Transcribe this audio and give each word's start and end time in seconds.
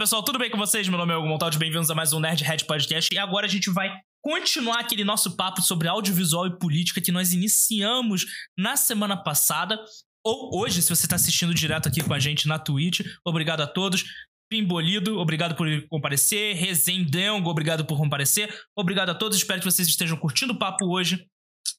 pessoal, 0.00 0.22
tudo 0.22 0.38
bem 0.38 0.48
com 0.48 0.56
vocês? 0.56 0.88
Meu 0.88 0.96
nome 0.96 1.12
é 1.12 1.16
Hugo 1.18 1.28
Montaldi, 1.28 1.58
bem-vindos 1.58 1.90
a 1.90 1.94
mais 1.94 2.14
um 2.14 2.20
Nerd 2.20 2.42
Head 2.42 2.64
Podcast. 2.64 3.14
E 3.14 3.18
agora 3.18 3.44
a 3.44 3.48
gente 3.50 3.68
vai 3.68 3.94
continuar 4.22 4.80
aquele 4.80 5.04
nosso 5.04 5.36
papo 5.36 5.60
sobre 5.60 5.88
audiovisual 5.88 6.46
e 6.46 6.58
política 6.58 7.02
que 7.02 7.12
nós 7.12 7.34
iniciamos 7.34 8.24
na 8.58 8.76
semana 8.76 9.14
passada. 9.14 9.78
Ou 10.24 10.58
hoje, 10.58 10.80
se 10.80 10.88
você 10.88 11.04
está 11.04 11.16
assistindo 11.16 11.52
direto 11.52 11.86
aqui 11.86 12.02
com 12.02 12.14
a 12.14 12.18
gente 12.18 12.48
na 12.48 12.58
Twitch. 12.58 13.02
Obrigado 13.26 13.60
a 13.60 13.66
todos. 13.66 14.06
Pimbolido, 14.50 15.18
obrigado 15.18 15.54
por 15.54 15.68
comparecer. 15.90 16.56
Rezendengo, 16.56 17.50
obrigado 17.50 17.84
por 17.84 17.98
comparecer. 17.98 18.50
Obrigado 18.74 19.10
a 19.10 19.14
todos, 19.14 19.36
espero 19.36 19.60
que 19.60 19.70
vocês 19.70 19.86
estejam 19.86 20.16
curtindo 20.16 20.54
o 20.54 20.58
papo 20.58 20.86
hoje 20.86 21.26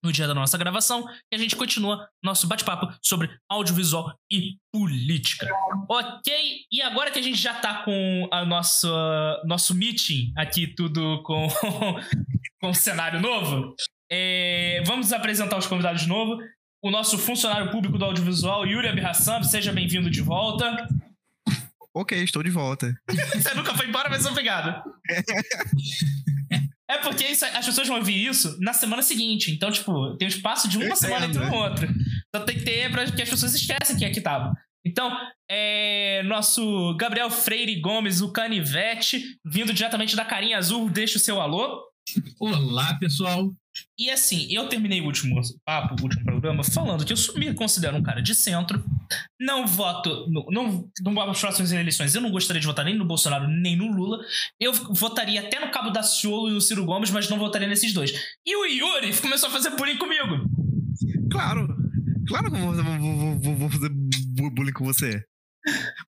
no 0.03 0.11
dia 0.11 0.27
da 0.27 0.33
nossa 0.33 0.57
gravação 0.57 1.05
e 1.31 1.35
a 1.35 1.37
gente 1.37 1.55
continua 1.55 2.07
nosso 2.23 2.47
bate-papo 2.47 2.91
sobre 3.01 3.29
audiovisual 3.49 4.13
e 4.31 4.57
política. 4.71 5.47
Ok? 5.87 6.33
E 6.71 6.81
agora 6.81 7.11
que 7.11 7.19
a 7.19 7.21
gente 7.21 7.37
já 7.37 7.53
tá 7.53 7.83
com 7.83 8.27
a 8.31 8.43
nossa 8.45 9.41
nosso 9.45 9.75
meeting 9.75 10.31
aqui 10.35 10.67
tudo 10.67 11.21
com 11.23 11.47
com 12.59 12.69
um 12.69 12.73
cenário 12.73 13.19
novo, 13.19 13.75
é, 14.11 14.83
vamos 14.85 15.13
apresentar 15.13 15.57
os 15.57 15.67
convidados 15.67 16.01
de 16.01 16.07
novo. 16.07 16.37
O 16.83 16.89
nosso 16.89 17.17
funcionário 17.17 17.69
público 17.69 17.97
do 17.97 18.05
audiovisual, 18.05 18.65
Yuri 18.65 18.87
Abirhassan, 18.87 19.43
seja 19.43 19.71
bem-vindo 19.71 20.09
de 20.09 20.21
volta. 20.21 20.87
Ok, 21.93 22.17
estou 22.23 22.41
de 22.41 22.49
volta. 22.49 22.95
Você 23.07 23.53
nunca 23.53 23.75
foi 23.75 23.87
embora, 23.87 24.09
mas 24.09 24.25
obrigado. 24.25 24.81
É 26.91 26.97
porque 26.97 27.23
isso, 27.25 27.45
as 27.45 27.65
pessoas 27.65 27.87
vão 27.87 27.99
ouvir 27.99 28.25
isso 28.25 28.57
na 28.59 28.73
semana 28.73 29.01
seguinte. 29.01 29.49
Então, 29.49 29.71
tipo, 29.71 30.17
tem 30.17 30.27
um 30.27 30.29
espaço 30.29 30.67
de 30.67 30.77
uma 30.77 30.87
Eu 30.87 30.95
semana 30.97 31.25
entendo, 31.25 31.45
entre 31.45 31.47
um 31.47 31.61
né? 31.61 31.69
outro. 31.69 31.87
Então 32.27 32.45
tem 32.45 32.57
que 32.57 32.65
ter 32.65 32.91
pra 32.91 33.09
que 33.09 33.21
as 33.21 33.29
pessoas 33.29 33.55
esquecem 33.55 33.97
quem 33.97 34.09
é 34.09 34.11
que 34.11 34.19
tava. 34.19 34.51
Então, 34.85 35.09
é, 35.49 36.21
nosso 36.23 36.93
Gabriel 36.97 37.29
Freire 37.29 37.79
Gomes, 37.79 38.19
o 38.19 38.33
Canivete, 38.33 39.23
vindo 39.45 39.73
diretamente 39.73 40.17
da 40.17 40.25
Carinha 40.25 40.57
Azul, 40.57 40.89
deixa 40.89 41.17
o 41.17 41.21
seu 41.21 41.39
alô. 41.39 41.81
Olá, 42.39 42.97
pessoal. 42.99 43.53
E 43.97 44.09
assim, 44.09 44.47
eu 44.51 44.67
terminei 44.67 44.99
o 45.01 45.05
último 45.05 45.39
papo, 45.65 45.95
o 45.99 46.03
último 46.03 46.23
programa, 46.25 46.63
falando 46.63 47.05
que 47.05 47.13
eu 47.13 47.17
me 47.35 47.53
considero 47.53 47.95
um 47.97 48.03
cara 48.03 48.21
de 48.21 48.35
centro. 48.35 48.83
Não 49.39 49.65
voto. 49.65 50.27
No, 50.29 50.45
não, 50.51 50.89
não 51.01 51.13
nas 51.13 51.39
próximas 51.39 51.71
eleições. 51.71 52.13
Eu 52.13 52.21
não 52.21 52.31
gostaria 52.31 52.59
de 52.59 52.67
votar 52.67 52.83
nem 52.85 52.97
no 52.97 53.05
Bolsonaro 53.05 53.47
nem 53.47 53.75
no 53.77 53.87
Lula. 53.91 54.19
Eu 54.59 54.73
votaria 54.73 55.39
até 55.41 55.59
no 55.63 55.71
Cabo 55.71 55.89
da 55.89 56.03
Ciolo 56.03 56.49
e 56.49 56.53
no 56.53 56.61
Ciro 56.61 56.85
Gomes, 56.85 57.11
mas 57.11 57.29
não 57.29 57.37
votaria 57.39 57.67
nesses 57.67 57.93
dois. 57.93 58.11
E 58.45 58.55
o 58.55 58.65
Yuri 58.65 59.15
começou 59.21 59.49
a 59.49 59.51
fazer 59.51 59.69
bullying 59.75 59.97
comigo. 59.97 60.45
Claro, 61.31 61.67
claro 62.27 62.51
que 62.51 62.57
eu 62.57 62.61
vou, 62.61 63.39
vou- 63.39 63.55
vou- 63.55 63.69
fazer 63.69 63.89
bu- 63.89 64.51
bullying 64.51 64.73
com 64.73 64.83
você. 64.85 65.23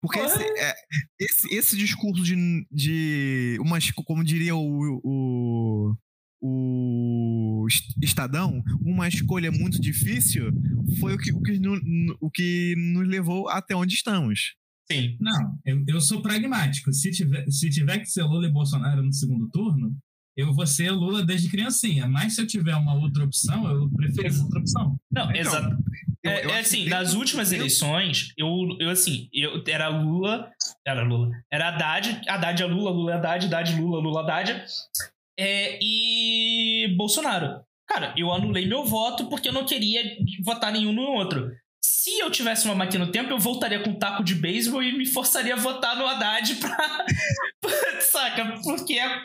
Porque 0.02 0.20
esse, 0.20 0.42
é, 0.44 0.74
esse, 1.20 1.56
esse 1.56 1.78
discurso 1.78 2.24
de, 2.24 2.66
de 2.72 3.58
umas, 3.62 3.90
como 3.92 4.24
diria 4.24 4.56
o, 4.56 5.00
o, 5.04 5.96
o 6.44 7.66
est- 7.68 7.96
Estadão, 8.02 8.62
uma 8.82 9.08
escolha 9.08 9.52
muito 9.52 9.80
difícil, 9.80 10.52
foi 11.00 11.16
o 11.16 11.18
que, 11.18 11.32
o, 11.34 11.42
que, 11.42 11.60
o 12.20 12.30
que 12.30 12.76
nos 12.78 13.08
levou 13.08 13.50
até 13.50 13.76
onde 13.76 13.94
estamos. 13.96 14.56
Sim. 14.92 15.16
Não, 15.20 15.58
eu, 15.66 15.84
eu 15.88 16.02
sou 16.02 16.22
pragmático. 16.22 16.92
Se 16.92 17.10
tiver, 17.12 17.46
se 17.50 17.70
tiver 17.70 18.00
que 18.00 18.06
ser 18.06 18.24
Lula 18.24 18.48
e 18.48 18.52
Bolsonaro 18.52 19.02
no 19.02 19.14
segundo 19.14 19.50
turno, 19.50 19.96
eu 20.36 20.54
vou 20.54 20.68
ser 20.68 20.92
Lula 20.92 21.26
desde 21.26 21.50
criancinha. 21.50 22.08
Mas 22.08 22.36
se 22.36 22.42
eu 22.42 22.48
tiver 22.48 22.76
uma 22.76 22.94
outra 22.94 23.24
opção, 23.24 23.66
eu 23.70 23.90
prefiro 23.92 24.28
essa 24.28 24.44
outra 24.44 24.60
opção. 24.60 24.98
Não, 25.12 25.24
Então, 25.32 25.36
exato. 25.36 25.78
É, 26.26 26.52
é 26.52 26.60
assim, 26.60 26.86
nas 26.88 27.14
últimas 27.14 27.52
eleições, 27.52 28.30
eu, 28.38 28.48
eu 28.80 28.90
assim, 28.90 29.28
eu 29.34 29.62
era 29.68 29.90
Lula, 29.90 30.50
era 30.88 31.04
Lula, 31.04 31.30
era 31.52 31.68
Haddad, 31.68 32.22
Haddad 32.28 32.64
é 32.64 32.66
Lula, 32.66 32.92
Lula 32.92 33.12
é 33.12 33.16
Haddad, 33.16 33.46
Haddad, 33.46 33.76
Lula, 33.82 34.00
Lula, 34.00 34.22
Haddad, 34.22 34.64
é, 35.38 35.80
e 35.82 36.94
Bolsonaro. 36.96 37.62
Cara, 37.88 38.14
eu 38.18 38.32
anulei 38.32 38.68
meu 38.68 38.86
voto 38.86 39.28
porque 39.30 39.50
eu 39.50 39.54
não 39.54 39.66
queria 39.66 40.02
votar 40.44 40.72
nenhum 40.72 40.94
no 40.94 41.02
outro. 41.04 41.52
Se 41.84 42.20
eu 42.20 42.32
tivesse 42.32 42.66
uma 42.66 42.76
máquina 42.76 43.06
no 43.06 43.12
tempo, 43.12 43.30
eu 43.32 43.40
voltaria 43.40 43.82
com 43.82 43.92
um 43.92 44.00
taco 44.00 44.24
de 44.24 44.36
beisebol 44.36 44.82
e 44.82 44.98
me 44.98 45.06
forçaria 45.06 45.54
a 45.54 45.58
votar 45.58 45.98
no 45.98 46.06
Haddad 46.06 46.56
pra. 46.58 47.06
Saca? 48.02 48.60
Porque 48.64 48.94
é- 48.94 49.22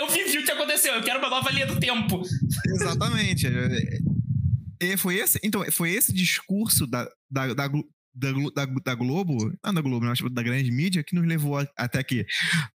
eu 0.00 0.08
vivi 0.08 0.38
o 0.38 0.44
que 0.44 0.50
aconteceu, 0.50 0.94
eu 0.94 1.02
quero 1.02 1.18
uma 1.18 1.30
nova 1.30 1.50
linha 1.50 1.66
do 1.66 1.78
tempo. 1.78 2.22
Exatamente. 2.66 3.46
É, 3.46 4.92
é, 4.92 4.96
foi 4.96 5.16
esse, 5.16 5.38
então, 5.42 5.64
foi 5.70 5.90
esse 5.92 6.12
discurso 6.12 6.86
da, 6.86 7.08
da, 7.30 7.54
da, 7.54 7.68
da, 8.14 8.32
da, 8.54 8.66
da 8.66 8.94
Globo, 8.94 9.52
não 9.64 9.74
da 9.74 9.80
Globo, 9.80 10.04
não, 10.06 10.12
tipo, 10.14 10.30
da 10.30 10.42
grande 10.42 10.70
mídia, 10.70 11.04
que 11.04 11.14
nos 11.14 11.26
levou 11.26 11.58
a- 11.58 11.66
até 11.76 11.98
aqui. 12.00 12.24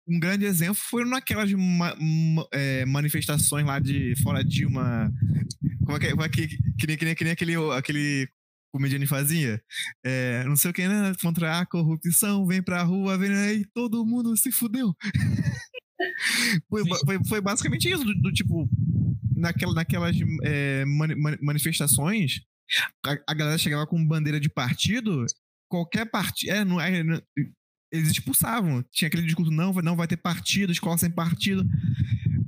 Um 0.08 0.20
grande 0.20 0.46
exemplo 0.46 0.76
foi 0.76 1.04
naquelas 1.06 1.52
ma- 1.54 1.96
ma- 2.00 2.48
é, 2.54 2.86
manifestações 2.86 3.66
lá 3.66 3.80
de 3.80 4.14
fora 4.24 4.44
Dilma. 4.44 5.12
Como 5.86 5.98
é 5.98 6.00
que, 6.00 6.10
como 6.12 6.24
é 6.24 6.30
que, 6.30 6.48
que, 6.48 6.88
nem, 6.88 6.98
que, 6.98 7.06
nem, 7.06 7.16
que 7.16 7.24
nem 7.24 7.34
aquele, 7.34 7.56
aquele 7.74 8.30
comediante 8.72 9.06
fazia? 9.08 9.62
É, 10.06 10.44
não 10.46 10.56
sei 10.56 10.72
o 10.72 10.74
que, 10.74 10.88
né? 10.88 11.14
Contra 11.22 11.60
a 11.60 11.66
corrupção, 11.66 12.46
vem 12.48 12.62
pra 12.64 12.84
rua, 12.84 13.18
vem 13.18 13.32
aí, 13.34 13.66
todo 13.74 14.06
mundo 14.06 14.36
se 14.38 14.52
fudeu. 14.52 14.94
Foi, 16.70 16.84
foi, 17.06 17.20
foi 17.30 17.42
basicamente 17.42 17.90
isso, 17.90 18.04
do, 18.04 18.14
do 18.16 18.32
tipo, 18.32 18.68
naquela, 19.36 19.74
naquelas 19.74 20.16
é, 20.44 20.84
mani- 20.86 21.16
manifestações, 21.42 22.42
a, 23.06 23.18
a 23.28 23.34
galera 23.34 23.58
chegava 23.58 23.86
com 23.88 24.06
bandeira 24.06 24.40
de 24.40 24.50
partido, 24.50 25.26
qualquer 25.70 26.06
partido. 26.10 26.52
É, 26.52 26.64
não, 26.66 26.80
é, 26.82 27.04
não- 27.04 27.22
eles 27.92 28.10
expulsavam. 28.10 28.84
Tinha 28.92 29.08
aquele 29.08 29.24
discurso: 29.24 29.52
não, 29.52 29.72
vai- 29.74 29.84
não 29.84 29.96
vai 29.96 30.08
ter 30.08 30.18
partido, 30.18 30.72
escola 30.72 30.98
sem 30.98 31.12
partido. 31.12 31.64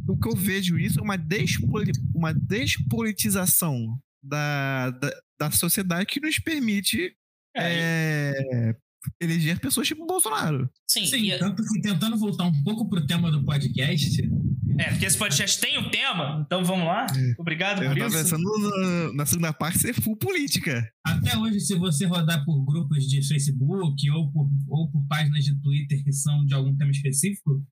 O 0.08 0.18
que 0.18 0.28
eu 0.28 0.36
vejo 0.36 0.78
isso 0.80 1.00
é 1.00 1.04
uma, 1.04 1.18
despoli, 1.18 1.92
uma 2.14 2.34
despolitização 2.34 4.00
da, 4.24 4.90
da, 4.92 5.12
da 5.40 5.52
sociedade 5.52 6.06
que 6.06 6.20
nos 6.20 6.40
permite 6.40 7.16
É, 7.56 8.34
é, 8.34 8.76
eleger 9.22 9.60
pessoas 9.60 9.88
tipo 9.88 10.06
Bolsonaro. 10.06 10.70
sim, 10.90 11.06
Sim, 11.06 11.32
e- 11.32 11.38
tanto 11.40 11.64
que 11.64 11.82
tentando 11.82 12.18
voltar 12.18 12.46
um 12.46 12.64
pouco 12.64 12.90
pro 12.90 13.06
tema 13.06 13.32
do 13.32 13.44
podcast, 13.46 14.30
É, 14.78 14.90
porque 14.90 15.06
esse 15.06 15.18
podcast 15.18 15.60
tem 15.60 15.78
um 15.78 15.90
tema, 15.90 16.44
então 16.46 16.64
vamos 16.64 16.86
lá. 16.86 17.06
Obrigado 17.38 17.82
Eu 17.82 17.90
por 17.92 17.98
tava 17.98 18.10
isso. 18.10 18.18
pensando 18.24 18.44
no- 18.44 19.14
na 19.14 19.26
segunda 19.26 19.54
parte 19.54 19.80
ser 19.80 19.94
full 19.94 20.18
política. 20.18 20.90
até 21.06 21.38
hoje, 21.38 21.60
se 21.62 21.76
você 21.76 22.06
rodar 22.06 22.44
por 22.44 22.64
grupos 22.66 23.06
de 23.08 23.26
Facebook 23.26 24.10
ou 24.12 24.32
por, 24.32 24.50
ou 24.68 24.92
por 24.92 25.06
páginas 25.08 25.46
de 25.46 25.56
Twitter 25.62 26.04
que 26.04 26.12
são 26.12 26.46
de 26.46 26.54
algum 26.54 26.76
tema 26.76 26.92
específico, 26.92 27.64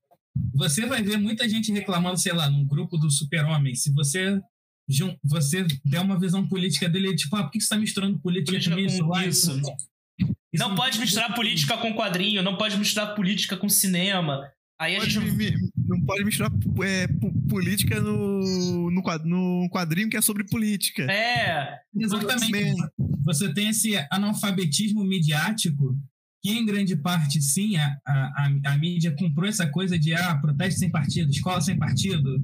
você 0.54 0.86
vai 0.86 1.02
ver 1.02 1.18
muita 1.18 1.48
gente 1.48 1.70
reclamando, 1.72 2.18
sei 2.18 2.32
lá, 2.32 2.48
num 2.50 2.66
grupo 2.66 2.96
do 2.96 3.10
super-homem. 3.10 3.74
Se 3.74 3.92
você, 3.92 4.40
você 5.22 5.66
der 5.84 6.00
uma 6.00 6.18
visão 6.18 6.48
política 6.48 6.88
dele, 6.88 7.14
tipo, 7.14 7.36
ah, 7.36 7.42
por 7.44 7.52
que 7.52 7.60
você 7.60 7.64
está 7.66 7.76
misturando 7.76 8.18
política, 8.18 8.52
Política 8.52 8.74
com 8.76 8.80
isso? 8.80 9.04
com 9.06 9.20
isso. 9.20 9.60
isso 10.52 10.64
Não 10.64 10.74
pode 10.74 10.98
misturar 10.98 11.34
política 11.34 11.76
com 11.76 11.94
quadrinho, 11.94 12.42
não 12.42 12.56
pode 12.56 12.76
misturar 12.78 13.14
política 13.14 13.56
com 13.56 13.68
cinema. 13.68 14.40
Aí 14.80 14.96
a 14.96 14.98
Pode 15.00 15.10
gente. 15.12 15.30
mi- 15.32 15.54
não 15.86 16.00
pode 16.00 16.24
misturar 16.24 16.50
é, 16.84 17.06
po- 17.06 17.32
política 17.48 18.00
no, 18.00 18.90
no, 18.90 19.02
no 19.24 19.68
quadrinho 19.70 20.10
que 20.10 20.16
é 20.16 20.20
sobre 20.20 20.44
política. 20.44 21.04
É, 21.10 21.78
Exatamente. 21.96 22.74
Você 23.24 23.52
tem 23.54 23.68
esse 23.68 23.92
analfabetismo 24.10 25.04
midiático 25.04 25.96
que, 26.42 26.50
em 26.50 26.66
grande 26.66 26.96
parte, 26.96 27.40
sim, 27.40 27.76
a, 27.76 27.96
a, 28.06 28.12
a- 28.12 28.72
a 28.72 28.78
mídia 28.78 29.14
comprou 29.16 29.48
essa 29.48 29.66
coisa 29.66 29.98
de 29.98 30.12
ah, 30.14 30.36
protesto 30.38 30.80
sem 30.80 30.90
partido, 30.90 31.30
escola 31.30 31.60
sem 31.60 31.78
partido, 31.78 32.42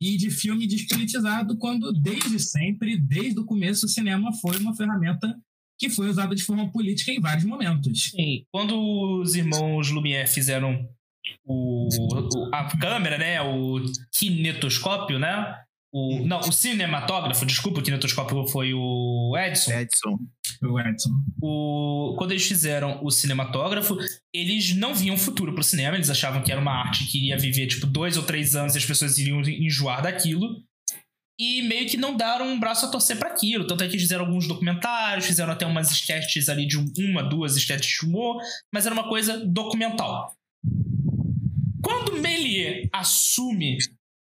e 0.00 0.16
de 0.18 0.30
filme 0.30 0.66
despolitizado, 0.66 1.56
quando 1.56 1.90
desde 1.92 2.38
sempre, 2.38 2.98
desde 2.98 3.40
o 3.40 3.44
começo, 3.46 3.86
o 3.86 3.88
cinema 3.88 4.30
foi 4.34 4.58
uma 4.58 4.76
ferramenta 4.76 5.34
que 5.78 5.88
foi 5.90 6.08
usada 6.08 6.34
de 6.34 6.42
forma 6.42 6.70
política 6.70 7.10
em 7.10 7.20
vários 7.20 7.44
momentos. 7.44 8.10
sim. 8.10 8.44
Quando 8.52 9.20
os 9.22 9.34
irmãos 9.34 9.90
Lumière 9.90 10.28
fizeram 10.28 10.86
o, 11.44 11.88
o- 11.88 12.50
a 12.54 12.64
câmera, 12.78 13.18
né? 13.18 13.40
O 13.42 13.80
kinetoscópio, 14.18 15.18
né? 15.18 15.54
O, 15.92 16.26
não, 16.26 16.40
o 16.40 16.52
cinematógrafo, 16.52 17.46
desculpa, 17.46 17.80
o 17.80 17.82
kinetoscópio 17.82 18.46
foi 18.48 18.74
o 18.74 19.34
Edson. 19.38 19.72
Edson. 19.72 20.18
O 20.62 20.78
Edson. 20.80 21.10
o, 21.42 22.14
quando 22.18 22.32
eles 22.32 22.46
fizeram 22.46 23.00
o 23.02 23.10
cinematógrafo, 23.10 23.96
eles 24.34 24.74
não 24.74 24.94
viam 24.94 25.16
futuro 25.16 25.54
pro 25.54 25.62
cinema, 25.62 25.96
eles 25.96 26.10
achavam 26.10 26.42
que 26.42 26.50
era 26.52 26.60
uma 26.60 26.72
arte 26.72 27.06
que 27.06 27.18
iria 27.18 27.38
viver 27.38 27.66
tipo 27.66 27.86
dois 27.86 28.16
ou 28.16 28.22
três 28.24 28.54
anos 28.54 28.74
e 28.74 28.78
as 28.78 28.84
pessoas 28.84 29.16
iriam 29.18 29.40
enjoar 29.42 30.02
daquilo. 30.02 30.62
E 31.38 31.62
meio 31.62 31.86
que 31.88 31.98
não 31.98 32.16
deram 32.16 32.46
um 32.48 32.58
braço 32.58 32.86
a 32.86 32.90
torcer 32.90 33.18
para 33.18 33.28
aquilo. 33.30 33.66
Tanto 33.66 33.82
é 33.84 33.86
que 33.86 33.92
eles 33.92 34.02
fizeram 34.02 34.24
alguns 34.24 34.48
documentários, 34.48 35.26
fizeram 35.26 35.52
até 35.52 35.66
umas 35.66 35.90
sketches 35.90 36.48
ali 36.48 36.66
de 36.66 36.78
um- 36.78 36.90
uma, 36.98 37.22
duas 37.22 37.56
sketches 37.56 37.98
de 38.00 38.06
humor, 38.06 38.40
mas 38.72 38.86
era 38.86 38.94
uma 38.94 39.06
coisa 39.08 39.44
documental. 39.46 40.34
Quando 42.16 42.22
Melier 42.22 42.88
assume 42.92 43.78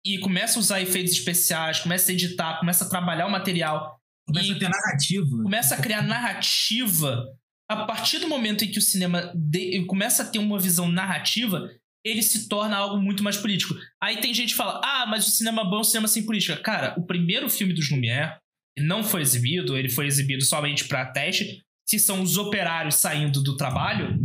e 0.05 0.19
começa 0.19 0.59
a 0.59 0.61
usar 0.61 0.81
efeitos 0.81 1.13
especiais, 1.13 1.81
começa 1.81 2.11
a 2.11 2.15
editar, 2.15 2.59
começa 2.59 2.85
a 2.85 2.89
trabalhar 2.89 3.27
o 3.27 3.31
material 3.31 4.01
Começa 4.27 4.53
a 4.53 4.59
ter 4.59 4.69
narrativa. 4.69 5.43
começa 5.43 5.75
a 5.75 5.81
criar 5.81 6.03
narrativa 6.03 7.25
a 7.71 7.85
partir 7.85 8.19
do 8.19 8.29
momento 8.29 8.65
em 8.65 8.71
que 8.71 8.79
o 8.79 8.83
cinema 8.83 9.33
de, 9.35 9.85
começa 9.87 10.23
a 10.23 10.27
ter 10.27 10.39
uma 10.39 10.59
visão 10.59 10.89
narrativa, 10.89 11.71
ele 12.05 12.23
se 12.23 12.49
torna 12.49 12.77
algo 12.77 13.01
muito 13.01 13.23
mais 13.23 13.37
político. 13.37 13.75
Aí 14.03 14.21
tem 14.21 14.35
gente 14.35 14.51
que 14.51 14.57
fala: 14.57 14.81
ah, 14.85 15.07
mas 15.09 15.27
o 15.27 15.31
cinema 15.31 15.65
bom 15.65 15.79
é 15.79 15.81
um 15.81 15.85
cinema 15.85 16.09
sem 16.09 16.25
política. 16.25 16.57
Cara, 16.57 16.95
o 16.99 17.07
primeiro 17.07 17.49
filme 17.49 17.73
dos 17.73 17.91
Lumière 17.91 18.37
não 18.79 19.05
foi 19.05 19.23
exibido, 19.23 19.77
ele 19.77 19.89
foi 19.89 20.07
exibido 20.07 20.45
somente 20.45 20.85
para 20.87 21.07
teste. 21.07 21.63
Se 21.89 22.01
são 22.01 22.21
os 22.21 22.37
operários 22.37 22.97
saindo 22.97 23.41
do 23.41 23.57
trabalho, 23.57 24.19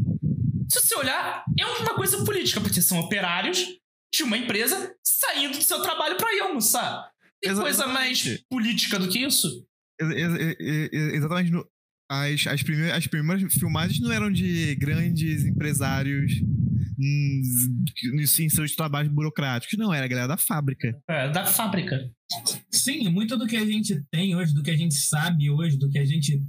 se 0.72 0.88
você 0.88 0.96
olhar, 0.96 1.44
é 1.60 1.66
uma 1.66 1.96
coisa 1.96 2.24
política, 2.24 2.62
porque 2.62 2.82
são 2.82 3.00
operários 3.00 3.66
de 4.14 4.24
uma 4.24 4.38
empresa 4.38 4.94
saindo 5.04 5.58
do 5.58 5.64
seu 5.64 5.82
trabalho 5.82 6.18
para 6.18 6.34
ir 6.34 6.42
almoçar. 6.42 7.10
Tem 7.42 7.52
Exatamente. 7.52 7.78
coisa 7.78 7.94
mais 7.94 8.44
política 8.50 9.00
do 9.00 9.10
que 9.10 9.20
isso? 9.20 9.66
Exatamente. 10.00 11.52
As, 12.10 12.46
as, 12.46 12.62
primeiras, 12.62 12.98
as 12.98 13.08
primeiras 13.08 13.54
filmagens 13.54 14.00
não 14.02 14.12
eram 14.12 14.30
de 14.30 14.76
grandes 14.76 15.46
empresários 15.46 16.42
hum, 17.00 17.42
em 18.14 18.50
seus 18.50 18.76
trabalhos 18.76 19.12
burocráticos, 19.12 19.78
não, 19.80 19.94
era 19.94 20.06
a 20.06 20.10
galera 20.10 20.28
da 20.28 20.38
fábrica. 20.38 20.94
É, 21.10 21.30
da 21.30 21.46
fábrica. 21.46 22.12
Sim, 22.70 23.08
muito 23.10 23.38
do 23.38 23.48
que 23.48 23.56
a 23.56 23.66
gente 23.66 24.04
tem 24.12 24.36
hoje, 24.36 24.54
do 24.54 24.62
que 24.62 24.72
a 24.72 24.78
gente 24.78 24.96
sabe 24.96 25.50
hoje, 25.50 25.78
do 25.78 25.90
que 25.90 26.00
a 26.00 26.06
gente. 26.06 26.42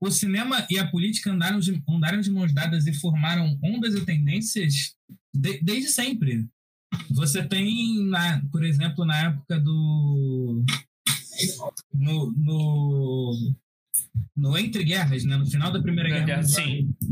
O 0.00 0.10
cinema 0.10 0.66
e 0.70 0.78
a 0.78 0.86
política 0.86 1.30
andaram 1.30 1.58
de, 1.58 1.82
andaram 1.88 2.20
de 2.20 2.30
mãos 2.30 2.52
dadas 2.52 2.86
e 2.86 2.92
formaram 2.94 3.58
ondas 3.62 3.94
e 3.94 4.04
tendências 4.04 4.94
de, 5.34 5.60
desde 5.62 5.90
sempre. 5.90 6.46
Você 7.10 7.42
tem, 7.42 8.04
na, 8.04 8.42
por 8.50 8.64
exemplo, 8.64 9.04
na 9.04 9.16
época 9.24 9.60
do. 9.60 10.64
No, 11.92 12.32
no, 12.32 13.54
no 14.36 14.58
Entre 14.58 14.84
Guerras, 14.84 15.24
né, 15.24 15.36
no 15.36 15.46
final 15.46 15.70
da 15.70 15.82
Primeira 15.82 16.08
Guerra, 16.08 16.24
Guerra 16.24 16.42
Mundial, 16.42 16.66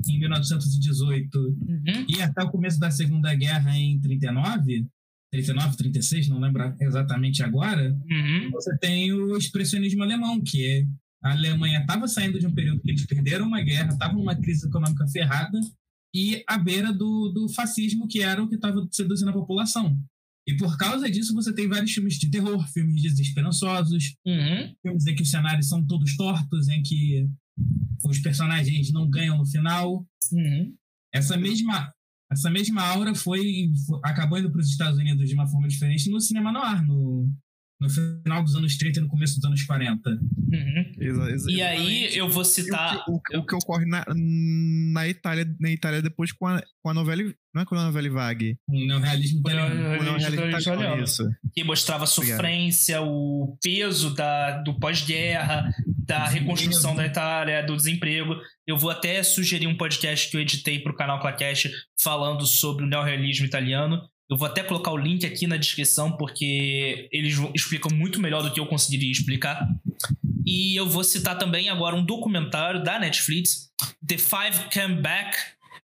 em 0.09 0.19
1918, 0.19 1.39
uhum. 1.39 2.07
e 2.09 2.23
até 2.23 2.43
o 2.43 2.51
começo 2.51 2.79
da 2.79 2.91
Segunda 2.91 3.35
Guerra 3.35 3.77
em 3.77 4.01
39, 4.01 4.87
39, 5.31 5.77
36, 5.77 6.29
não 6.29 6.39
lembro 6.39 6.75
exatamente 6.81 7.43
agora, 7.43 7.97
uhum. 8.11 8.51
você 8.53 8.77
tem 8.79 9.13
o 9.13 9.37
expressionismo 9.37 10.03
alemão, 10.03 10.41
que 10.41 10.65
é 10.65 10.87
a 11.25 11.33
Alemanha 11.33 11.81
estava 11.81 12.07
saindo 12.07 12.39
de 12.39 12.47
um 12.47 12.55
período 12.55 12.83
que 12.83 12.91
eles 12.91 13.07
perderam 13.07 13.47
uma 13.47 13.63
guerra, 13.63 13.93
estava 13.93 14.13
numa 14.13 14.37
crise 14.37 14.67
econômica 14.67 15.07
ferrada, 15.09 15.59
e 16.15 16.45
à 16.47 16.59
beira 16.59 16.93
do, 16.93 17.31
do 17.31 17.49
fascismo, 17.49 18.07
que 18.07 18.23
era 18.23 18.43
o 18.43 18.49
que 18.49 18.57
estava 18.57 18.87
seduzindo 18.93 19.31
a 19.31 19.33
população. 19.33 19.99
E 20.47 20.55
por 20.57 20.77
causa 20.77 21.11
disso, 21.11 21.35
você 21.35 21.53
tem 21.55 21.67
vários 21.67 21.93
filmes 21.93 22.19
de 22.19 22.31
terror, 22.31 22.69
filmes 22.71 23.01
desesperançosos, 23.01 24.15
uhum. 24.27 24.75
filmes 24.83 25.07
em 25.07 25.15
que 25.15 25.23
os 25.23 25.31
cenários 25.31 25.69
são 25.69 25.85
todos 25.85 26.15
tortos, 26.15 26.69
em 26.69 26.83
que 26.83 27.27
os 28.05 28.19
personagens 28.19 28.93
não 28.93 29.09
ganham 29.09 29.39
no 29.39 29.47
final. 29.47 30.07
Uhum. 30.31 30.75
Essa 31.13 31.37
mesma 31.37 31.91
essa 32.31 32.51
mesma 32.51 32.83
aura 32.83 33.15
foi, 33.15 33.71
foi 33.87 34.01
acabou 34.03 34.39
indo 34.39 34.51
para 34.51 34.61
os 34.61 34.69
Estados 34.69 34.99
Unidos 34.99 35.29
de 35.29 35.35
uma 35.35 35.47
forma 35.47 35.69
diferente 35.69 36.11
no 36.11 36.21
cinema 36.21 36.51
noir, 36.51 36.85
no, 36.85 37.31
no 37.85 37.91
final 37.91 38.43
dos 38.43 38.57
anos 38.57 38.77
30 38.79 38.99
e 38.99 39.03
no 39.03 39.09
começo 39.09 39.37
dos 39.37 39.45
anos 39.45 39.63
40. 39.63 40.11
Uhum. 40.11 40.93
Exa 40.99 41.31
exa 41.31 41.51
e 41.51 41.63
aí 41.63 42.17
eu 42.17 42.29
vou 42.29 42.45
citar. 42.45 43.05
O 43.07 43.21
que, 43.21 43.37
o, 43.37 43.41
o 43.41 43.47
que 43.47 43.55
ocorre 43.55 43.85
na, 43.85 44.05
na, 44.09 45.07
Itália, 45.07 45.47
na 45.61 45.71
Itália 45.71 46.01
depois 46.01 46.33
com 46.33 46.47
a, 46.47 46.63
com 46.83 46.91
a 46.91 46.95
novela. 46.95 47.23
Não 47.55 47.63
é 47.63 47.65
com 47.65 47.77
a 47.77 47.85
novela 47.85 48.11
Vague. 48.11 48.57
O 48.67 48.87
neorrealismo 48.87 49.41
italiano. 49.41 49.75
O 49.75 50.03
neorrealismo 50.03 50.47
italiano. 50.47 51.05
Isso. 51.05 51.29
Que 51.53 51.63
mostrava 51.63 52.05
a 52.05 52.07
sofrência, 52.07 53.01
o 53.01 53.57
peso 53.63 54.13
da, 54.15 54.63
do 54.63 54.79
pós-guerra, 54.81 55.71
da 55.87 56.27
reconstrução 56.27 56.97
da 56.97 57.07
Itália, 57.07 57.63
do 57.63 57.77
desemprego. 57.77 58.35
Eu 58.67 58.77
vou 58.77 58.91
até 58.91 59.23
sugerir 59.23 59.67
um 59.67 59.77
podcast 59.77 60.31
que 60.31 60.37
eu 60.37 60.41
editei 60.41 60.81
para 60.81 60.91
o 60.91 60.97
canal 60.97 61.21
Clacast 61.21 61.71
falando 62.03 62.45
sobre 62.47 62.85
o 62.85 62.89
neorrealismo 62.89 63.47
italiano 63.47 64.03
eu 64.31 64.37
vou 64.37 64.47
até 64.47 64.63
colocar 64.63 64.91
o 64.93 64.97
link 64.97 65.25
aqui 65.27 65.47
na 65.47 65.57
descrição, 65.57 66.13
porque 66.17 67.09
eles 67.13 67.37
explicam 67.55 67.95
muito 67.95 68.21
melhor 68.21 68.43
do 68.43 68.53
que 68.53 68.61
eu 68.61 68.67
conseguiria 68.67 69.11
explicar. 69.11 69.69
E 70.47 70.79
eu 70.79 70.89
vou 70.89 71.05
citar 71.05 71.39
também 71.39 71.69
agora 71.69 71.97
um 71.97 72.05
documentário 72.05 72.83
da 72.83 72.99
Netflix, 72.99 73.71
The 74.07 74.19
Five 74.19 74.69
Came 74.71 75.01
Back, 75.01 75.37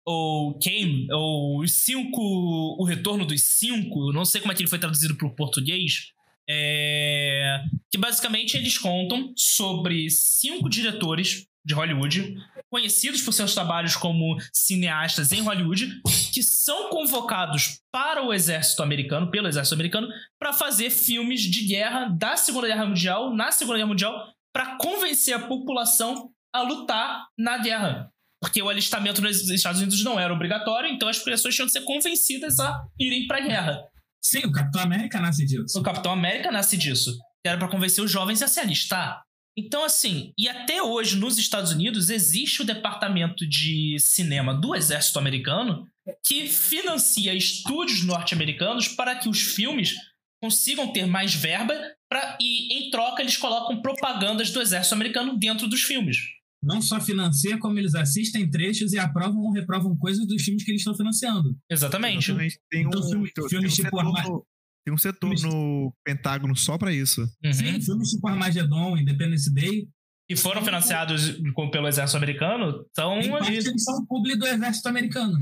ou 0.05 0.57
Came, 0.59 1.07
ou 1.11 1.59
Os 1.59 1.71
Cinco, 1.71 2.21
O 2.21 2.83
Retorno 2.83 3.25
dos 3.25 3.43
Cinco, 3.43 4.11
não 4.11 4.25
sei 4.25 4.41
como 4.41 4.51
é 4.51 4.55
que 4.55 4.61
ele 4.61 4.69
foi 4.69 4.79
traduzido 4.79 5.15
para 5.15 5.27
o 5.27 5.35
português, 5.35 6.11
é... 6.49 7.61
que 7.91 7.97
basicamente 7.97 8.57
eles 8.57 8.77
contam 8.77 9.33
sobre 9.35 10.09
cinco 10.09 10.67
diretores 10.67 11.45
de 11.69 11.75
Hollywood, 11.75 12.35
conhecidos 12.67 13.21
por 13.21 13.31
seus 13.31 13.53
trabalhos 13.53 13.95
como 13.95 14.37
cineastas 14.51 15.31
em 15.31 15.41
Hollywood, 15.41 16.01
que 16.33 16.41
são 16.41 16.89
convocados 16.89 17.79
para 17.91 18.25
o 18.25 18.33
exército 18.33 18.81
americano, 18.81 19.29
pelo 19.29 19.47
exército 19.47 19.75
americano, 19.75 20.07
para 20.39 20.51
fazer 20.51 20.89
filmes 20.89 21.41
de 21.41 21.67
guerra 21.67 22.09
da 22.09 22.35
Segunda 22.35 22.67
Guerra 22.67 22.87
Mundial, 22.87 23.35
na 23.35 23.51
Segunda 23.51 23.77
Guerra 23.77 23.87
Mundial, 23.87 24.33
para 24.51 24.77
convencer 24.77 25.35
a 25.35 25.47
população 25.47 26.31
a 26.51 26.63
lutar 26.63 27.27
na 27.37 27.59
guerra. 27.59 28.09
Porque 28.41 28.63
o 28.63 28.69
alistamento 28.69 29.21
nos 29.21 29.47
Estados 29.49 29.79
Unidos 29.79 30.03
não 30.03 30.19
era 30.19 30.33
obrigatório, 30.33 30.89
então 30.89 31.07
as 31.07 31.19
pessoas 31.19 31.53
tinham 31.53 31.67
que 31.67 31.73
ser 31.73 31.81
convencidas 31.81 32.59
a 32.59 32.83
irem 32.99 33.27
para 33.27 33.37
a 33.37 33.41
guerra. 33.41 33.79
Sim, 34.19 34.39
o 34.39 34.51
Capitão 34.51 34.81
América 34.81 35.19
nasce 35.19 35.45
disso. 35.45 35.79
O 35.79 35.83
Capitão 35.83 36.11
América 36.11 36.51
nasce 36.51 36.75
disso. 36.75 37.15
Era 37.45 37.57
para 37.59 37.69
convencer 37.69 38.03
os 38.03 38.11
jovens 38.11 38.41
a 38.41 38.47
se 38.47 38.59
alistar. 38.59 39.21
Então, 39.59 39.83
assim, 39.83 40.31
e 40.37 40.47
até 40.47 40.81
hoje 40.81 41.17
nos 41.17 41.37
Estados 41.37 41.73
Unidos 41.73 42.09
existe 42.09 42.61
o 42.61 42.65
departamento 42.65 43.45
de 43.45 43.97
cinema 43.99 44.53
do 44.53 44.73
exército 44.73 45.19
americano 45.19 45.85
que 46.25 46.47
financia 46.47 47.33
estúdios 47.33 48.05
norte-americanos 48.05 48.87
para 48.87 49.15
que 49.15 49.27
os 49.27 49.41
filmes 49.41 49.95
consigam 50.41 50.93
ter 50.93 51.05
mais 51.05 51.35
verba 51.35 51.73
pra, 52.09 52.37
e, 52.39 52.73
em 52.73 52.89
troca, 52.89 53.21
eles 53.21 53.35
colocam 53.35 53.81
propagandas 53.81 54.49
do 54.49 54.61
exército 54.61 54.95
americano 54.95 55.37
dentro 55.37 55.67
dos 55.67 55.81
filmes. 55.81 56.17
Não 56.63 56.81
só 56.81 56.99
financia, 57.01 57.57
como 57.57 57.77
eles 57.77 57.95
assistem 57.95 58.49
trechos 58.49 58.93
e 58.93 58.97
aprovam 58.97 59.41
ou 59.41 59.51
reprovam 59.51 59.95
coisas 59.97 60.25
dos 60.25 60.41
filmes 60.41 60.63
que 60.63 60.71
eles 60.71 60.81
estão 60.81 60.95
financiando. 60.95 61.53
Exatamente. 61.69 62.33
Tem 62.69 62.81
então, 62.81 63.01
um, 63.01 63.03
então, 63.03 63.09
filme, 63.09 63.49
filmes 63.49 63.75
tem 63.75 63.85
um 63.85 63.89
tipo 63.89 63.97
setor, 63.97 64.45
tem 64.85 64.93
um 64.93 64.97
setor 64.97 65.33
no 65.41 65.93
Pentágono 66.03 66.55
só 66.55 66.77
para 66.77 66.91
isso. 66.91 67.21
Uhum. 67.43 67.53
Sim, 67.53 67.81
filmes 67.81 68.09
tipo 68.09 68.27
Armageddon, 68.27 68.97
Independence 68.97 69.53
Day. 69.53 69.87
Que 70.27 70.35
foram 70.35 70.63
financiados 70.63 71.39
pelo 71.71 71.87
exército 71.87 72.17
americano, 72.17 72.85
estão 72.85 73.13
ali. 73.35 73.55
Eles 73.55 73.83
são 73.83 74.05
publi 74.05 74.35
do 74.35 74.45
exército 74.45 74.87
americano. 74.87 75.35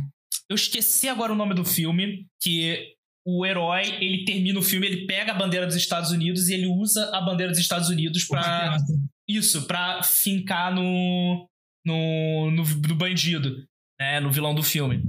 Eu 0.50 0.56
esqueci 0.56 1.10
agora 1.10 1.34
o 1.34 1.36
nome 1.36 1.54
do 1.54 1.66
filme, 1.66 2.26
que 2.42 2.94
o 3.26 3.46
herói, 3.46 3.98
ele 4.00 4.24
termina 4.24 4.58
o 4.58 4.64
filme, 4.64 4.88
ele 4.88 5.06
pega 5.06 5.34
a 5.34 5.36
bandeira 5.36 5.68
dos 5.68 5.76
Estados 5.76 6.12
Unidos 6.12 6.48
e 6.48 6.54
ele 6.54 6.68
usa 6.68 7.14
a 7.14 7.20
bandeira 7.20 7.52
dos 7.52 7.60
Estados 7.60 7.90
Unidos 7.90 8.24
para 8.24 8.78
isso, 9.28 9.68
para 9.68 10.02
fincar 10.02 10.74
no, 10.74 11.50
no, 11.86 12.52
no, 12.52 12.64
no 12.64 12.96
bandido, 12.96 13.66
né, 14.00 14.22
no 14.22 14.32
vilão 14.32 14.56
do 14.56 14.64
filme. 14.64 15.04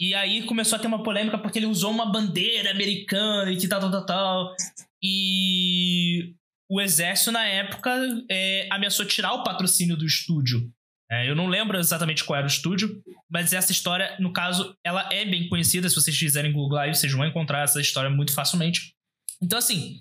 E 0.00 0.14
aí 0.14 0.44
começou 0.44 0.76
a 0.76 0.78
ter 0.78 0.86
uma 0.86 1.02
polêmica 1.02 1.38
porque 1.38 1.58
ele 1.58 1.66
usou 1.66 1.90
uma 1.90 2.06
bandeira 2.06 2.70
americana 2.70 3.50
e 3.50 3.56
que 3.56 3.66
tal, 3.66 3.80
tal, 3.80 3.90
tal, 3.90 4.06
tal. 4.06 4.54
E 5.02 6.34
o 6.70 6.80
exército, 6.80 7.32
na 7.32 7.44
época, 7.44 7.90
é, 8.30 8.68
ameaçou 8.70 9.06
tirar 9.06 9.32
o 9.32 9.42
patrocínio 9.42 9.96
do 9.96 10.06
estúdio. 10.06 10.70
É, 11.10 11.28
eu 11.28 11.34
não 11.34 11.46
lembro 11.46 11.78
exatamente 11.78 12.22
qual 12.22 12.36
era 12.36 12.46
o 12.46 12.50
estúdio, 12.50 13.02
mas 13.30 13.52
essa 13.52 13.72
história, 13.72 14.14
no 14.20 14.32
caso, 14.32 14.76
ela 14.84 15.08
é 15.10 15.24
bem 15.24 15.48
conhecida. 15.48 15.88
Se 15.88 15.94
vocês 15.94 16.16
fizerem 16.16 16.52
Google 16.52 16.78
aí, 16.78 16.94
vocês 16.94 17.12
vão 17.12 17.26
encontrar 17.26 17.62
essa 17.62 17.80
história 17.80 18.10
muito 18.10 18.34
facilmente. 18.34 18.94
Então, 19.40 19.58
assim, 19.58 20.00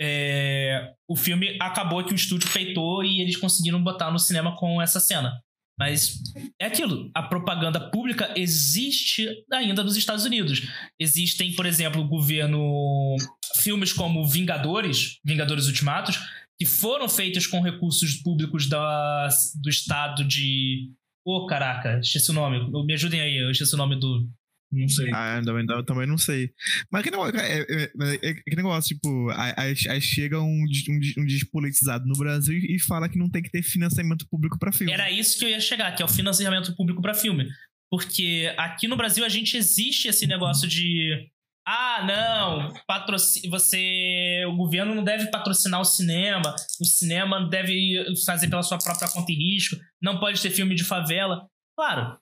é, 0.00 0.92
o 1.08 1.16
filme 1.16 1.56
acabou 1.60 2.04
que 2.04 2.12
o 2.12 2.16
estúdio 2.16 2.50
peitou 2.52 3.02
e 3.02 3.20
eles 3.20 3.36
conseguiram 3.36 3.82
botar 3.82 4.10
no 4.10 4.18
cinema 4.18 4.56
com 4.56 4.80
essa 4.80 5.00
cena. 5.00 5.42
Mas 5.82 6.22
é 6.60 6.66
aquilo, 6.66 7.10
a 7.12 7.24
propaganda 7.24 7.90
pública 7.90 8.32
existe 8.36 9.26
ainda 9.52 9.82
nos 9.82 9.96
Estados 9.96 10.24
Unidos. 10.24 10.62
Existem, 10.96 11.52
por 11.54 11.66
exemplo, 11.66 12.00
o 12.00 12.06
governo. 12.06 13.16
filmes 13.56 13.92
como 13.92 14.28
Vingadores, 14.28 15.18
Vingadores 15.24 15.66
Ultimatos, 15.66 16.20
que 16.56 16.64
foram 16.64 17.08
feitos 17.08 17.48
com 17.48 17.60
recursos 17.60 18.14
públicos 18.14 18.68
da, 18.68 19.28
do 19.60 19.68
estado 19.68 20.24
de. 20.24 20.88
Ô, 21.26 21.38
oh, 21.38 21.46
caraca, 21.46 21.98
esqueci 21.98 22.30
o 22.30 22.34
nome. 22.34 22.60
Me 22.86 22.94
ajudem 22.94 23.20
aí, 23.20 23.38
eu 23.38 23.50
esqueci 23.50 23.74
o 23.74 23.78
nome 23.78 23.98
do, 23.98 24.28
não 24.72 24.88
sei. 24.88 25.10
Ah, 25.12 25.40
também, 25.44 25.66
também 25.84 26.06
não 26.06 26.18
sei. 26.18 26.50
Mas 26.90 27.02
que 27.02 27.10
negócio, 27.10 27.38
é, 27.38 27.60
é, 27.60 27.82
é, 27.84 28.30
é 28.30 28.34
que 28.34 28.56
negócio 28.56 28.94
tipo, 28.94 29.30
aí, 29.30 29.74
aí 29.88 30.00
chega 30.00 30.40
um, 30.40 30.64
um, 30.64 31.22
um 31.22 31.26
despolitizado 31.26 32.06
no 32.06 32.16
Brasil 32.16 32.58
e 32.58 32.78
fala 32.80 33.08
que 33.08 33.18
não 33.18 33.30
tem 33.30 33.42
que 33.42 33.50
ter 33.50 33.62
financiamento 33.62 34.26
público 34.30 34.58
para 34.58 34.72
filme. 34.72 34.92
Era 34.92 35.10
isso 35.10 35.38
que 35.38 35.44
eu 35.44 35.48
ia 35.48 35.60
chegar, 35.60 35.92
que 35.92 36.02
é 36.02 36.04
o 36.04 36.08
financiamento 36.08 36.74
público 36.74 37.02
para 37.02 37.14
filme. 37.14 37.48
Porque 37.90 38.50
aqui 38.56 38.88
no 38.88 38.96
Brasil 38.96 39.22
a 39.22 39.28
gente 39.28 39.54
existe 39.54 40.08
esse 40.08 40.26
negócio 40.26 40.66
de. 40.66 41.28
Ah, 41.68 42.04
não, 42.06 42.72
patrocin... 42.86 43.48
você. 43.50 44.44
O 44.48 44.56
governo 44.56 44.94
não 44.94 45.04
deve 45.04 45.30
patrocinar 45.30 45.78
o 45.78 45.84
cinema, 45.84 46.54
o 46.80 46.84
cinema 46.86 47.46
deve 47.50 48.02
fazer 48.24 48.48
pela 48.48 48.62
sua 48.62 48.78
própria 48.78 49.10
conta 49.10 49.30
e 49.30 49.34
risco, 49.34 49.76
não 50.00 50.18
pode 50.18 50.40
ter 50.40 50.50
filme 50.50 50.74
de 50.74 50.84
favela. 50.84 51.46
Claro, 51.76 52.18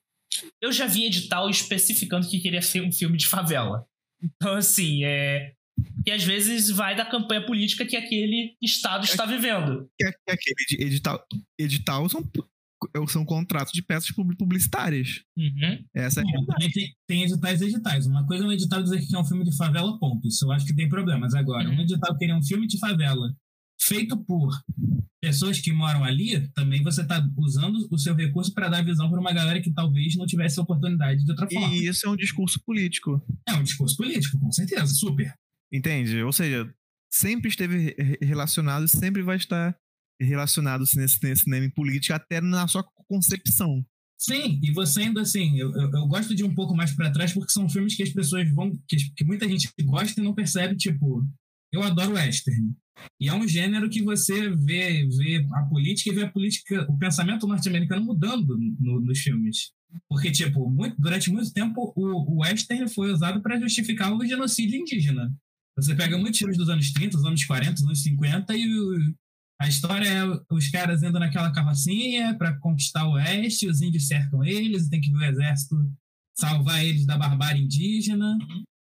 eu 0.61 0.71
já 0.71 0.85
vi 0.85 1.05
edital 1.05 1.49
especificando 1.49 2.27
que 2.27 2.39
queria 2.39 2.61
ser 2.61 2.81
um 2.81 2.91
filme 2.91 3.17
de 3.17 3.27
favela. 3.27 3.85
Então, 4.23 4.55
assim, 4.55 5.03
é. 5.03 5.53
E 6.05 6.11
às 6.11 6.23
vezes 6.23 6.69
vai 6.69 6.95
da 6.95 7.05
campanha 7.05 7.45
política 7.45 7.85
que 7.85 7.95
aquele 7.97 8.55
estado 8.61 9.03
está 9.03 9.25
vivendo. 9.25 9.89
Que, 9.97 10.11
que 10.11 10.31
aquele 10.31 10.85
edital, 10.85 11.25
edital 11.57 12.07
são, 12.09 12.29
são 13.07 13.25
contratos 13.25 13.73
de 13.73 13.81
peças 13.81 14.11
publicitárias. 14.11 15.23
Uhum. 15.35 15.83
Essa 15.95 16.21
é 16.21 16.23
a 16.23 16.69
tem, 16.71 16.95
tem 17.07 17.23
editais 17.23 17.61
e 17.61 17.65
editais. 17.65 18.05
Uma 18.05 18.27
coisa 18.27 18.43
é 18.43 18.47
um 18.47 18.51
edital 18.51 18.83
dizer 18.83 18.99
que 19.05 19.15
é 19.15 19.19
um 19.19 19.25
filme 19.25 19.43
de 19.43 19.55
favela, 19.57 19.97
ponto. 19.99 20.27
Isso 20.27 20.45
eu 20.45 20.51
acho 20.51 20.65
que 20.65 20.75
tem 20.75 20.87
problemas. 20.87 21.33
Agora, 21.33 21.67
Uhum. 21.67 21.77
um 21.77 21.81
edital 21.81 22.15
querer 22.17 22.33
um 22.33 22.43
filme 22.43 22.67
de 22.67 22.77
favela 22.77 23.33
feito 23.81 24.17
por 24.25 24.51
pessoas 25.21 25.59
que 25.59 25.71
moram 25.71 26.03
ali, 26.03 26.47
também 26.53 26.81
você 26.81 27.01
está 27.01 27.27
usando 27.37 27.87
o 27.91 27.97
seu 27.97 28.15
recurso 28.15 28.53
para 28.53 28.69
dar 28.69 28.83
visão 28.83 29.09
para 29.09 29.19
uma 29.19 29.33
galera 29.33 29.61
que 29.61 29.71
talvez 29.71 30.15
não 30.15 30.25
tivesse 30.25 30.59
oportunidade 30.59 31.23
de 31.23 31.31
outra 31.31 31.47
forma. 31.49 31.75
E 31.75 31.87
isso 31.87 32.07
é 32.07 32.09
um 32.09 32.15
discurso 32.15 32.59
político. 32.65 33.23
É 33.47 33.53
um 33.53 33.63
discurso 33.63 33.95
político, 33.95 34.39
com 34.39 34.51
certeza, 34.51 34.87
super. 34.87 35.33
Entende? 35.71 36.21
Ou 36.23 36.31
seja, 36.31 36.73
sempre 37.13 37.49
esteve 37.49 37.95
re- 37.97 38.17
relacionado 38.21 38.85
e 38.85 38.89
sempre 38.89 39.21
vai 39.21 39.37
estar 39.37 39.75
relacionado 40.19 40.83
nesse, 40.95 41.21
nesse 41.23 41.43
cinema 41.43 41.69
político 41.75 42.13
até 42.13 42.41
na 42.41 42.67
sua 42.67 42.83
concepção. 43.07 43.85
Sim, 44.19 44.59
e 44.61 44.71
você 44.71 45.01
ainda 45.01 45.21
assim, 45.21 45.57
eu, 45.57 45.71
eu, 45.73 45.91
eu 45.91 46.07
gosto 46.07 46.35
de 46.35 46.43
ir 46.43 46.45
um 46.45 46.53
pouco 46.53 46.75
mais 46.75 46.93
para 46.95 47.11
trás 47.11 47.33
porque 47.33 47.51
são 47.51 47.67
filmes 47.67 47.95
que 47.95 48.03
as 48.03 48.11
pessoas 48.11 48.47
vão, 48.51 48.77
que, 48.87 48.97
que 49.15 49.23
muita 49.23 49.47
gente 49.49 49.67
gosta 49.83 50.19
e 50.19 50.23
não 50.23 50.35
percebe, 50.35 50.75
tipo, 50.75 51.25
eu 51.73 51.81
adoro 51.81 52.13
western. 52.13 52.71
E 53.19 53.27
é 53.29 53.33
um 53.33 53.47
gênero 53.47 53.89
que 53.89 54.01
você 54.03 54.49
vê, 54.49 55.05
vê 55.07 55.45
a 55.53 55.63
política 55.63 56.09
e 56.11 56.15
vê 56.15 56.23
a 56.23 56.29
política, 56.31 56.85
o 56.89 56.97
pensamento 56.97 57.47
norte-americano 57.47 58.03
mudando 58.05 58.57
no- 58.79 58.99
nos 58.99 59.19
filmes. 59.19 59.71
Porque, 60.09 60.31
tipo, 60.31 60.69
muito- 60.69 60.95
durante 60.99 61.29
muito 61.31 61.51
tempo 61.53 61.93
o, 61.95 62.33
o 62.33 62.41
western 62.41 62.87
foi 62.89 63.11
usado 63.11 63.41
para 63.41 63.59
justificar 63.59 64.13
o 64.13 64.25
genocídio 64.25 64.79
indígena. 64.79 65.33
Você 65.77 65.95
pega 65.95 66.17
muitos 66.17 66.37
filmes 66.39 66.57
dos 66.57 66.69
anos 66.69 66.91
30, 66.91 67.17
dos 67.17 67.25
anos 67.25 67.43
40, 67.45 67.73
dos 67.73 67.83
anos 67.83 68.03
50 68.03 68.55
e 68.55 68.65
o- 68.67 69.13
a 69.59 69.67
história 69.67 70.07
é 70.07 70.23
os 70.53 70.69
caras 70.69 71.03
indo 71.03 71.19
naquela 71.19 71.51
carrocinha 71.51 72.35
para 72.37 72.57
conquistar 72.59 73.05
o 73.07 73.11
oeste, 73.13 73.67
os 73.67 73.81
índios 73.81 74.07
cercam 74.07 74.43
eles, 74.43 74.87
e 74.87 74.89
tem 74.89 74.99
que 74.99 75.11
ver 75.11 75.17
o 75.17 75.23
exército 75.31 75.75
salvar 76.35 76.83
eles 76.83 77.05
da 77.05 77.17
barbárie 77.17 77.61
indígena. 77.63 78.37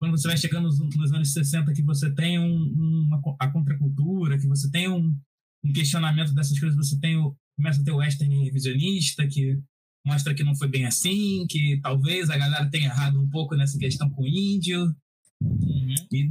Quando 0.04 0.18
você 0.18 0.28
vai 0.28 0.36
chegando 0.36 0.66
nos, 0.66 0.80
nos 0.80 1.14
anos 1.14 1.32
60, 1.32 1.72
que 1.72 1.82
você 1.82 2.14
tem 2.14 2.38
um, 2.38 3.06
uma, 3.08 3.22
co- 3.22 3.38
a 3.40 3.50
contracultura, 3.50 4.38
que 4.38 4.46
você 4.46 4.70
tem 4.70 4.90
um, 4.90 5.16
um 5.64 5.72
questionamento 5.72 6.34
dessas 6.34 6.60
coisas, 6.60 6.76
você 6.76 7.00
tem 7.00 7.16
o, 7.16 7.34
começa 7.56 7.82
a 7.82 7.86
ter 7.86 7.92
o 7.92 8.00
western 8.00 8.44
revisionista, 8.44 9.26
que 9.26 9.58
mostra 10.06 10.36
que 10.36 10.44
não 10.44 10.58
foi 10.58 10.68
bem 10.68 10.86
assim, 10.86 11.46
que 11.50 11.80
talvez 11.82 12.30
a 12.30 12.38
galera 12.38 12.70
tenha 12.70 12.88
errado 12.88 13.18
um 13.18 13.30
pouco 13.30 13.56
nessa 13.56 13.78
questão 13.78 14.10
com 14.10 14.24
o 14.24 14.28
índio. 14.28 14.94
Uhum. 15.42 15.96
E 16.12 16.30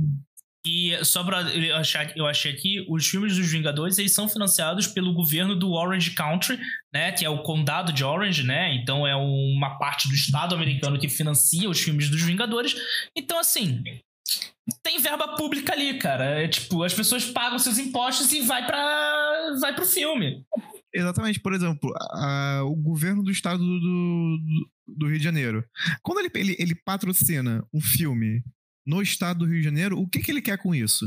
E 0.65 0.97
só 1.05 1.25
pra 1.25 1.41
eu 1.43 1.77
achar, 1.77 2.17
eu 2.17 2.25
achei 2.27 2.53
aqui, 2.53 2.87
os 2.89 3.05
filmes 3.07 3.37
dos 3.37 3.51
Vingadores, 3.51 3.99
eles 3.99 4.15
são 4.15 4.29
financiados 4.29 4.87
pelo 4.87 5.13
governo 5.13 5.57
do 5.57 5.73
Orange 5.73 6.13
Country, 6.13 6.57
né, 6.95 7.11
que 7.11 7.25
é 7.25 7.29
o 7.29 7.43
condado 7.43 7.93
de 7.93 8.05
Orange, 8.05 8.45
né? 8.45 8.73
Então 8.77 9.05
é 9.05 9.17
uma 9.17 9.77
parte 9.79 10.09
do 10.09 10.15
estado 10.15 10.55
americano 10.55 11.01
que 11.01 11.09
financia 11.09 11.69
os 11.69 11.81
filmes 11.81 12.09
dos 12.09 12.23
Vingadores. 12.23 12.77
Então 13.17 13.41
assim, 13.41 13.83
tem 14.85 15.01
verba 15.01 15.35
pública 15.35 15.73
ali, 15.73 15.99
cara. 15.99 16.25
É 16.43 16.47
tipo, 16.47 16.85
as 16.85 16.95
pessoas 16.95 17.25
pagam 17.25 17.59
seus 17.59 17.79
impostos 17.79 18.33
e 18.33 18.43
vai 18.43 18.65
para 18.65 19.57
vai 19.61 19.75
pro 19.75 19.85
filme. 19.85 20.45
Exatamente, 20.95 21.41
por 21.41 21.55
exemplo, 21.55 21.93
a- 22.13 22.63
o 22.65 22.77
governo 22.77 23.23
do 23.25 23.31
estado 23.33 23.59
do, 23.59 23.81
do, 23.81 24.39
do 24.99 25.09
Rio 25.09 25.19
de 25.19 25.25
Janeiro. 25.25 25.65
Quando 26.03 26.19
ele, 26.21 26.31
ele, 26.35 26.57
ele 26.59 26.75
patrocina 26.75 27.65
um 27.75 27.81
filme 27.81 28.45
no 28.87 29.01
estado 29.03 29.41
do 29.41 29.47
Rio 29.47 29.59
de 29.59 29.65
Janeiro, 29.65 29.99
o 29.99 30.09
que, 30.09 30.21
que 30.21 30.31
ele 30.31 30.43
quer 30.43 30.59
com 30.59 30.75
isso? 30.75 31.07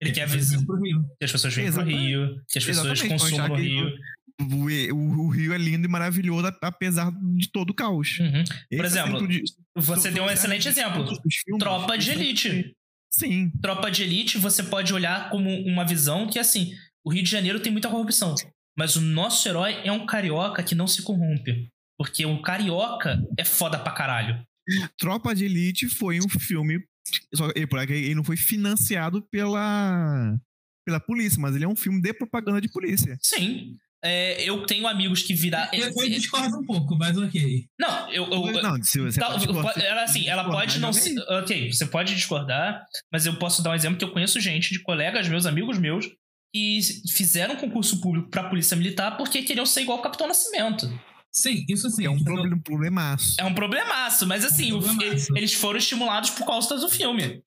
Ele 0.00 0.12
quer 0.12 0.26
vão 0.26 0.64
pro 0.66 0.80
Rio. 0.82 1.04
que 1.18 1.24
as 1.24 1.32
pessoas 1.32 1.54
venham 1.54 1.72
pro. 1.72 1.84
Rio, 1.84 2.36
que 2.48 2.58
as 2.58 2.64
pessoas 2.64 3.00
Exatamente, 3.00 3.08
consumam 3.22 3.56
que- 3.56 3.62
Rio. 3.62 3.92
O, 4.40 4.94
o- 4.96 5.26
o 5.26 5.28
Rio 5.30 5.52
é 5.54 5.58
lindo 5.58 5.86
e 5.86 5.88
maravilhoso, 5.90 6.52
apesar 6.60 7.12
de 7.36 7.50
todo 7.52 7.70
o 7.70 7.74
caos. 7.74 8.18
Uhum. 8.18 8.42
Esse 8.70 8.82
é 8.82 8.84
exemplo, 8.86 9.20
o 9.22 9.28
di- 9.28 9.42
Você 9.76 10.10
deu 10.10 10.24
um 10.24 10.30
excelente 10.30 10.66
exemplo. 10.68 11.04
filmes, 11.06 11.58
Tropa 11.58 11.96
de 11.96 12.10
Elite. 12.10 12.74
Sim, 13.12 13.50
Tropa 13.62 13.90
de 13.92 14.02
Elite, 14.02 14.36
você 14.38 14.64
pode 14.64 14.92
olhar 14.92 15.30
como 15.30 15.48
uma 15.64 15.84
visão 15.86 16.28
que, 16.28 16.40
assim, 16.40 16.72
o 17.04 17.12
Rio 17.12 17.22
de 17.22 17.30
Janeiro 17.30 17.60
tem 17.60 17.70
muita 17.70 17.88
corrupção. 17.88 18.34
Mas 18.76 18.96
o 18.96 19.00
nosso 19.00 19.48
herói 19.48 19.74
é 19.84 19.92
um 19.92 20.04
carioca 20.04 20.64
que 20.64 20.74
não 20.74 20.88
se 20.88 21.00
corrompe. 21.02 21.68
Porque 21.96 22.26
o 22.26 22.42
carioca 22.42 23.22
é 23.38 23.44
foda 23.44 23.78
pra 23.78 23.92
caralho. 23.92 24.44
Tropa 24.98 25.32
de 25.32 25.44
Elite 25.44 25.88
foi 25.88 26.18
um 26.18 26.28
filme. 26.28 26.80
Só 27.34 27.50
ele, 27.54 27.66
por 27.66 27.78
aqui, 27.78 27.92
ele 27.92 28.14
não 28.14 28.24
foi 28.24 28.36
financiado 28.36 29.22
pela, 29.30 30.36
pela 30.84 31.00
polícia, 31.00 31.40
mas 31.40 31.54
ele 31.54 31.64
é 31.64 31.68
um 31.68 31.76
filme 31.76 32.00
de 32.00 32.12
propaganda 32.12 32.60
de 32.60 32.68
polícia. 32.68 33.18
Sim. 33.20 33.76
É, 34.06 34.42
eu 34.44 34.66
tenho 34.66 34.86
amigos 34.86 35.22
que 35.22 35.32
viraram. 35.32 35.70
Eu, 35.72 35.86
eu 35.88 36.08
discordo 36.10 36.58
um 36.58 36.64
pouco, 36.66 36.94
mas 36.94 37.16
ok. 37.16 37.64
Não, 37.80 38.12
eu. 38.12 38.26
eu 38.30 38.62
não, 38.62 38.82
se 38.82 39.00
você 39.00 39.18
Tal- 39.18 39.40
pode 39.40 39.82
ela 39.82 40.02
assim, 40.02 40.28
ela 40.28 40.44
pode 40.44 40.78
não 40.78 40.92
joga 40.92 41.04
ser. 41.04 41.18
Ok, 41.40 41.72
você 41.72 41.86
pode 41.86 42.14
discordar, 42.14 42.84
mas 43.10 43.24
eu 43.24 43.34
posso 43.38 43.62
dar 43.62 43.70
um 43.70 43.74
exemplo 43.74 43.96
que 43.96 44.04
eu 44.04 44.12
conheço 44.12 44.38
gente 44.40 44.74
de 44.74 44.82
colegas 44.82 45.26
meus, 45.26 45.46
amigos 45.46 45.78
meus, 45.78 46.06
que 46.54 46.80
fizeram 47.14 47.56
concurso 47.56 47.98
público 48.02 48.28
pra 48.28 48.48
polícia 48.50 48.76
militar 48.76 49.16
porque 49.16 49.42
queriam 49.42 49.64
ser 49.64 49.80
igual 49.80 49.98
o 49.98 50.02
Capitão 50.02 50.28
Nascimento. 50.28 50.86
Sim, 51.34 51.64
isso 51.68 51.90
sim. 51.90 52.04
É 52.06 52.10
um 52.10 52.22
problema, 52.22 52.60
problemaço. 52.62 53.34
É 53.40 53.44
um 53.44 53.54
problemaço, 53.54 54.26
mas 54.26 54.44
assim, 54.44 54.70
É 54.70 54.74
um 54.74 54.78
o 54.78 54.82
problemaço. 54.82 55.36
eles 55.36 55.52
foram 55.54 55.78
estimulados 55.78 56.30
por 56.30 56.46
causa 56.46 56.76
do 56.78 56.88
filme. 56.88 57.42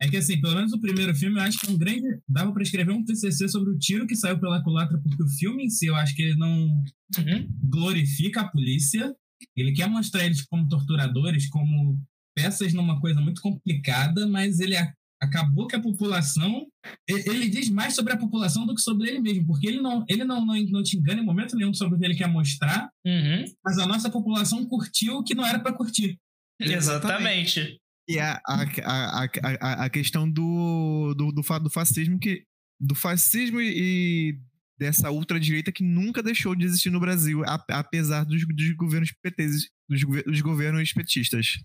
É 0.00 0.08
que 0.08 0.16
assim, 0.16 0.40
pelo 0.40 0.56
menos 0.56 0.72
o 0.72 0.80
primeiro 0.80 1.14
filme, 1.14 1.38
eu 1.38 1.42
acho 1.42 1.58
que 1.58 1.66
é 1.66 1.70
um 1.70 1.78
grande. 1.78 2.02
Dava 2.28 2.52
pra 2.52 2.62
escrever 2.62 2.90
um 2.92 3.04
TCC 3.04 3.48
sobre 3.48 3.70
o 3.70 3.78
tiro 3.78 4.06
que 4.06 4.16
saiu 4.16 4.38
pela 4.40 4.62
culatra, 4.62 4.98
porque 4.98 5.22
o 5.22 5.28
filme 5.28 5.64
em 5.66 5.70
si, 5.70 5.86
eu 5.86 5.94
acho 5.94 6.14
que 6.16 6.22
ele 6.22 6.36
não 6.36 6.82
Uhum. 7.18 7.48
glorifica 7.62 8.40
a 8.40 8.48
polícia. 8.48 9.14
Ele 9.54 9.72
quer 9.72 9.88
mostrar 9.88 10.24
eles 10.24 10.42
como 10.46 10.66
torturadores, 10.68 11.48
como 11.50 12.00
peças 12.34 12.72
numa 12.72 12.98
coisa 13.00 13.20
muito 13.20 13.42
complicada, 13.42 14.26
mas 14.26 14.58
ele 14.58 14.76
a- 14.76 14.92
acabou 15.22 15.68
que 15.68 15.76
a 15.76 15.80
população. 15.80 16.66
Ele 17.08 17.48
diz 17.48 17.70
mais 17.70 17.94
sobre 17.94 18.12
a 18.12 18.16
população 18.16 18.66
do 18.66 18.74
que 18.74 18.80
sobre 18.80 19.08
ele 19.08 19.20
mesmo, 19.20 19.46
porque 19.46 19.68
ele 19.68 19.80
não, 19.80 20.04
ele 20.08 20.24
não, 20.24 20.44
não, 20.44 20.54
não 20.64 20.82
te 20.82 20.96
engana 20.96 21.22
em 21.22 21.24
momento 21.24 21.56
nenhum 21.56 21.72
sobre 21.72 21.94
o 21.94 21.98
que 21.98 22.04
ele 22.04 22.16
quer 22.16 22.28
mostrar, 22.28 22.90
Uhum. 23.06 23.44
mas 23.64 23.78
a 23.78 23.86
nossa 23.86 24.10
população 24.10 24.64
curtiu 24.66 25.18
o 25.18 25.24
que 25.24 25.34
não 25.34 25.46
era 25.46 25.60
pra 25.60 25.72
curtir. 25.72 26.18
Exatamente. 26.60 27.78
E 28.08 28.18
a, 28.18 28.40
a, 28.46 28.62
a, 28.84 29.24
a, 29.44 29.84
a, 29.84 29.90
questão 29.90 30.28
do, 30.28 31.14
do, 31.14 31.30
do, 31.30 31.58
do 31.60 31.70
fascismo 31.70 32.18
que. 32.18 32.44
Do 32.80 32.96
fascismo 32.96 33.60
e 33.60 34.36
dessa 34.76 35.08
ultradireita 35.12 35.70
que 35.70 35.84
nunca 35.84 36.20
deixou 36.20 36.56
de 36.56 36.64
existir 36.64 36.90
no 36.90 36.98
Brasil, 36.98 37.42
apesar 37.70 38.24
dos, 38.24 38.44
dos 38.44 38.72
governos 38.72 39.12
PTs, 39.22 39.68
dos, 39.88 40.00
dos 40.24 40.40
governos 40.40 40.92
petistas. 40.92 41.62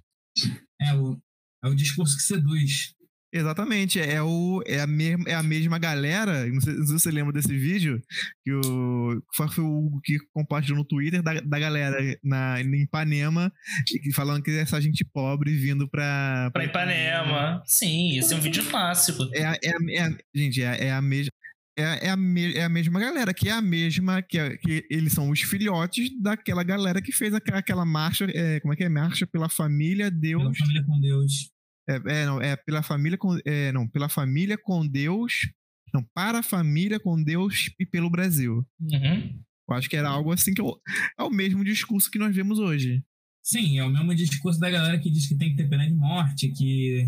É 0.79 0.93
o, 0.93 1.19
é 1.63 1.67
o 1.67 1.73
discurso 1.73 2.15
que 2.15 2.21
seduz. 2.21 2.93
Exatamente, 3.33 3.99
é, 3.99 4.21
o, 4.21 4.61
é, 4.65 4.79
a 4.79 4.87
mesma, 4.87 5.25
é 5.27 5.33
a 5.33 5.43
mesma 5.43 5.77
galera. 5.77 6.45
Não 6.47 6.61
sei, 6.61 6.73
não 6.75 6.85
sei 6.85 6.97
se 6.97 7.03
você 7.03 7.11
lembra 7.11 7.33
desse 7.33 7.55
vídeo 7.57 8.01
que 8.43 8.53
o, 8.53 9.21
foi 9.35 9.47
o 9.63 9.67
Hugo 9.85 9.99
que 10.03 10.17
compartilhou 10.33 10.77
no 10.77 10.85
Twitter 10.85 11.21
da, 11.21 11.33
da 11.41 11.59
galera 11.59 11.97
na, 12.23 12.61
em 12.61 12.83
Ipanema 12.83 13.51
que 13.85 14.13
falando 14.13 14.41
que 14.41 14.51
essa 14.51 14.79
gente 14.81 15.03
pobre 15.13 15.55
vindo 15.57 15.89
pra. 15.89 16.49
Pra 16.53 16.63
Ipanema. 16.65 17.61
Sim, 17.65 18.17
esse 18.17 18.33
é 18.33 18.37
um 18.37 18.41
vídeo 18.41 18.63
clássico. 18.65 19.23
É, 19.33 19.41
é, 19.41 19.71
é, 19.97 20.01
a- 20.03 20.17
gente, 20.33 20.61
é, 20.63 20.85
é 20.87 20.91
a 20.93 21.01
mesma. 21.01 21.31
É, 21.79 22.07
é, 22.07 22.09
a 22.09 22.17
me- 22.17 22.53
é 22.55 22.63
a 22.63 22.69
mesma 22.69 22.99
galera, 22.99 23.31
que 23.33 23.49
é 23.49 23.51
a 23.51 23.61
mesma, 23.61 24.21
que, 24.23 24.39
é- 24.39 24.57
que 24.57 24.83
eles 24.89 25.13
são 25.13 25.29
os 25.29 25.41
filhotes 25.41 26.09
daquela 26.19 26.63
galera 26.63 26.99
que 27.01 27.11
fez 27.11 27.33
aquela, 27.35 27.59
aquela 27.59 27.85
marcha, 27.85 28.25
é, 28.33 28.59
como 28.61 28.73
é 28.73 28.75
que 28.77 28.83
é? 28.83 28.89
Marcha 28.89 29.27
pela 29.27 29.47
família, 29.49 30.09
Pela 30.09 30.19
Deus. 30.19 30.57
família 30.57 30.83
com 30.85 30.99
Deus. 30.99 31.51
É, 31.89 31.95
é, 31.95 32.25
não, 32.25 32.41
é 32.41 32.55
pela 32.55 32.83
família 32.83 33.17
com. 33.17 33.37
É, 33.45 33.71
não, 33.71 33.87
pela 33.87 34.09
família 34.09 34.57
com 34.57 34.85
Deus. 34.87 35.49
Não, 35.93 36.03
para 36.13 36.39
a 36.39 36.43
família 36.43 36.99
com 36.99 37.21
Deus 37.23 37.69
e 37.79 37.85
pelo 37.85 38.09
Brasil. 38.09 38.65
Uhum. 38.79 39.41
Eu 39.69 39.75
acho 39.75 39.89
que 39.89 39.95
era 39.95 40.09
algo 40.09 40.31
assim 40.31 40.53
que 40.53 40.59
é 40.61 40.63
o, 40.63 40.77
é 41.19 41.23
o 41.23 41.29
mesmo 41.29 41.63
discurso 41.63 42.11
que 42.11 42.19
nós 42.19 42.35
vemos 42.35 42.59
hoje. 42.59 43.01
Sim, 43.43 43.79
é 43.79 43.83
o 43.85 43.89
mesmo 43.89 44.13
discurso 44.13 44.59
da 44.59 44.69
galera 44.69 44.99
que 44.99 45.09
diz 45.09 45.27
que 45.27 45.37
tem 45.37 45.51
que 45.51 45.55
ter 45.55 45.69
pena 45.69 45.87
de 45.87 45.95
morte, 45.95 46.49
que. 46.49 47.07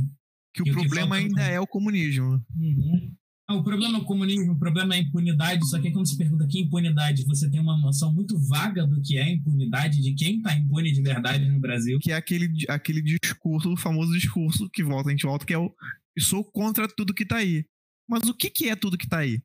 Que 0.54 0.64
o 0.64 0.68
E 0.68 0.72
o 0.72 0.74
que 0.74 0.80
problema 0.82 1.16
falta- 1.16 1.28
ainda 1.28 1.42
é 1.44 1.60
o 1.60 1.68
comunismo. 1.68 2.44
Uhum. 2.56 3.14
Ah, 3.50 3.56
o 3.56 3.64
problema 3.64 3.98
é 3.98 4.02
o 4.02 4.06
comunismo, 4.06 4.54
o 4.54 4.60
problema 4.60 4.94
é 4.94 5.00
a 5.00 5.02
impunidade, 5.02 5.68
só 5.68 5.80
que 5.80 5.90
quando 5.90 6.08
se 6.08 6.16
pergunta 6.16 6.46
que 6.46 6.60
impunidade, 6.60 7.26
você 7.26 7.50
tem 7.50 7.60
uma 7.60 7.76
noção 7.80 8.14
muito 8.14 8.38
vaga 8.38 8.86
do 8.86 9.02
que 9.02 9.18
é 9.18 9.28
impunidade, 9.28 10.00
de 10.04 10.14
quem 10.14 10.40
tá 10.40 10.54
impune 10.56 10.92
de 10.92 11.02
verdade 11.02 11.50
no 11.50 11.60
Brasil. 11.60 11.98
Que 12.00 12.12
é 12.12 12.16
aquele, 12.16 12.48
aquele 12.68 13.02
discurso, 13.02 13.74
o 13.74 13.76
famoso 13.76 14.14
discurso 14.14 14.70
que 14.70 14.84
volta, 14.84 15.10
a 15.10 15.12
gente 15.12 15.26
volta, 15.26 15.48
que 15.48 15.54
é 15.54 15.58
o 15.58 15.74
eu 16.16 16.24
sou 16.24 16.44
contra 16.44 16.88
tudo 16.88 17.12
que 17.14 17.26
tá 17.26 17.38
aí. 17.38 17.66
Mas 18.08 18.22
o 18.30 18.36
que, 18.36 18.52
que 18.52 18.70
é 18.70 18.76
tudo 18.76 18.98
que 18.98 19.08
tá 19.08 19.20
aí? 19.20 19.42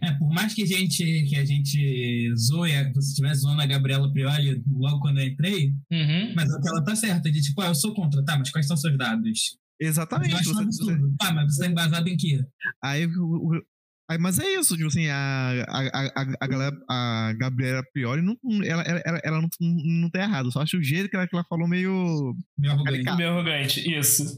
É, 0.00 0.10
por 0.12 0.30
mais 0.32 0.52
que 0.52 0.62
a 0.62 0.66
gente, 0.66 1.04
que 1.28 1.36
a 1.36 1.44
gente 1.44 2.34
zoe, 2.34 2.70
se 2.94 3.10
estivesse 3.10 3.42
zoando 3.42 3.60
a 3.62 3.66
Gabriela 3.66 4.10
Prioli 4.12 4.60
logo 4.72 4.98
quando 5.00 5.18
eu 5.20 5.26
entrei, 5.28 5.68
Uhum. 5.90 6.32
mas 6.34 6.48
que 6.60 6.68
ela 6.68 6.82
tá 6.82 6.96
certa, 6.96 7.30
de 7.30 7.40
tipo, 7.42 7.60
ah, 7.60 7.66
eu 7.68 7.74
sou 7.76 7.94
contra, 7.94 8.24
tá, 8.24 8.36
mas 8.38 8.50
quais 8.50 8.66
são 8.66 8.76
seus 8.76 8.96
dados? 8.98 9.56
Exatamente. 9.80 10.32
Eu 10.32 10.38
acho 10.38 10.50
um 10.50 10.54
você- 10.54 10.64
você- 10.64 10.90
absurdo. 10.92 11.14
Tá, 11.18 11.32
mas 11.32 11.54
você 11.54 11.64
tá 11.64 11.70
embasado 11.70 12.08
em 12.08 12.16
quê? 12.16 12.40
Aí, 12.82 13.06
o- 13.06 13.52
o- 13.56 13.62
aí, 14.10 14.18
mas 14.18 14.38
é 14.38 14.54
isso, 14.54 14.74
tipo 14.76 14.88
assim, 14.88 15.06
a, 15.08 15.64
a, 15.68 15.80
a, 15.80 16.34
a, 16.40 16.46
galera, 16.46 16.76
a 16.88 17.32
Gabriela 17.38 17.82
Priori, 17.92 18.20
não, 18.22 18.36
ela, 18.64 18.82
ela, 18.82 19.00
ela, 19.06 19.20
ela 19.24 19.40
não, 19.40 19.48
não, 19.60 20.10
tá 20.10 20.20
errado. 20.22 20.52
Só 20.52 20.60
acho 20.62 20.76
o 20.78 20.82
jeito 20.82 21.08
que 21.08 21.16
ela, 21.16 21.26
que 21.26 21.34
ela 21.34 21.44
falou 21.48 21.66
meio. 21.68 22.34
Meu 22.58 22.72
arrogante. 22.72 23.16
Meio 23.16 23.30
arrogante, 23.30 23.98
isso. 23.98 24.36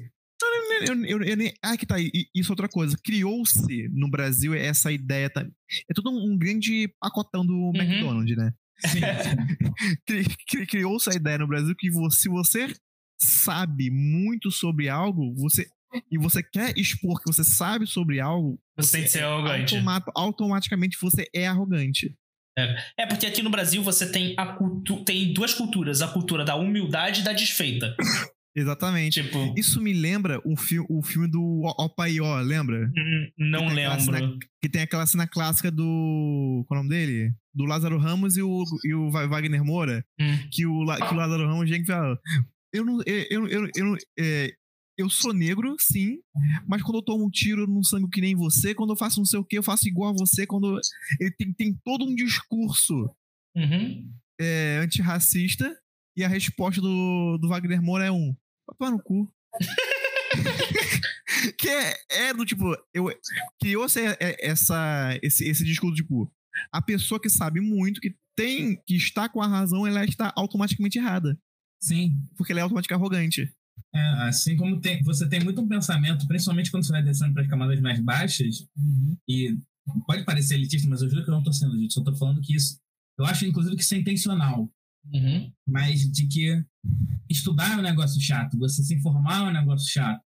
Eu, 0.88 1.04
eu, 1.04 1.22
eu 1.22 1.36
nem, 1.36 1.52
ah, 1.62 1.76
que 1.76 1.86
tá. 1.86 2.00
e- 2.00 2.10
Isso 2.34 2.50
é 2.50 2.54
outra 2.54 2.68
coisa. 2.68 2.96
Criou-se 3.04 3.88
no 3.92 4.10
Brasil 4.10 4.52
essa 4.54 4.90
ideia. 4.90 5.30
Tá, 5.30 5.42
é 5.42 5.94
todo 5.94 6.10
um, 6.10 6.32
um 6.32 6.36
grande 6.38 6.92
pacotão 7.00 7.46
do 7.46 7.70
McDonald's, 7.74 8.36
né? 8.36 8.52
Criou-se 10.68 11.08
a 11.10 11.14
ideia 11.14 11.38
no 11.38 11.46
Brasil 11.46 11.74
que 11.78 11.88
se 12.10 12.28
você 12.28 12.74
sabe 13.22 13.90
muito 13.90 14.50
sobre 14.50 14.88
algo, 14.88 15.34
você. 15.34 15.66
E 16.10 16.16
você 16.16 16.42
quer 16.42 16.72
expor 16.78 17.20
que 17.22 17.30
você 17.30 17.44
sabe 17.44 17.86
sobre 17.86 18.18
algo, 18.18 18.58
Você 18.78 18.92
tem 18.92 19.02
que 19.02 19.10
ser 19.10 19.24
arrogante. 19.24 19.74
automa- 19.76 20.02
automaticamente 20.14 20.96
você 21.00 21.28
é 21.34 21.46
arrogante. 21.46 22.14
É 22.98 23.06
porque 23.06 23.26
aqui 23.26 23.42
no 23.42 23.50
Brasil 23.50 23.82
você 23.82 24.10
tem 24.10 24.34
a 24.38 24.46
cultu 24.46 25.04
tem 25.04 25.32
duas 25.32 25.52
culturas, 25.54 26.00
a 26.02 26.08
cultura 26.08 26.44
da 26.44 26.54
humildade 26.54 27.20
e 27.20 27.24
da 27.24 27.32
desfeita. 27.32 27.94
Exatamente. 28.54 29.22
Tipo, 29.22 29.54
Isso 29.56 29.80
me 29.80 29.94
lembra 29.94 30.38
o, 30.44 30.54
fi 30.56 30.78
o 30.78 31.02
filme 31.02 31.26
do 31.26 31.62
Opaió, 31.78 32.38
lembra? 32.40 32.90
hum, 32.94 33.28
não 33.38 33.68
Que 33.68 33.74
lembro. 33.74 34.00
cena- 34.02 34.38
que 34.60 34.68
tem 34.68 34.82
aquela 34.82 35.06
cena 35.06 35.26
clássica 35.26 35.70
do. 35.70 36.62
Qual 36.68 36.76
é 36.78 36.80
o 36.80 36.84
nome 36.84 36.94
dele? 36.94 37.32
Do 37.54 37.64
Lázaro 37.64 37.98
Ramos 37.98 38.36
e 38.36 38.42
o, 38.42 38.62
e 38.84 38.94
o 38.94 39.10
Wagner 39.10 39.64
Moura. 39.64 40.04
Hum. 40.20 40.38
Que 40.50 40.66
o, 40.66 40.84
que 40.84 41.14
o 41.14 41.16
Lázaro 41.16 41.46
Ramos 41.48 41.68
vem 41.70 41.80
e 41.80 41.86
fala: 41.86 42.18
Eu 42.72 42.84
não. 42.84 43.00
Eu, 43.06 43.26
eu, 43.30 43.48
eu, 43.48 43.70
eu, 43.76 43.96
é, 44.18 44.52
eu 44.98 45.08
sou 45.10 45.32
negro, 45.32 45.74
sim, 45.78 46.18
mas 46.66 46.82
quando 46.82 46.96
eu 46.96 47.02
tomo 47.02 47.26
um 47.26 47.30
tiro, 47.30 47.66
não 47.66 47.82
sangue 47.82 48.08
que 48.10 48.20
nem 48.20 48.34
você. 48.34 48.74
Quando 48.74 48.90
eu 48.90 48.96
faço 48.96 49.18
não 49.18 49.26
sei 49.26 49.38
o 49.38 49.44
que, 49.44 49.58
eu 49.58 49.62
faço 49.62 49.86
igual 49.88 50.10
a 50.10 50.16
você. 50.16 50.46
Quando 50.46 50.78
ele 51.20 51.30
tem, 51.32 51.52
tem 51.52 51.74
todo 51.84 52.04
um 52.04 52.14
discurso 52.14 53.10
Uhum. 53.54 54.10
é, 54.40 54.78
antirracista 54.82 55.70
e 56.16 56.24
a 56.24 56.28
resposta 56.28 56.80
do, 56.80 57.36
do 57.38 57.48
Wagner 57.48 57.82
Moura 57.82 58.06
é 58.06 58.10
um: 58.10 58.34
Pá 58.78 58.90
no 58.90 59.02
cu. 59.02 59.30
que 61.58 61.68
é, 61.68 61.94
é 62.10 62.34
do 62.34 62.44
tipo, 62.44 62.64
eu 62.94 63.06
criou-se 63.60 64.00
é- 64.00 64.36
essa, 64.40 65.18
esse, 65.22 65.46
esse 65.48 65.64
discurso, 65.64 65.96
tipo, 65.96 66.32
a 66.70 66.80
pessoa 66.80 67.20
que 67.20 67.28
sabe 67.28 67.60
muito, 67.60 68.00
que 68.00 68.14
tem, 68.36 68.76
que 68.86 68.96
está 68.96 69.28
com 69.28 69.42
a 69.42 69.46
razão, 69.46 69.86
ela 69.86 70.04
está 70.04 70.32
automaticamente 70.36 70.98
errada. 70.98 71.38
Sim. 71.82 72.16
Porque 72.36 72.52
ela 72.52 72.60
é 72.60 72.62
automaticamente 72.62 73.02
arrogante. 73.02 73.52
É, 73.94 74.00
assim 74.28 74.56
como 74.56 74.80
tem, 74.80 75.02
você 75.02 75.28
tem 75.28 75.42
muito 75.44 75.60
um 75.60 75.68
pensamento, 75.68 76.26
principalmente 76.26 76.70
quando 76.70 76.84
você 76.84 76.92
vai 76.92 77.02
descendo 77.02 77.34
para 77.34 77.42
as 77.42 77.48
camadas 77.48 77.78
mais 77.80 78.00
baixas, 78.00 78.66
e 79.28 79.58
pode 80.06 80.24
parecer 80.24 80.54
elitista, 80.54 80.88
mas 80.88 81.02
eu 81.02 81.10
juro 81.10 81.22
que 81.24 81.28
eu 81.28 81.32
não 81.32 81.40
estou 81.40 81.52
sendo 81.52 81.74
elitista, 81.74 82.00
eu 82.00 82.02
estou 82.04 82.16
falando 82.16 82.40
que 82.40 82.54
isso. 82.54 82.78
Eu 83.18 83.26
acho, 83.26 83.44
inclusive, 83.44 83.76
que 83.76 83.82
isso 83.82 83.94
é 83.94 83.98
intencional, 83.98 84.70
Uhum. 85.12 85.52
mas 85.66 86.00
de 86.10 86.28
que 86.28 86.64
estudar 87.28 87.72
é 87.72 87.76
um 87.76 87.82
negócio 87.82 88.20
chato, 88.20 88.56
você 88.56 88.82
se 88.84 88.94
informar 88.94 89.40
é 89.40 89.50
um 89.50 89.52
negócio 89.52 89.90
chato. 89.90 90.22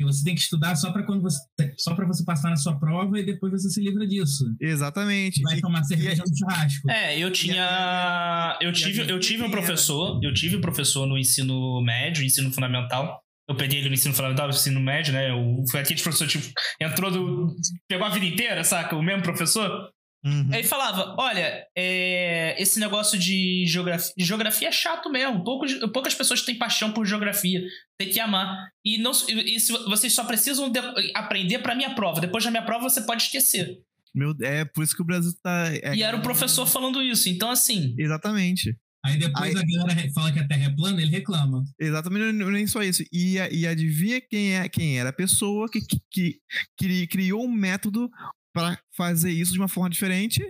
E 0.00 0.04
você 0.04 0.24
tem 0.24 0.34
que 0.34 0.40
estudar 0.40 0.74
só 0.76 0.90
para 0.92 1.02
quando 1.04 1.20
você 1.22 1.38
só 1.76 1.94
para 1.94 2.06
você 2.06 2.24
passar 2.24 2.48
na 2.50 2.56
sua 2.56 2.78
prova 2.78 3.18
e 3.18 3.24
depois 3.24 3.52
você 3.52 3.68
se 3.68 3.80
livra 3.82 4.06
disso. 4.06 4.44
Exatamente. 4.60 5.42
Vai 5.42 5.58
E- 5.58 5.60
tomar 5.60 5.84
cerveja 5.84 6.22
no 6.26 6.36
churrasco. 6.36 6.90
É, 6.90 7.18
eu 7.18 7.30
tinha. 7.30 8.58
Eu 8.60 8.72
tive, 8.72 9.10
eu 9.10 9.20
tive 9.20 9.42
um 9.42 9.50
professor. 9.50 10.18
Eu 10.22 10.32
tive 10.32 10.56
um 10.56 10.60
professor 10.60 11.06
no 11.06 11.18
ensino 11.18 11.80
médio, 11.82 12.24
ensino 12.24 12.50
fundamental. 12.52 13.20
Eu 13.48 13.56
peguei 13.56 13.80
ele 13.80 13.88
no 13.88 13.94
ensino 13.94 14.14
fundamental, 14.14 14.46
no 14.48 14.54
ensino 14.54 14.80
médio, 14.80 15.12
né? 15.12 15.30
Eu, 15.30 15.64
foi 15.70 15.80
aquele 15.80 16.00
professor, 16.00 16.26
tipo, 16.28 16.46
entrou 16.80 17.10
do. 17.10 17.54
Pegou 17.88 18.06
a 18.06 18.10
vida 18.10 18.24
inteira, 18.26 18.62
saca? 18.64 18.94
O 18.96 19.02
mesmo 19.02 19.22
professor. 19.22 19.90
Uhum. 20.24 20.50
Aí 20.52 20.62
falava: 20.62 21.14
olha, 21.18 21.64
é, 21.76 22.54
esse 22.60 22.78
negócio 22.78 23.18
de 23.18 23.64
geografia, 23.66 24.12
geografia 24.18 24.68
é 24.68 24.72
chato 24.72 25.10
mesmo. 25.10 25.42
Poucos, 25.42 25.72
poucas 25.92 26.14
pessoas 26.14 26.42
têm 26.42 26.58
paixão 26.58 26.92
por 26.92 27.06
geografia. 27.06 27.62
Tem 27.98 28.10
que 28.10 28.20
amar. 28.20 28.68
E, 28.84 28.98
não, 28.98 29.12
e 29.28 29.58
se, 29.58 29.72
vocês 29.88 30.12
só 30.12 30.24
precisam 30.24 30.70
de- 30.70 30.78
aprender 31.14 31.60
pra 31.60 31.74
minha 31.74 31.94
prova. 31.94 32.20
Depois 32.20 32.44
da 32.44 32.50
minha 32.50 32.62
prova, 32.64 32.88
você 32.88 33.00
pode 33.02 33.22
esquecer. 33.22 33.78
Meu, 34.14 34.34
é 34.42 34.64
por 34.64 34.82
isso 34.84 34.94
que 34.94 35.02
o 35.02 35.06
Brasil 35.06 35.32
tá. 35.42 35.68
é- 35.72 35.94
E 35.94 36.02
era 36.02 36.16
o 36.16 36.22
professor 36.22 36.66
falando 36.66 37.02
isso. 37.02 37.28
Então, 37.28 37.50
assim. 37.50 37.94
Exatamente. 37.98 38.76
Aí 39.02 39.16
depois 39.18 39.56
Aí- 39.56 39.62
a 39.62 39.78
galera 39.86 40.12
fala 40.12 40.30
que 40.30 40.38
a 40.40 40.46
Terra 40.46 40.64
é 40.66 40.74
plana, 40.76 41.00
ele 41.00 41.10
reclama. 41.10 41.64
Exatamente, 41.80 42.32
não- 42.32 42.50
nem 42.50 42.66
só 42.66 42.82
isso. 42.82 43.02
E, 43.10 43.36
e 43.50 43.66
adivinha 43.66 44.20
quem, 44.20 44.56
é, 44.56 44.68
quem 44.68 44.98
era 45.00 45.08
a 45.08 45.12
pessoa 45.14 45.66
que, 45.70 45.80
que, 45.80 45.98
que 46.10 46.38
cri- 46.76 47.06
criou 47.06 47.42
um 47.42 47.50
método 47.50 48.10
para 48.52 48.78
fazer 48.96 49.30
isso 49.30 49.52
de 49.52 49.58
uma 49.58 49.68
forma 49.68 49.88
diferente 49.90 50.42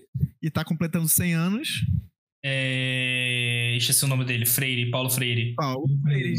e 0.43 0.51
tá 0.51 0.65
completando 0.65 1.09
100 1.09 1.35
anos? 1.35 1.69
É... 2.45 3.75
Esqueci 3.77 4.05
o 4.05 4.09
nome 4.09 4.25
dele, 4.25 4.47
Freire, 4.47 4.91
Paulo 4.91 5.11
Freire. 5.11 5.55
Paulo 5.55 5.87
Freire. 6.03 6.35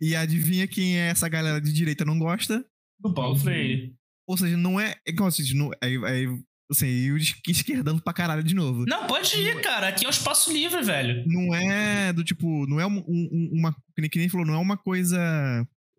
E 0.00 0.14
adivinha 0.16 0.66
quem 0.66 0.98
é 0.98 1.08
essa 1.08 1.28
galera 1.28 1.60
de 1.60 1.72
direita 1.72 2.04
não 2.04 2.18
gosta? 2.18 2.64
Do 3.00 3.12
Paulo 3.12 3.36
Freire. 3.36 3.94
Ou 4.28 4.36
seja, 4.36 4.56
não 4.56 4.80
é. 4.80 4.94
é 5.06 5.12
como 5.12 5.28
assim, 5.28 5.54
não, 5.54 5.70
é, 5.82 5.94
é, 5.94 6.26
assim, 6.70 6.86
e 6.86 7.12
o 7.12 7.16
es- 7.16 7.34
esquerdando 7.46 8.02
pra 8.02 8.12
caralho 8.12 8.42
de 8.42 8.54
novo. 8.54 8.84
Não, 8.86 9.06
pode 9.06 9.36
ir, 9.38 9.60
cara. 9.60 9.88
Aqui 9.88 10.04
é 10.04 10.08
um 10.08 10.10
espaço 10.10 10.52
livre, 10.52 10.82
velho. 10.82 11.22
Não 11.26 11.54
é 11.54 12.12
do 12.12 12.24
tipo. 12.24 12.66
Não 12.66 12.80
é 12.80 12.86
um- 12.86 13.04
um- 13.06 13.50
uma. 13.52 13.76
Que 13.94 14.18
nem 14.18 14.28
falou, 14.28 14.46
não 14.46 14.54
é 14.54 14.58
uma 14.58 14.76
coisa. 14.76 15.18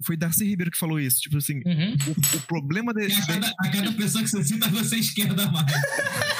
Foi 0.05 0.15
Darcy 0.17 0.45
Ribeiro 0.45 0.71
que 0.71 0.77
falou 0.77 0.99
isso. 0.99 1.19
Tipo 1.21 1.37
assim, 1.37 1.55
Uhum. 1.65 1.95
o, 2.07 2.37
o 2.37 2.41
problema 2.47 2.93
desse. 2.93 3.19
a 3.21 3.25
cada, 3.25 3.47
a 3.59 3.69
cada 3.69 3.91
pessoa 3.93 4.23
que 4.23 4.29
você 4.29 4.43
cita, 4.43 4.67
você 4.69 4.95
é 4.95 4.99
esquerda 4.99 5.49
mais. 5.51 5.65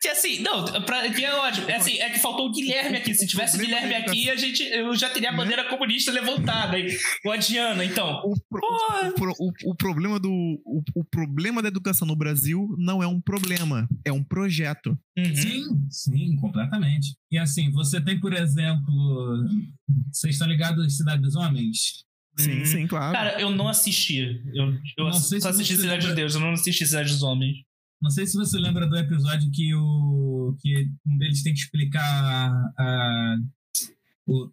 Que 0.00 0.08
assim, 0.08 0.40
não, 0.40 0.64
pra, 0.84 1.10
que 1.10 1.24
é 1.24 1.34
ótimo. 1.34 1.68
É 1.68 1.76
assim, 1.76 1.98
é 1.98 2.10
que 2.10 2.18
faltou 2.20 2.46
o 2.48 2.52
Guilherme 2.52 2.96
aqui. 2.98 3.12
Se 3.14 3.26
tivesse 3.26 3.56
o 3.56 3.60
Guilherme 3.60 3.94
aqui, 3.94 4.30
a 4.30 4.36
gente, 4.36 4.62
eu 4.62 4.94
já 4.94 5.08
teria 5.10 5.30
a 5.30 5.32
bandeira 5.36 5.64
comunista 5.68 6.12
levantada. 6.12 6.78
hein? 6.78 6.86
O 7.24 7.30
Adiana, 7.30 7.84
então. 7.84 8.20
O, 8.24 8.34
pro- 8.48 9.32
o, 9.38 9.48
o- 9.48 9.70
o 9.72 9.74
problema 9.74 10.20
do 10.20 10.30
o, 10.30 10.82
o 10.94 11.04
problema 11.04 11.60
da 11.62 11.68
educação 11.68 12.06
no 12.06 12.14
Brasil 12.14 12.68
não 12.78 13.02
é 13.02 13.06
um 13.06 13.20
problema, 13.20 13.88
é 14.04 14.12
um 14.12 14.22
projeto. 14.22 14.96
Uhum. 15.18 15.34
Sim, 15.34 15.64
sim, 15.90 16.36
completamente. 16.36 17.16
E 17.32 17.38
assim, 17.38 17.70
você 17.72 18.00
tem, 18.00 18.20
por 18.20 18.32
exemplo, 18.32 19.44
vocês 20.12 20.34
estão 20.34 20.46
ligados 20.46 20.84
à 20.84 20.88
Cidade 20.90 21.22
dos 21.22 21.34
Homens? 21.34 22.04
Sim, 22.38 22.58
Uhum. 22.58 22.64
sim, 22.66 22.86
claro. 22.86 23.12
Cara, 23.14 23.40
eu 23.40 23.50
não 23.50 23.66
assisti. 23.68 24.42
Eu, 24.54 24.74
eu 24.98 25.04
Não 25.06 25.12
sei 25.14 25.40
só 25.40 25.48
se 25.50 25.56
assisti 25.62 25.76
Cidade 25.76 26.00
de 26.02 26.06
lembra- 26.08 26.14
Deus, 26.22 26.34
eu 26.34 26.40
não 26.40 26.52
assisti 26.52 26.86
Cidade 26.86 27.10
dos 27.10 27.22
Homens. 27.22 27.56
Não 28.02 28.10
sei 28.10 28.26
se 28.26 28.36
você 28.36 28.58
lembra 28.58 28.86
do 28.86 28.96
episódio 28.96 29.50
que, 29.50 29.74
o, 29.74 30.54
que 30.60 30.86
um 31.06 31.16
deles 31.16 31.42
tem 31.42 31.54
que 31.54 31.60
explicar 31.60 32.02
a, 32.02 32.72
a, 32.78 33.36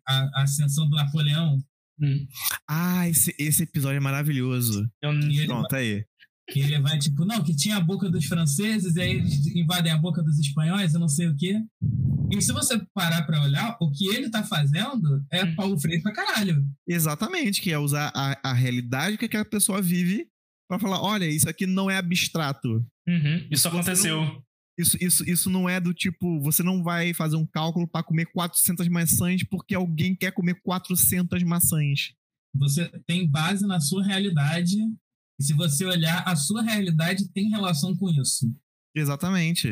a- 0.08 0.30
a 0.36 0.44
ascensão 0.44 0.90
do 0.90 0.96
Napoleão. 0.96 1.58
Hum. 2.02 2.26
Ah, 2.68 3.08
esse, 3.10 3.36
esse 3.38 3.64
episódio 3.64 3.98
é 3.98 4.00
maravilhoso. 4.00 4.90
Eu, 5.02 5.12
ele, 5.12 5.46
Pronto, 5.46 5.76
aí. 5.76 6.06
Que 6.50 6.60
ele 6.60 6.80
vai 6.82 6.98
tipo, 7.00 7.24
não, 7.26 7.44
que 7.44 7.56
tinha 7.56 7.78
a 7.78 7.82
boca 7.82 8.10
dos 8.10 8.26
franceses, 8.26 8.96
e 8.96 9.02
aí 9.02 9.12
eles 9.12 9.46
invadem 9.56 9.92
a 9.92 9.98
boca 9.98 10.22
dos 10.22 10.38
espanhóis, 10.40 10.94
eu 10.94 11.00
não 11.00 11.08
sei 11.08 11.28
o 11.28 11.36
quê. 11.36 11.62
E 12.32 12.42
se 12.42 12.52
você 12.52 12.80
parar 12.94 13.24
pra 13.24 13.42
olhar, 13.44 13.78
o 13.80 13.90
que 13.92 14.08
ele 14.08 14.30
tá 14.30 14.44
fazendo 14.44 15.24
é 15.32 15.44
Hum. 15.44 15.56
Paulo 15.56 15.80
Freire 15.80 16.02
pra 16.02 16.12
caralho. 16.14 16.66
Exatamente, 16.88 17.62
que 17.62 17.72
é 17.72 17.78
usar 17.80 18.12
a, 18.16 18.52
a 18.52 18.54
realidade 18.54 19.18
que 19.18 19.26
aquela 19.26 19.46
pessoa 19.46 19.82
vive 19.82 20.28
pra 20.70 20.80
falar, 20.80 21.02
olha, 21.02 21.26
isso 21.26 21.48
aqui 21.50 21.66
não 21.66 21.90
é 21.90 21.98
abstrato. 21.98 22.86
Uhum, 23.08 23.48
Isso 23.52 23.68
aconteceu. 23.68 24.42
Isso, 24.80 24.98
isso, 25.00 25.30
isso 25.30 25.50
não 25.52 25.70
é 25.70 25.80
do 25.80 25.94
tipo, 25.94 26.42
você 26.42 26.64
não 26.64 26.82
vai 26.82 27.14
fazer 27.14 27.36
um 27.36 27.46
cálculo 27.46 27.88
pra 27.88 28.02
comer 28.02 28.26
400 28.34 28.88
maçãs 28.88 29.44
porque 29.44 29.76
alguém 29.76 30.16
quer 30.16 30.32
comer 30.32 30.60
400 30.64 31.44
maçãs. 31.44 32.14
Você 32.56 32.90
tem 33.06 33.28
base 33.30 33.68
na 33.68 33.80
sua 33.80 34.04
realidade, 34.04 34.78
e 35.40 35.44
se 35.44 35.54
você 35.54 35.86
olhar, 35.86 36.24
a 36.28 36.36
sua 36.36 36.62
realidade 36.62 37.28
tem 37.34 37.50
relação 37.50 37.96
com 37.96 38.10
isso. 38.10 38.54
Exatamente. 38.96 39.68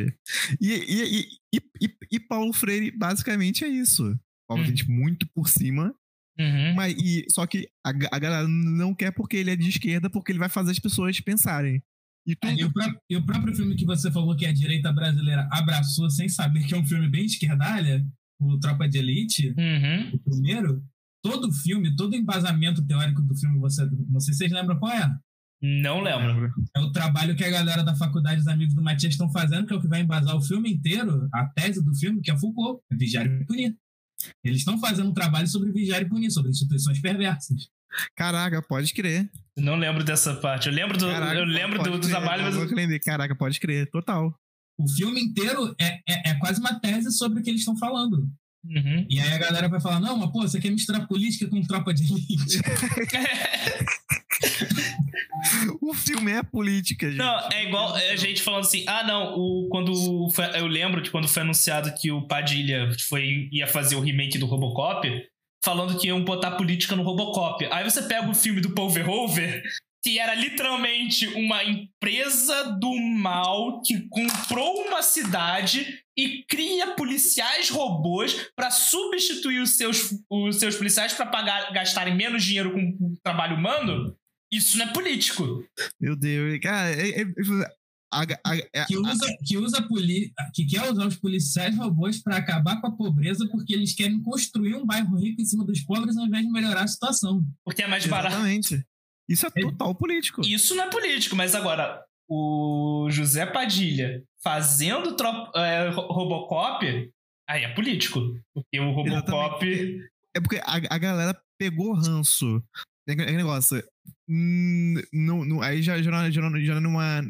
E, 0.59 0.67
e, 0.71 1.03
e, 1.03 1.27
e, 1.55 1.59
e- 1.85 1.97
e 2.13 2.19
Paulo 2.19 2.51
Freire 2.53 2.91
basicamente 2.91 3.63
é 3.63 3.67
isso. 3.67 4.17
Obviamente, 4.49 4.89
muito 4.89 5.27
por 5.33 5.47
cima. 5.47 5.93
Uhum. 6.39 6.73
Mas, 6.75 6.93
e, 6.97 7.25
só 7.29 7.45
que 7.45 7.69
a, 7.85 7.89
a 7.89 8.19
galera 8.19 8.47
não 8.47 8.93
quer 8.95 9.11
porque 9.11 9.37
ele 9.37 9.51
é 9.51 9.55
de 9.55 9.69
esquerda, 9.69 10.09
porque 10.09 10.31
ele 10.31 10.39
vai 10.39 10.49
fazer 10.49 10.71
as 10.71 10.79
pessoas 10.79 11.19
pensarem. 11.21 11.81
E 12.27 12.35
tudo, 12.35 12.51
É, 12.51 12.55
e, 12.55 12.63
o 12.65 12.73
pró- 12.73 12.95
e 13.09 13.17
o 13.17 13.25
próprio 13.25 13.55
filme 13.55 13.75
que 13.75 13.85
você 13.85 14.11
falou 14.11 14.35
que 14.35 14.45
a 14.45 14.53
direita 14.53 14.91
brasileira 14.91 15.47
abraçou 15.51 16.09
sem 16.09 16.27
saber 16.27 16.65
que 16.65 16.73
é 16.73 16.77
um 16.77 16.85
filme 16.85 17.07
bem 17.09 17.25
esquerdalha, 17.25 18.05
o 18.39 18.59
Tropa 18.59 18.89
de 18.89 18.97
Elite, 18.97 19.49
Uhum. 19.57 20.11
o 20.15 20.19
primeiro, 20.19 20.83
todo 21.23 21.47
o 21.47 21.53
filme, 21.53 21.95
todo 21.95 22.15
embasamento 22.15 22.85
teórico 22.85 23.21
do 23.21 23.35
filme, 23.37 23.59
você, 23.59 23.87
não 24.09 24.19
sei 24.19 24.33
se 24.33 24.39
vocês 24.39 24.51
lembram 24.51 24.79
qual 24.79 24.91
é. 24.91 25.09
Não 25.61 26.01
lembro. 26.01 26.51
É 26.75 26.79
o 26.79 26.91
trabalho 26.91 27.35
que 27.35 27.43
a 27.43 27.49
galera 27.49 27.83
da 27.83 27.95
faculdade 27.95 28.37
dos 28.37 28.47
amigos 28.47 28.73
do 28.73 28.81
Matias 28.81 29.13
estão 29.13 29.31
fazendo, 29.31 29.67
que 29.67 29.73
é 29.73 29.75
o 29.75 29.81
que 29.81 29.87
vai 29.87 30.01
embasar 30.01 30.35
o 30.35 30.41
filme 30.41 30.73
inteiro, 30.73 31.29
a 31.31 31.45
tese 31.45 31.83
do 31.83 31.93
filme, 31.95 32.19
que 32.21 32.31
é 32.31 32.37
Foucault, 32.37 32.81
é 32.91 32.95
vigiar 32.95 33.27
e 33.27 33.45
punir. 33.45 33.75
Eles 34.43 34.59
estão 34.59 34.79
fazendo 34.79 35.09
um 35.09 35.13
trabalho 35.13 35.47
sobre 35.47 35.71
vigiar 35.71 36.01
e 36.01 36.09
punir, 36.09 36.31
sobre 36.31 36.49
instituições 36.49 36.99
perversas. 36.99 37.69
Caraca, 38.15 38.61
pode 38.61 38.93
crer. 38.93 39.29
Não 39.55 39.75
lembro 39.75 40.03
dessa 40.03 40.33
parte. 40.35 40.67
Eu 40.67 40.73
lembro 40.73 40.97
do, 40.97 41.05
Caraca, 41.05 41.39
eu 41.39 41.45
lembro 41.45 41.83
do, 41.83 41.99
do 41.99 42.07
trabalho, 42.07 42.43
mas. 42.43 42.55
Eu. 42.55 42.99
Caraca, 43.03 43.35
pode 43.35 43.59
crer, 43.59 43.89
total. 43.91 44.33
O 44.79 44.87
filme 44.87 45.21
inteiro 45.21 45.75
é, 45.79 45.99
é, 46.09 46.29
é 46.31 46.33
quase 46.39 46.59
uma 46.59 46.79
tese 46.79 47.11
sobre 47.11 47.39
o 47.39 47.43
que 47.43 47.49
eles 47.49 47.61
estão 47.61 47.77
falando. 47.77 48.27
Uhum. 48.63 49.05
E 49.09 49.19
aí 49.19 49.33
a 49.33 49.37
galera 49.37 49.67
vai 49.67 49.81
falar, 49.81 49.99
não, 49.99 50.17
mas 50.17 50.31
pô, 50.31 50.41
você 50.41 50.59
quer 50.59 50.71
misturar 50.71 51.07
política 51.07 51.47
com 51.47 51.61
tropa 51.63 51.93
de 51.93 52.03
elite? 52.03 52.61
O 55.81 55.93
filme 55.93 56.31
é 56.31 56.43
política, 56.43 57.07
gente. 57.07 57.17
Não, 57.17 57.49
é 57.51 57.63
igual 57.65 57.93
a 57.95 58.15
gente 58.15 58.41
falando 58.41 58.61
assim, 58.61 58.83
ah, 58.87 59.03
não, 59.03 59.33
o, 59.35 59.67
quando 59.69 59.93
foi- 60.33 60.59
eu 60.59 60.67
lembro 60.67 61.01
que 61.01 61.09
quando 61.09 61.27
foi 61.27 61.41
anunciado 61.41 61.93
que 61.95 62.11
o 62.11 62.27
Padilha 62.27 62.89
foi, 63.09 63.49
ia 63.51 63.67
fazer 63.67 63.95
o 63.95 63.99
remake 64.01 64.37
do 64.37 64.45
Robocop, 64.45 65.07
falando 65.63 65.97
que 65.97 66.07
iam 66.07 66.23
botar 66.23 66.51
política 66.51 66.95
no 66.95 67.03
Robocop. 67.03 67.67
Aí 67.71 67.83
você 67.83 68.01
pega 68.03 68.29
o 68.29 68.33
filme 68.35 68.61
do 68.61 68.71
Paul 68.73 68.89
Verhoeven, 68.89 69.61
que 70.03 70.17
era 70.17 70.33
literalmente 70.33 71.27
uma 71.27 71.63
empresa 71.63 72.75
do 72.79 72.91
mal 72.99 73.81
que 73.83 74.07
comprou 74.09 74.81
uma 74.87 75.03
cidade 75.03 75.99
e 76.17 76.43
cria 76.49 76.95
policiais 76.95 77.69
robôs 77.69 78.49
pra 78.55 78.71
substituir 78.71 79.59
os 79.59 79.77
seus, 79.77 80.09
os 80.29 80.57
seus 80.59 80.75
policiais 80.75 81.13
pagar 81.13 81.71
gastarem 81.71 82.15
menos 82.15 82.43
dinheiro 82.43 82.71
com 82.73 82.79
o 82.79 83.17
trabalho 83.23 83.55
humano. 83.55 84.15
Isso 84.51 84.77
não 84.77 84.85
é 84.85 84.93
político. 84.93 85.63
Meu 85.99 86.15
Deus. 86.15 86.59
Cara, 86.59 86.89
é, 86.91 87.21
é- 87.21 87.33
a- 88.13 88.21
a- 88.43 88.81
a- 88.81 88.85
que 88.85 88.97
usa, 88.97 89.37
que, 89.47 89.57
usa 89.57 89.81
poli, 89.87 90.33
que 90.53 90.65
quer 90.65 90.91
usar 90.91 91.07
os 91.07 91.15
policiais 91.15 91.75
robôs 91.77 92.21
para 92.21 92.35
acabar 92.37 92.81
com 92.81 92.87
a 92.87 92.91
pobreza 92.91 93.47
porque 93.49 93.73
eles 93.73 93.93
querem 93.93 94.21
construir 94.21 94.75
um 94.75 94.85
bairro 94.85 95.15
rico 95.17 95.41
em 95.41 95.45
cima 95.45 95.63
dos 95.65 95.79
pobres 95.81 96.17
ao 96.17 96.25
invés 96.25 96.45
de 96.45 96.51
melhorar 96.51 96.83
a 96.83 96.87
situação. 96.87 97.41
Porque 97.63 97.83
é 97.83 97.87
mais 97.87 98.05
barato. 98.05 98.35
Exatamente. 98.35 98.85
Isso 99.29 99.47
é 99.47 99.49
total 99.51 99.95
político. 99.95 100.41
Isso 100.45 100.75
não 100.75 100.83
é 100.83 100.89
político, 100.89 101.35
mas 101.37 101.55
agora, 101.55 102.03
o 102.29 103.07
José 103.09 103.45
Padilha 103.45 104.21
fazendo 104.43 105.15
tro- 105.15 105.49
é, 105.55 105.87
Ro- 105.89 106.11
Robocop, 106.11 106.85
aí 107.47 107.63
é 107.63 107.73
político. 107.73 108.19
Porque 108.53 108.77
o 108.79 108.91
Robocop. 108.91 110.01
É 110.35 110.39
porque 110.41 110.57
a, 110.57 110.75
a 110.93 110.97
galera 110.97 111.41
pegou 111.57 111.93
ranço. 111.93 112.61
É 113.07 113.13
aquele 113.13 113.37
negócio. 113.37 113.83
hum, 114.29 114.95
aí 115.61 115.81
já, 115.81 116.01
já, 116.01 116.29
já, 116.29 116.41
já 116.59 116.79
numa. 116.79 117.21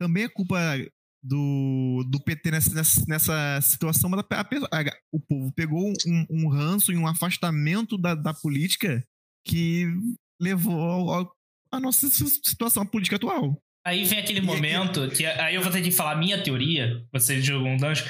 Também 0.00 0.24
é 0.24 0.28
culpa 0.28 0.58
do, 1.22 2.04
do 2.08 2.22
PT 2.22 2.50
nessa, 2.50 2.74
nessa, 2.74 3.04
nessa 3.08 3.60
situação, 3.62 4.08
mas 4.10 4.20
a, 4.30 4.40
a- 4.40 4.80
a- 4.80 4.96
o 5.12 5.20
povo 5.20 5.52
pegou 5.52 5.92
um, 6.06 6.26
um 6.30 6.48
ranço 6.48 6.92
e 6.92 6.96
um 6.96 7.06
afastamento 7.06 7.98
da, 7.98 8.14
da 8.14 8.32
política 8.32 9.02
que 9.46 9.86
levou 10.40 10.80
ao- 10.80 11.10
ao- 11.10 11.32
à 11.72 11.80
nossa 11.80 12.08
si- 12.08 12.40
situação 12.44 12.86
política 12.86 13.16
atual. 13.16 13.58
Aí 13.88 14.04
vem 14.04 14.18
aquele 14.18 14.42
momento 14.42 15.08
que 15.08 15.24
aí 15.24 15.54
eu 15.54 15.62
vou 15.62 15.72
ter 15.72 15.80
que 15.80 15.90
falar 15.90 16.12
a 16.12 16.16
minha 16.16 16.42
teoria, 16.42 17.02
você 17.10 17.40
jogou 17.40 17.68
um 17.68 17.78
gancho. 17.78 18.04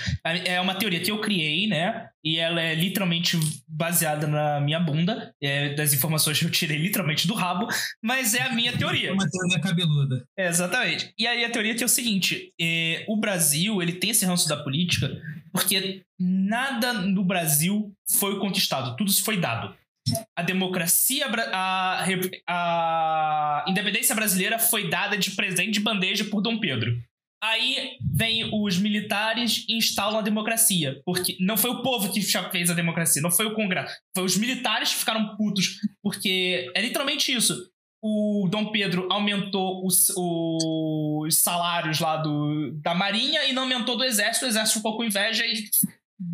É 0.44 0.60
uma 0.60 0.74
teoria 0.74 0.98
que 0.98 1.10
eu 1.10 1.20
criei, 1.20 1.68
né? 1.68 2.08
E 2.24 2.36
ela 2.36 2.60
é 2.60 2.74
literalmente 2.74 3.38
baseada 3.68 4.26
na 4.26 4.60
minha 4.60 4.80
bunda, 4.80 5.32
é, 5.40 5.74
das 5.74 5.94
informações 5.94 6.38
que 6.38 6.44
eu 6.44 6.50
tirei 6.50 6.76
literalmente 6.76 7.28
do 7.28 7.34
rabo, 7.34 7.68
mas 8.02 8.34
é 8.34 8.42
a 8.42 8.52
minha 8.52 8.72
É 8.72 8.76
teoria. 8.76 9.12
uma 9.12 9.30
teoria 9.30 9.60
cabeluda. 9.60 10.24
É, 10.36 10.48
exatamente. 10.48 11.12
E 11.16 11.26
aí 11.26 11.44
a 11.44 11.50
teoria 11.50 11.74
que 11.76 11.82
é 11.82 11.86
o 11.86 11.88
seguinte: 11.88 12.52
é, 12.60 13.04
o 13.08 13.16
Brasil 13.16 13.80
ele 13.80 13.92
tem 13.92 14.10
esse 14.10 14.26
ranço 14.26 14.48
da 14.48 14.56
política 14.56 15.10
porque 15.52 16.02
nada 16.18 16.92
no 16.92 17.24
Brasil 17.24 17.92
foi 18.18 18.38
conquistado, 18.38 18.96
tudo 18.96 19.12
foi 19.12 19.36
dado. 19.36 19.74
A 20.36 20.42
democracia, 20.42 21.26
a, 21.52 22.04
a 22.48 23.64
independência 23.68 24.14
brasileira 24.14 24.58
foi 24.58 24.88
dada 24.88 25.16
de 25.16 25.32
presente 25.32 25.72
de 25.72 25.80
bandeja 25.80 26.24
por 26.24 26.40
Dom 26.40 26.58
Pedro. 26.58 26.96
Aí 27.42 27.96
vem 28.12 28.50
os 28.52 28.78
militares 28.78 29.64
e 29.68 29.76
instalam 29.76 30.18
a 30.18 30.22
democracia. 30.22 31.00
Porque 31.04 31.36
não 31.40 31.56
foi 31.56 31.70
o 31.70 31.82
povo 31.82 32.12
que 32.12 32.20
fez 32.20 32.70
a 32.70 32.74
democracia, 32.74 33.22
não 33.22 33.30
foi 33.30 33.46
o 33.46 33.54
Congresso. 33.54 33.94
Foi 34.14 34.24
os 34.24 34.36
militares 34.36 34.92
que 34.92 34.98
ficaram 34.98 35.36
putos. 35.36 35.78
Porque 36.02 36.70
é 36.74 36.80
literalmente 36.80 37.32
isso 37.32 37.54
o 38.02 38.48
Dom 38.50 38.70
Pedro 38.70 39.08
aumentou 39.10 39.84
os, 39.84 40.06
os 40.16 41.42
salários 41.42 41.98
lá 41.98 42.16
do, 42.16 42.70
da 42.80 42.94
Marinha 42.94 43.44
e 43.46 43.52
não 43.52 43.64
aumentou 43.64 43.96
do 43.96 44.04
Exército, 44.04 44.46
o 44.46 44.48
Exército 44.48 44.78
ficou 44.78 44.96
com 44.96 45.04
inveja 45.04 45.44
e 45.44 45.68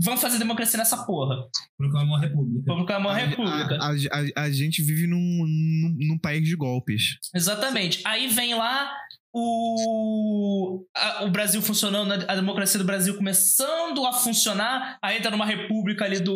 vão 0.03 0.17
fazer 0.17 0.39
democracia 0.39 0.79
nessa 0.79 1.05
porra. 1.05 1.37
Proclamou 1.77 2.17
a 2.17 2.21
república. 2.21 2.65
Proclamar 2.65 3.13
uma 3.13 3.21
A- 3.21 3.27
república. 3.27 3.79
A, 3.81 3.89
a- 3.91 4.41
a- 4.41 4.45
a 4.45 4.51
gente 4.51 4.83
vive 4.83 5.07
num, 5.07 5.19
num, 5.19 5.97
num 6.09 6.19
país 6.19 6.43
de 6.47 6.57
golpes. 6.57 7.19
Exatamente. 7.35 8.01
Aí 8.05 8.29
vem 8.29 8.55
lá 8.55 8.91
o, 9.69 10.85
a- 10.97 11.25
o 11.25 11.31
Brasil 11.31 11.61
funcionando, 11.61 12.13
a 12.13 12.35
democracia 12.35 12.79
do 12.79 12.85
Brasil 12.87 13.17
começando 13.17 14.05
a 14.07 14.13
funcionar, 14.13 14.99
aí 15.03 15.19
entra 15.19 15.31
numa 15.31 15.47
república 15.47 16.05
ali 16.05 16.21
do. 16.21 16.35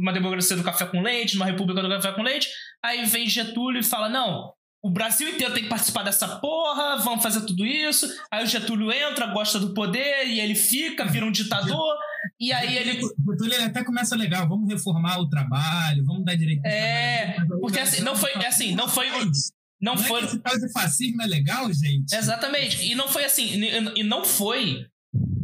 uma 0.00 0.12
democracia 0.12 0.56
do 0.56 0.62
café 0.64 0.86
com 0.86 1.02
leite, 1.02 1.34
numa 1.34 1.46
república 1.46 1.82
do 1.82 1.88
café 1.88 2.12
com 2.12 2.22
leite, 2.22 2.48
aí 2.82 3.04
vem 3.04 3.28
Getúlio 3.28 3.80
e 3.80 3.84
fala: 3.84 4.08
não. 4.08 4.52
O 4.82 4.88
Brasil 4.90 5.28
inteiro 5.28 5.52
tem 5.52 5.64
que 5.64 5.68
participar 5.68 6.02
dessa 6.02 6.26
porra, 6.38 6.96
vamos 7.04 7.22
fazer 7.22 7.44
tudo 7.44 7.66
isso. 7.66 8.08
Aí 8.30 8.42
o 8.42 8.46
Getúlio 8.46 8.90
entra, 8.90 9.26
gosta 9.26 9.58
do 9.58 9.74
poder 9.74 10.26
e 10.26 10.40
ele 10.40 10.54
fica, 10.54 11.04
vira 11.04 11.26
um 11.26 11.30
ditador. 11.30 11.94
E 12.40 12.52
aí 12.52 12.76
ele. 12.78 13.00
O 13.04 13.62
até 13.64 13.84
começa 13.84 14.16
legal, 14.16 14.48
vamos 14.48 14.68
reformar 14.68 15.18
o 15.20 15.28
trabalho, 15.28 16.04
vamos 16.04 16.24
dar 16.24 16.34
direito. 16.34 16.64
É, 16.64 17.34
trabalho. 17.34 17.60
porque 17.60 17.78
assim, 17.78 18.02
não 18.02 18.16
foi- 18.16 18.32
assim, 18.46 18.74
não 18.74 18.88
foi- 18.88 19.08
Não 19.82 19.94
Não 19.94 20.02
foi. 20.02 20.22
é 20.24 20.26
que 20.26 20.36
esse 20.48 20.66
de 20.66 20.72
fascismo 20.72 21.22
é 21.22 21.26
legal, 21.26 21.66
gente? 21.72 22.14
Exatamente. 22.14 22.84
E 22.84 22.94
não 22.94 23.08
foi 23.08 23.24
assim. 23.24 23.46
E 23.96 24.02
não 24.02 24.24
foi. 24.24 24.84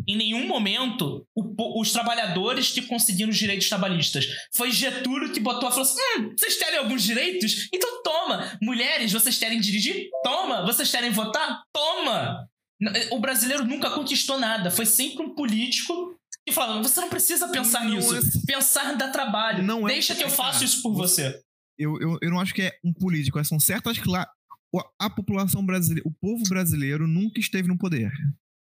Em 0.09 0.17
nenhum 0.17 0.47
momento 0.47 1.27
o 1.35 1.81
os 1.81 1.91
trabalhadores 1.93 2.71
que 2.71 2.83
conseguiram 2.83 3.31
os 3.31 3.37
direitos 3.39 3.69
trabalhistas. 3.69 4.27
Foi 4.55 4.71
Getúlio 4.71 5.33
que 5.33 5.41
botou 5.41 5.69
e 5.69 5.73
falou 5.73 5.83
assim: 5.85 6.01
hum, 6.19 6.33
vocês 6.39 6.57
querem 6.57 6.79
alguns 6.79 7.03
direitos? 7.03 7.69
Então 7.75 8.03
toma. 8.03 8.57
Mulheres, 8.63 9.11
vocês 9.13 9.37
querem 9.39 9.59
dirigir? 9.61 10.09
Toma. 10.23 10.65
Vocês 10.65 10.91
querem 10.91 11.11
votar? 11.11 11.63
Toma. 11.73 12.47
O 13.11 13.19
brasileiro 13.19 13.65
nunca 13.65 13.91
conquistou 13.91 14.39
nada. 14.39 14.71
Foi 14.71 14.85
sempre 14.87 15.25
um 15.25 15.35
político 15.35 16.15
que 16.47 16.53
falava: 16.53 16.83
você 16.83 17.01
não 17.01 17.09
precisa 17.11 17.49
pensar 17.49 17.85
Não 17.85 17.97
nisso. 17.97 18.15
é- 18.17 18.21
Pensar 18.47 18.95
dá 18.97 19.09
trabalho. 19.09 19.63
Não 19.65 19.89
é- 19.89 19.93
Deixa 19.93 20.15
que 20.15 20.23
eu 20.23 20.31
faço 20.31 20.65
isso 20.65 20.81
por 20.83 20.95
você. 20.95 21.41
Eu, 21.79 22.01
eu, 22.01 22.19
eu 22.23 22.31
não 22.31 22.41
acho 22.41 22.55
que 22.55 22.63
é 22.63 22.73
um 22.85 22.93
político, 22.93 23.43
são 23.45 23.61
certas 23.61 23.99
classes. 23.99 24.33
A 24.99 25.09
população 25.09 25.65
brasileira, 25.65 26.07
o 26.09 26.13
povo 26.13 26.43
brasileiro 26.49 27.07
nunca 27.07 27.41
esteve 27.41 27.67
no 27.69 27.79
poder. 27.79 28.11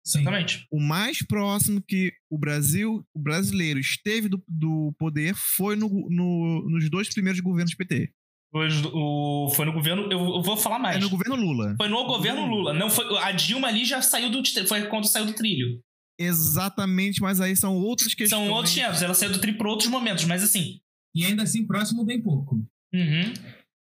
Exatamente. 0.06 0.66
O 0.72 0.80
mais 0.82 1.22
próximo 1.22 1.82
que 1.86 2.14
o 2.30 2.38
Brasil, 2.38 3.06
o 3.14 3.20
brasileiro 3.20 3.78
esteve 3.80 4.30
do, 4.30 4.42
do 4.48 4.94
poder 4.98 5.36
foi 5.36 5.76
no, 5.76 5.90
no- 6.10 6.70
nos 6.70 6.90
dois 6.90 7.10
primeiros 7.10 7.42
governos 7.42 7.76
PT. 7.76 8.10
Hoje, 8.54 8.82
o, 8.94 9.52
foi 9.54 9.66
no 9.66 9.74
governo. 9.74 10.04
Eu, 10.04 10.20
eu 10.20 10.42
vou 10.42 10.56
falar 10.56 10.80
mais. 10.80 10.96
É 10.96 11.00
no 11.00 11.10
governo 11.10 11.36
Lula. 11.36 11.76
Foi 11.78 11.90
no 11.90 12.06
governo 12.06 12.46
Lula. 12.46 12.74
Não 12.74 12.90
foi, 12.90 13.06
a 13.20 13.32
Dilma 13.34 13.68
ali 13.68 13.84
já 13.84 14.02
saiu 14.02 14.30
do. 14.32 14.42
Foi 14.68 14.86
quando 14.88 15.06
saiu 15.08 15.26
do 15.26 15.34
trilho. 15.34 15.82
Exatamente, 16.20 17.22
mas 17.22 17.40
aí 17.40 17.56
são 17.56 17.76
outras 17.76 18.14
questões. 18.14 18.42
São 18.46 18.52
outros 18.54 18.74
tempos. 18.76 19.02
Ela 19.02 19.14
saiu 19.14 19.32
do 19.32 19.40
trilho 19.40 19.58
por 19.58 19.68
outros 19.68 19.90
momentos, 19.90 20.26
mas 20.26 20.44
assim. 20.44 20.80
E 21.16 21.26
ainda 21.26 21.44
assim, 21.44 21.66
próximo 21.66 22.04
bem 22.06 22.22
pouco. 22.22 22.56
Uhum. 22.94 23.34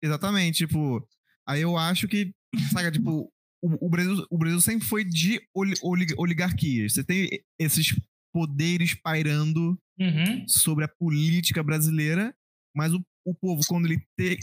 Exatamente, 0.02 0.66
tipo, 0.66 1.06
aí 1.48 1.62
eu 1.62 1.76
acho 1.76 2.06
que, 2.08 2.30
sabe, 2.72 2.90
tipo, 2.92 3.30
o, 3.62 3.86
o 3.86 3.88
Brasil, 3.88 4.26
o 4.30 4.38
Brasil 4.38 4.60
sempre 4.60 4.86
foi 4.86 5.04
de 5.04 5.40
oli- 5.54 5.74
oli- 5.82 6.14
oligarquias. 6.16 6.92
Você 6.94 7.04
tem 7.04 7.28
esses 7.58 7.94
poderes 8.32 8.94
pairando 8.94 9.78
Uhum. 9.98 10.46
sobre 10.48 10.84
a 10.84 10.88
política 10.88 11.62
brasileira, 11.62 12.34
mas 12.76 12.92
o, 12.92 13.00
o 13.24 13.32
povo, 13.34 13.62
quando 13.68 13.86
ele 13.86 14.02
tem. 14.18 14.36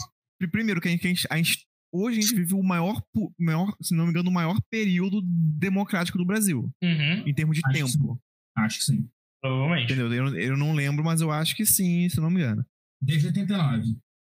Primeiro, 0.49 0.79
que 0.81 0.87
a 0.87 0.91
gente, 0.91 1.03
a 1.05 1.09
gente- 1.09 1.27
a 1.29 1.37
gente- 1.37 1.67
hoje 1.91 2.17
a 2.19 2.21
gente 2.21 2.35
vive 2.35 2.53
o 2.53 2.63
maior, 2.63 3.01
maior, 3.39 3.75
se 3.81 3.93
não 3.95 4.05
me 4.05 4.11
engano, 4.11 4.29
o 4.29 4.33
maior 4.33 4.57
período 4.69 5.21
democrático 5.23 6.17
do 6.17 6.25
Brasil, 6.25 6.71
Uhum. 6.83 7.23
em 7.27 7.33
termos 7.33 7.57
de 7.57 7.61
Acho 7.65 7.73
que 7.73 7.91
tempo. 7.97 8.21
Acho 8.57 8.79
que 8.79 8.85
sim. 8.85 9.09
Provavelmente. 9.41 9.93
Entendeu? 9.93 10.13
Eu, 10.13 10.35
eu 10.39 10.57
não 10.57 10.73
lembro, 10.73 11.03
mas 11.03 11.21
eu 11.21 11.31
acho 11.31 11.55
que 11.55 11.65
sim, 11.65 12.07
se 12.09 12.19
não 12.19 12.29
me 12.29 12.37
engano. 12.41 12.65
Desde 13.01 13.27
89. 13.27 13.83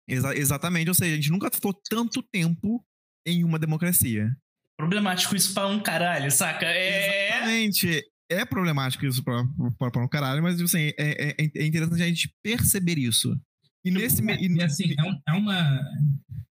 Exa- 0.07 0.35
exatamente, 0.35 0.87
ou 0.87 0.93
seja, 0.93 1.13
a 1.13 1.15
gente 1.15 1.31
nunca 1.31 1.49
ficou 1.51 1.73
tanto 1.89 2.21
tempo 2.21 2.83
em 3.27 3.43
uma 3.43 3.57
democracia. 3.59 4.35
Problemático 4.77 5.35
isso 5.35 5.53
pra 5.53 5.67
um 5.67 5.81
caralho, 5.81 6.31
saca? 6.31 6.65
É. 6.65 7.27
Exatamente. 7.29 8.03
É 8.31 8.45
problemático 8.45 9.05
isso 9.05 9.23
pra, 9.23 9.43
pra, 9.77 9.89
pra 9.91 10.03
um 10.03 10.07
caralho, 10.07 10.41
mas 10.43 10.61
assim, 10.61 10.91
é, 10.99 11.31
é, 11.31 11.35
é 11.57 11.65
interessante 11.65 12.03
a 12.03 12.07
gente 12.07 12.31
perceber 12.43 12.97
isso. 12.99 13.35
E 13.83 13.89
nesse. 13.89 14.21
me- 14.21 14.35
E 14.37 14.47
E, 14.47 14.61
assim, 14.63 14.93
é, 14.97 15.03
um- 15.03 15.19
é 15.27 15.31
uma. 15.33 15.81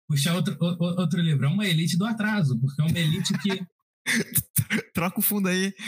Puxar 0.08 0.36
outro, 0.36 0.58
outro 0.62 1.22
livro. 1.22 1.46
É 1.46 1.50
uma 1.50 1.68
elite 1.68 1.98
do 1.98 2.06
atraso, 2.06 2.60
porque 2.60 2.82
é 2.82 2.86
uma 2.86 3.00
elite 3.00 3.34
que. 3.40 3.66
Troca 4.94 5.20
o 5.20 5.22
fundo 5.22 5.48
aí. 5.48 5.74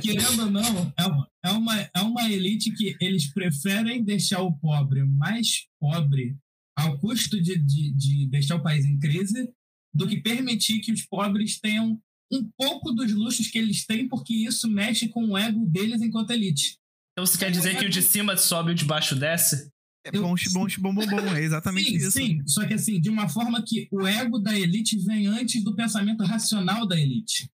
Querendo 0.00 0.42
ou 0.42 0.50
não, 0.50 0.92
é 0.98 1.06
uma, 1.06 1.28
é, 1.44 1.50
uma, 1.50 1.80
é 1.80 2.00
uma 2.00 2.30
elite 2.30 2.70
que 2.72 2.96
eles 3.00 3.32
preferem 3.32 4.02
deixar 4.02 4.40
o 4.40 4.52
pobre 4.52 5.04
mais 5.04 5.66
pobre 5.78 6.36
ao 6.76 6.98
custo 6.98 7.40
de, 7.40 7.58
de, 7.58 7.92
de 7.92 8.26
deixar 8.28 8.56
o 8.56 8.62
país 8.62 8.84
em 8.84 8.98
crise 8.98 9.48
do 9.94 10.08
que 10.08 10.20
permitir 10.20 10.80
que 10.80 10.92
os 10.92 11.02
pobres 11.02 11.60
tenham 11.60 12.00
um 12.32 12.50
pouco 12.56 12.92
dos 12.92 13.12
luxos 13.12 13.48
que 13.48 13.58
eles 13.58 13.84
têm, 13.84 14.08
porque 14.08 14.32
isso 14.32 14.68
mexe 14.68 15.08
com 15.08 15.24
o 15.26 15.38
ego 15.38 15.66
deles 15.66 16.00
enquanto 16.00 16.30
elite. 16.30 16.78
Então 17.12 17.26
você 17.26 17.36
quer 17.36 17.50
dizer 17.50 17.76
que 17.78 17.84
o 17.84 17.90
de 17.90 18.00
cima 18.00 18.36
sobe 18.38 18.70
e 18.70 18.72
o 18.72 18.74
de 18.74 18.86
baixo 18.86 19.14
desce? 19.14 19.70
É 20.04 20.10
bom, 20.10 20.34
bom, 20.52 20.66
bom, 20.78 20.94
bom, 20.94 21.06
bom, 21.06 21.36
é 21.36 21.42
exatamente 21.42 21.90
sim, 21.90 21.96
isso. 21.96 22.10
Sim, 22.10 22.42
só 22.46 22.66
que 22.66 22.74
assim, 22.74 23.00
de 23.00 23.08
uma 23.08 23.28
forma 23.28 23.62
que 23.62 23.88
o 23.92 24.04
ego 24.04 24.38
da 24.38 24.58
elite 24.58 24.98
vem 25.04 25.26
antes 25.28 25.62
do 25.62 25.76
pensamento 25.76 26.24
racional 26.24 26.86
da 26.86 26.98
elite. 26.98 27.48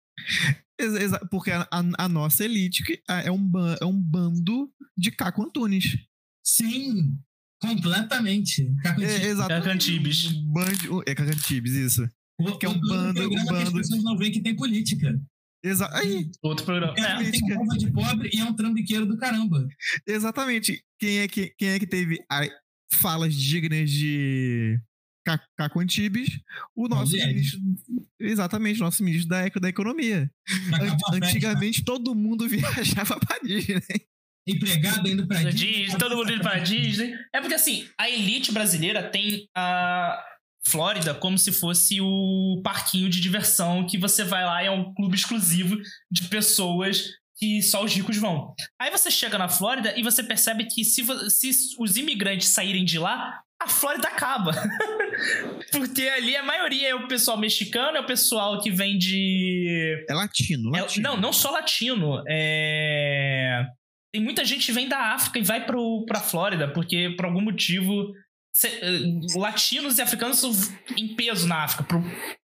Exa 0.79 1.19
porque 1.31 1.51
a, 1.51 1.67
a, 1.71 1.83
a, 1.97 2.09
nossa 2.09 2.43
elite 2.45 2.83
é 3.07 3.31
um, 3.31 3.51
é 3.81 3.85
um 3.85 3.99
bando 3.99 4.69
de 4.95 5.09
Caco 5.09 5.43
Antunes. 5.43 5.97
Sim, 6.45 7.17
completamente. 7.59 8.71
É, 8.99 9.27
exatamente. 9.27 9.63
Cacantibes. 9.63 10.25
Um 10.25 11.01
é 11.05 11.15
Cacantibes, 11.15 11.73
isso. 11.73 12.07
O, 12.39 12.57
que 12.57 12.65
é 12.65 12.69
um 12.69 12.79
bando, 12.79 13.21
um 13.23 13.45
bando. 13.45 13.53
Que 13.55 13.63
as 13.63 13.71
pessoas 13.71 14.03
não 14.03 14.17
veem 14.17 14.31
que 14.31 14.41
tem 14.41 14.55
política. 14.55 15.19
Exato. 15.65 15.95
Aí. 15.95 16.29
Outro 16.43 16.63
programa. 16.63 16.93
É, 16.95 17.31
tem 17.31 17.53
roupa 17.55 17.77
de 17.77 17.91
pobre 17.91 18.29
e 18.31 18.39
é 18.39 18.45
um 18.45 18.53
trambiqueiro 18.53 19.05
do 19.07 19.17
caramba. 19.17 19.67
Exatamente. 20.05 20.83
Quem 20.99 21.19
é 21.19 21.27
que, 21.27 21.53
quem 21.57 21.69
é 21.69 21.79
que 21.79 21.87
teve 21.87 22.23
a, 22.31 22.47
falas 22.93 23.33
dignas 23.33 23.89
de 23.89 24.79
Caco 25.57 25.79
Antibes? 25.79 26.39
O 26.75 26.87
nosso 26.87 27.13
ministro. 27.13 27.59
Exatamente, 28.19 28.79
nosso 28.79 29.03
ministro 29.03 29.29
da, 29.29 29.47
da 29.47 29.69
Economia. 29.69 30.31
Antigamente 31.11 31.83
todo 31.83 32.13
mundo 32.13 32.45
viajava 32.47 33.19
para 33.19 33.39
Disney. 33.39 33.81
Empregado 34.47 35.09
indo 35.09 35.27
para 35.27 35.49
Disney. 35.49 35.73
Disney. 35.73 35.97
Todo 35.97 36.15
mundo 36.15 36.31
indo 36.31 36.43
para 36.43 36.59
Disney. 36.59 37.15
É 37.33 37.41
porque 37.41 37.55
assim, 37.55 37.89
a 37.97 38.07
elite 38.07 38.51
brasileira 38.51 39.09
tem 39.09 39.49
a 39.57 40.23
Flórida 40.65 41.13
como 41.13 41.37
se 41.37 41.51
fosse 41.51 42.01
o 42.01 42.59
parquinho 42.63 43.09
de 43.09 43.21
diversão 43.21 43.85
que 43.85 43.97
você 43.97 44.23
vai 44.23 44.43
lá 44.43 44.63
e 44.63 44.67
é 44.67 44.71
um 44.71 44.93
clube 44.93 45.15
exclusivo 45.15 45.77
de 46.11 46.23
pessoas 46.27 47.05
que 47.37 47.61
só 47.61 47.83
os 47.83 47.93
ricos 47.93 48.17
vão. 48.17 48.53
Aí 48.79 48.89
você 48.89 49.11
chega 49.11 49.37
na 49.37 49.49
Flórida 49.49 49.93
e 49.97 50.01
você 50.01 50.23
percebe 50.23 50.65
que 50.65 50.83
se, 50.83 51.03
se 51.29 51.51
os 51.77 51.97
imigrantes 51.97 52.49
saírem 52.49 52.85
de 52.85 52.97
lá, 52.97 53.41
a 53.61 53.67
Flórida 53.67 54.07
acaba. 54.07 54.53
Porque 55.71 56.03
ali 56.03 56.35
a 56.35 56.43
maioria 56.43 56.89
é 56.89 56.95
o 56.95 57.07
pessoal 57.07 57.37
mexicano, 57.37 57.97
é 57.97 58.01
o 58.01 58.05
pessoal 58.05 58.59
que 58.61 58.71
vem 58.71 58.97
de. 58.97 60.05
É 60.09 60.13
latino, 60.13 60.69
latino. 60.69 61.05
É, 61.05 61.09
não, 61.09 61.17
não 61.17 61.33
só 61.33 61.51
latino. 61.51 62.23
É. 62.27 63.65
Tem 64.13 64.23
muita 64.23 64.45
gente 64.45 64.65
que 64.65 64.71
vem 64.71 64.87
da 64.87 65.13
África 65.13 65.39
e 65.39 65.43
vai 65.43 65.65
pro, 65.65 66.05
pra 66.05 66.21
Flórida, 66.21 66.71
porque 66.71 67.13
por 67.17 67.25
algum 67.25 67.41
motivo 67.41 68.13
latinos 69.35 69.97
e 69.97 70.01
africanos 70.01 70.39
são 70.39 70.51
em 70.95 71.15
peso 71.15 71.47
na 71.47 71.63
África. 71.63 71.85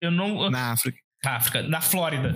Eu 0.02 0.12
não. 0.12 0.50
Na 0.50 0.71
África. 0.71 0.97
Na 1.24 1.36
África, 1.36 1.62
na 1.63 1.82
Flórida. 1.82 2.36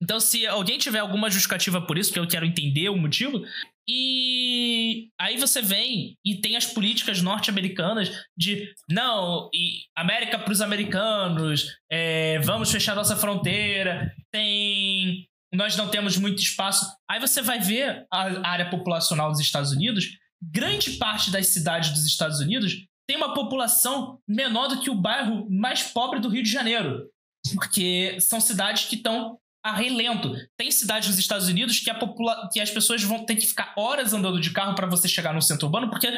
Então, 0.00 0.20
se 0.20 0.46
alguém 0.46 0.78
tiver 0.78 0.98
alguma 0.98 1.30
justificativa 1.30 1.80
por 1.80 1.98
isso, 1.98 2.12
que 2.12 2.18
eu 2.18 2.28
quero 2.28 2.46
entender 2.46 2.88
o 2.88 2.96
motivo, 2.96 3.42
e 3.88 5.08
aí 5.18 5.36
você 5.36 5.62
vem 5.62 6.16
e 6.24 6.36
tem 6.36 6.56
as 6.56 6.66
políticas 6.66 7.22
norte-americanas 7.22 8.10
de 8.36 8.72
não, 8.90 9.48
e 9.54 9.80
América 9.96 10.38
para 10.38 10.52
os 10.52 10.60
americanos, 10.60 11.76
é, 11.90 12.38
vamos 12.40 12.70
fechar 12.70 12.94
nossa 12.94 13.16
fronteira, 13.16 14.14
tem. 14.30 15.26
Nós 15.54 15.76
não 15.76 15.88
temos 15.88 16.18
muito 16.18 16.42
espaço. 16.42 16.84
Aí 17.08 17.18
você 17.18 17.40
vai 17.40 17.58
ver 17.60 18.04
a 18.12 18.46
área 18.46 18.68
populacional 18.68 19.30
dos 19.30 19.40
Estados 19.40 19.72
Unidos 19.72 20.18
grande 20.42 20.92
parte 20.92 21.30
das 21.30 21.48
cidades 21.48 21.90
dos 21.90 22.04
Estados 22.04 22.40
Unidos 22.40 22.86
tem 23.06 23.16
uma 23.16 23.34
população 23.34 24.20
menor 24.26 24.68
do 24.68 24.80
que 24.80 24.90
o 24.90 24.94
bairro 24.94 25.48
mais 25.48 25.82
pobre 25.82 26.20
do 26.20 26.28
Rio 26.28 26.42
de 26.42 26.50
Janeiro. 26.50 27.08
Porque 27.54 28.18
são 28.20 28.40
cidades 28.40 28.86
que 28.86 28.96
estão 28.96 29.38
a 29.64 29.72
relento. 29.72 30.32
Tem 30.56 30.70
cidades 30.70 31.08
nos 31.08 31.18
Estados 31.18 31.48
Unidos 31.48 31.80
que, 31.80 31.90
a 31.90 31.94
popula 31.94 32.48
que 32.52 32.60
as 32.60 32.70
pessoas 32.70 33.02
vão 33.02 33.24
ter 33.24 33.36
que 33.36 33.46
ficar 33.46 33.74
horas 33.76 34.12
andando 34.12 34.40
de 34.40 34.50
carro 34.50 34.74
para 34.74 34.86
você 34.86 35.08
chegar 35.08 35.32
no 35.32 35.42
centro 35.42 35.66
urbano, 35.66 35.90
porque 35.90 36.08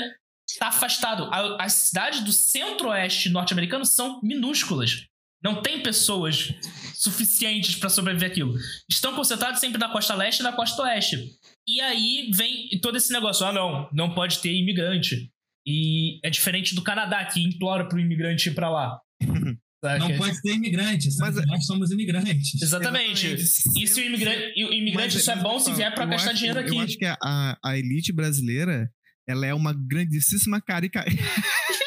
está 0.48 0.68
afastado. 0.68 1.28
As 1.58 1.72
cidades 1.72 2.20
do 2.20 2.32
centro-oeste 2.32 3.28
norte-americano 3.28 3.84
são 3.84 4.20
minúsculas. 4.22 5.06
Não 5.42 5.62
tem 5.62 5.82
pessoas 5.82 6.52
suficientes 6.94 7.76
para 7.76 7.88
sobreviver 7.88 8.30
aquilo. 8.30 8.54
Estão 8.90 9.14
concentrados 9.14 9.60
sempre 9.60 9.78
na 9.78 9.88
costa 9.88 10.14
leste 10.14 10.40
e 10.40 10.42
na 10.42 10.52
costa 10.52 10.82
oeste. 10.82 11.38
E 11.68 11.82
aí 11.82 12.30
vem 12.32 12.68
todo 12.80 12.96
esse 12.96 13.12
negócio: 13.12 13.44
ah, 13.46 13.52
não, 13.52 13.88
não 13.92 14.14
pode 14.14 14.40
ter 14.40 14.54
imigrante. 14.54 15.30
E 15.66 16.18
é 16.24 16.30
diferente 16.30 16.74
do 16.74 16.82
Canadá, 16.82 17.26
que 17.26 17.40
implora 17.40 17.86
pro 17.86 18.00
imigrante 18.00 18.48
ir 18.48 18.54
pra 18.54 18.70
lá. 18.70 18.98
Não 19.80 20.16
pode 20.16 20.42
ter 20.42 20.54
imigrante, 20.54 21.08
mas 21.20 21.36
é- 21.36 21.46
nós 21.46 21.64
somos 21.64 21.92
imigrantes. 21.92 22.60
Exatamente. 22.60 23.28
Exatamente. 23.28 23.80
E 23.80 23.86
se 23.86 24.00
o 24.00 24.04
imigrante, 24.04 24.64
o 24.64 24.72
imigrante 24.72 25.14
mas, 25.14 25.22
isso 25.22 25.30
é 25.30 25.36
bom 25.36 25.56
se 25.60 25.72
vier 25.72 25.94
para 25.94 26.04
gastar 26.04 26.30
acho, 26.30 26.38
dinheiro 26.38 26.58
aqui. 26.58 26.74
Eu 26.74 26.80
acho 26.80 26.96
que 26.98 27.04
a, 27.04 27.56
a 27.64 27.78
elite 27.78 28.12
brasileira 28.12 28.90
ela 29.28 29.46
é 29.46 29.54
uma 29.54 29.72
grandíssima 29.72 30.60
carica. 30.60 31.04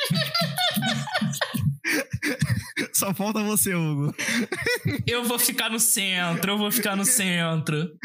Só 3.01 3.15
falta 3.15 3.41
você, 3.41 3.73
Hugo. 3.73 4.13
Eu 5.07 5.23
vou 5.23 5.39
ficar 5.39 5.71
no 5.71 5.79
centro, 5.79 6.51
eu 6.51 6.57
vou 6.59 6.71
ficar 6.71 6.95
no 6.95 7.03
centro. 7.03 7.97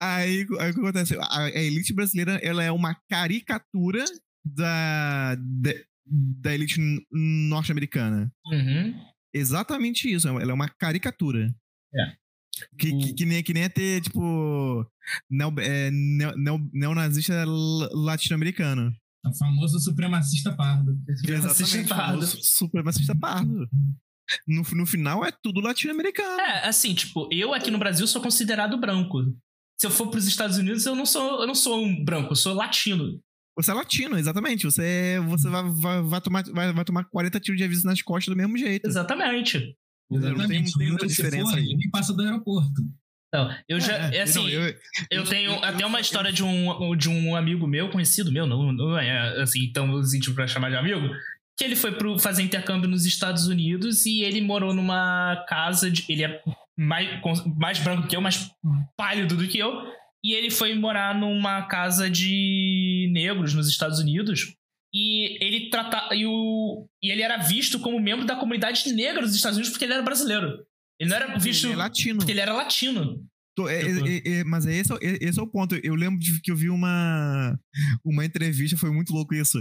Aí, 0.00 0.44
aí 0.58 0.70
o 0.70 0.74
que 0.74 0.80
acontece? 0.80 1.16
A, 1.20 1.48
elite 1.50 1.94
brasileira 1.94 2.40
ela 2.42 2.64
é 2.64 2.72
uma 2.72 2.96
caricatura 3.08 4.04
da, 4.44 5.36
da, 5.36 5.70
da 6.04 6.54
elite 6.54 6.80
norte-americana. 7.12 8.32
Uhum. 8.46 9.00
Exatamente 9.32 10.12
isso. 10.12 10.26
Ela 10.26 10.50
é 10.50 10.54
uma 10.54 10.68
caricatura. 10.68 11.54
É. 11.94 12.16
Que, 12.76 12.98
que, 12.98 13.14
que, 13.14 13.24
nem, 13.24 13.42
que 13.44 13.54
nem 13.54 13.62
é 13.62 13.68
ter, 13.68 14.00
tipo, 14.00 14.84
neo, 15.30 15.54
é, 15.60 15.88
neo, 15.92 16.36
neo, 16.36 16.70
neonazista 16.72 17.44
latino-americano. 17.46 18.92
O 19.28 19.34
famoso 19.34 19.78
supremacista 19.80 20.54
pardo. 20.54 20.96
Supremacista 21.16 21.94
pardo. 21.94 22.26
Supremacista 22.26 23.14
pardo. 23.14 23.68
No, 24.46 24.62
no 24.62 24.86
final 24.86 25.24
é 25.24 25.30
tudo 25.30 25.60
latino-americano. 25.60 26.40
É, 26.40 26.68
assim, 26.68 26.94
tipo, 26.94 27.28
eu 27.32 27.54
aqui 27.54 27.70
no 27.70 27.78
Brasil 27.78 28.06
sou 28.06 28.20
considerado 28.20 28.78
branco. 28.78 29.22
Se 29.78 29.86
eu 29.86 29.90
for 29.90 30.08
para 30.08 30.18
os 30.18 30.26
Estados 30.26 30.58
Unidos, 30.58 30.84
eu 30.86 30.94
não 30.94 31.06
sou, 31.06 31.40
eu 31.40 31.46
não 31.46 31.54
sou 31.54 31.84
um 31.84 32.04
branco, 32.04 32.32
eu 32.32 32.36
sou 32.36 32.54
latino. 32.54 33.20
Você 33.56 33.70
é 33.70 33.74
latino, 33.74 34.18
exatamente. 34.18 34.64
Você, 34.64 35.20
você 35.28 35.48
vai, 35.48 35.62
vai, 35.70 36.02
vai, 36.02 36.20
tomar, 36.20 36.44
vai, 36.44 36.72
vai 36.72 36.84
tomar 36.84 37.04
40 37.04 37.40
tiros 37.40 37.58
de 37.58 37.64
aviso 37.64 37.86
nas 37.86 38.02
costas 38.02 38.34
do 38.34 38.36
mesmo 38.36 38.56
jeito. 38.58 38.86
Exatamente. 38.86 39.76
Exatamente. 40.10 40.38
Não 40.38 40.48
tem, 40.48 40.62
não 40.62 40.72
tem 40.72 40.88
muita 40.88 41.06
diferença 41.06 41.50
for, 41.50 41.58
aí. 41.58 41.64
Ele 41.64 41.90
passa 41.90 42.12
do 42.12 42.22
aeroporto. 42.22 42.82
Então, 43.36 43.54
eu 43.68 43.78
já. 43.78 44.10
É, 44.10 44.16
é 44.16 44.22
assim, 44.22 44.42
não, 44.42 44.48
eu, 44.48 44.74
eu, 45.10 45.24
tenho 45.24 45.52
eu, 45.52 45.64
até 45.64 45.84
uma 45.84 46.00
história 46.00 46.32
de 46.32 46.42
um, 46.42 46.96
de 46.96 47.10
um 47.10 47.36
amigo 47.36 47.66
meu, 47.66 47.90
conhecido 47.90 48.32
meu, 48.32 48.46
não, 48.46 48.72
não 48.72 48.98
é 48.98 49.42
assim 49.42 49.70
tão 49.72 50.00
íntimo 50.00 50.34
pra 50.34 50.46
chamar 50.46 50.70
de 50.70 50.76
amigo, 50.76 51.10
que 51.56 51.64
ele 51.64 51.76
foi 51.76 51.92
pro, 51.92 52.18
fazer 52.18 52.42
intercâmbio 52.42 52.88
nos 52.88 53.04
Estados 53.04 53.46
Unidos 53.46 54.06
e 54.06 54.22
ele 54.22 54.40
morou 54.40 54.72
numa 54.72 55.44
casa 55.48 55.90
de. 55.90 56.04
Ele 56.08 56.24
é 56.24 56.42
mais, 56.76 57.20
mais 57.56 57.78
branco 57.78 58.08
que 58.08 58.16
eu, 58.16 58.20
mais 58.20 58.50
pálido 58.96 59.36
do 59.36 59.46
que 59.46 59.58
eu. 59.58 59.82
E 60.24 60.34
ele 60.34 60.50
foi 60.50 60.74
morar 60.74 61.14
numa 61.14 61.62
casa 61.62 62.10
de 62.10 63.08
negros 63.12 63.54
nos 63.54 63.68
Estados 63.68 64.00
Unidos. 64.00 64.54
E 64.92 65.36
ele 65.44 65.68
trata, 65.68 66.14
e, 66.14 66.26
o, 66.26 66.88
e 67.02 67.12
ele 67.12 67.22
era 67.22 67.36
visto 67.36 67.78
como 67.78 68.00
membro 68.00 68.24
da 68.24 68.34
comunidade 68.34 68.90
negra 68.92 69.20
dos 69.20 69.34
Estados 69.34 69.56
Unidos 69.56 69.70
porque 69.70 69.84
ele 69.84 69.92
era 69.92 70.02
brasileiro. 70.02 70.64
Ele 70.98 71.10
não 71.10 71.16
era 71.16 71.38
visto. 71.38 71.66
Ele 71.66 71.74
é 71.74 71.76
latino. 71.76 72.18
Porque 72.18 72.32
ele 72.32 72.40
era 72.40 72.52
latino. 72.52 73.26
É, 73.68 73.80
é, 73.80 74.40
é, 74.40 74.44
mas 74.44 74.66
é 74.66 74.74
esse, 74.74 74.92
esse 75.00 75.38
é 75.38 75.42
o 75.42 75.46
ponto. 75.46 75.74
Eu 75.76 75.94
lembro 75.94 76.18
de 76.18 76.40
que 76.42 76.50
eu 76.52 76.56
vi 76.56 76.68
uma, 76.68 77.58
uma 78.04 78.24
entrevista, 78.24 78.76
foi 78.76 78.90
muito 78.90 79.14
louco 79.14 79.34
isso. 79.34 79.58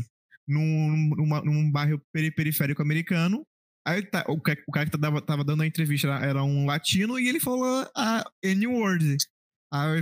Num, 0.48 1.10
numa, 1.15 1.41
num 1.41 1.71
bairro 1.71 2.02
periférico 2.36 2.82
americano. 2.82 3.43
Aí 3.88 4.02
tá, 4.04 4.26
o, 4.28 4.34
o 4.34 4.41
cara 4.41 4.89
que 4.89 4.98
tava, 4.98 5.21
tava 5.21 5.43
dando 5.43 5.63
a 5.63 5.67
entrevista 5.67 6.08
era, 6.08 6.26
era, 6.26 6.43
um 6.43 6.65
latino 6.65 7.19
e 7.19 7.30
ele 7.30 7.39
falou 7.39 7.88
a 7.95 8.24
N-word. 8.43 9.17
Aí 9.71 10.02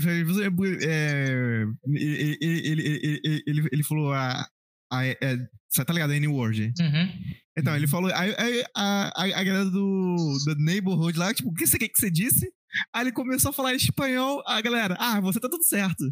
é, 0.82 1.66
ele, 1.86 2.38
ele, 2.42 3.22
ele, 3.46 3.70
ele, 3.72 3.84
falou 3.84 4.12
a. 4.14 4.48
a 4.94 5.06
é, 5.06 5.38
você 5.74 5.84
tá 5.84 5.92
ligado? 5.92 6.12
A 6.12 6.16
N-word. 6.16 6.72
Uhum. 6.80 7.10
Então, 7.58 7.76
ele 7.76 7.88
falou. 7.88 8.12
Aí, 8.14 8.36
aí 8.38 8.64
a, 8.76 9.24
a, 9.24 9.24
a 9.24 9.44
galera 9.44 9.66
do, 9.66 10.38
do 10.46 10.56
Neighborhood 10.56 11.18
lá, 11.18 11.34
tipo, 11.34 11.50
o 11.50 11.54
que 11.54 11.66
você 11.66 11.80
quer 11.80 11.88
que 11.88 12.00
você 12.00 12.12
disse? 12.12 12.52
Aí 12.94 13.04
ele 13.04 13.12
começou 13.12 13.50
a 13.50 13.54
falar 13.54 13.74
em 13.74 13.78
espanhol, 13.78 14.44
a 14.48 14.62
galera, 14.62 14.96
ah, 15.00 15.20
você 15.20 15.40
tá 15.40 15.50
tudo 15.50 15.64
certo. 15.64 16.04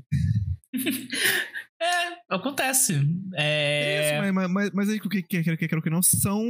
é, 1.81 2.17
acontece. 2.29 3.01
É... 3.35 4.19
Isso, 4.19 4.33
mas, 4.33 4.49
mas, 4.49 4.71
mas 4.71 4.89
aí, 4.89 4.97
o 4.97 5.09
que 5.09 5.23
quero 5.23 5.57
que, 5.57 5.67
que, 5.67 5.81
que 5.81 5.89
não 5.89 6.01
são 6.03 6.43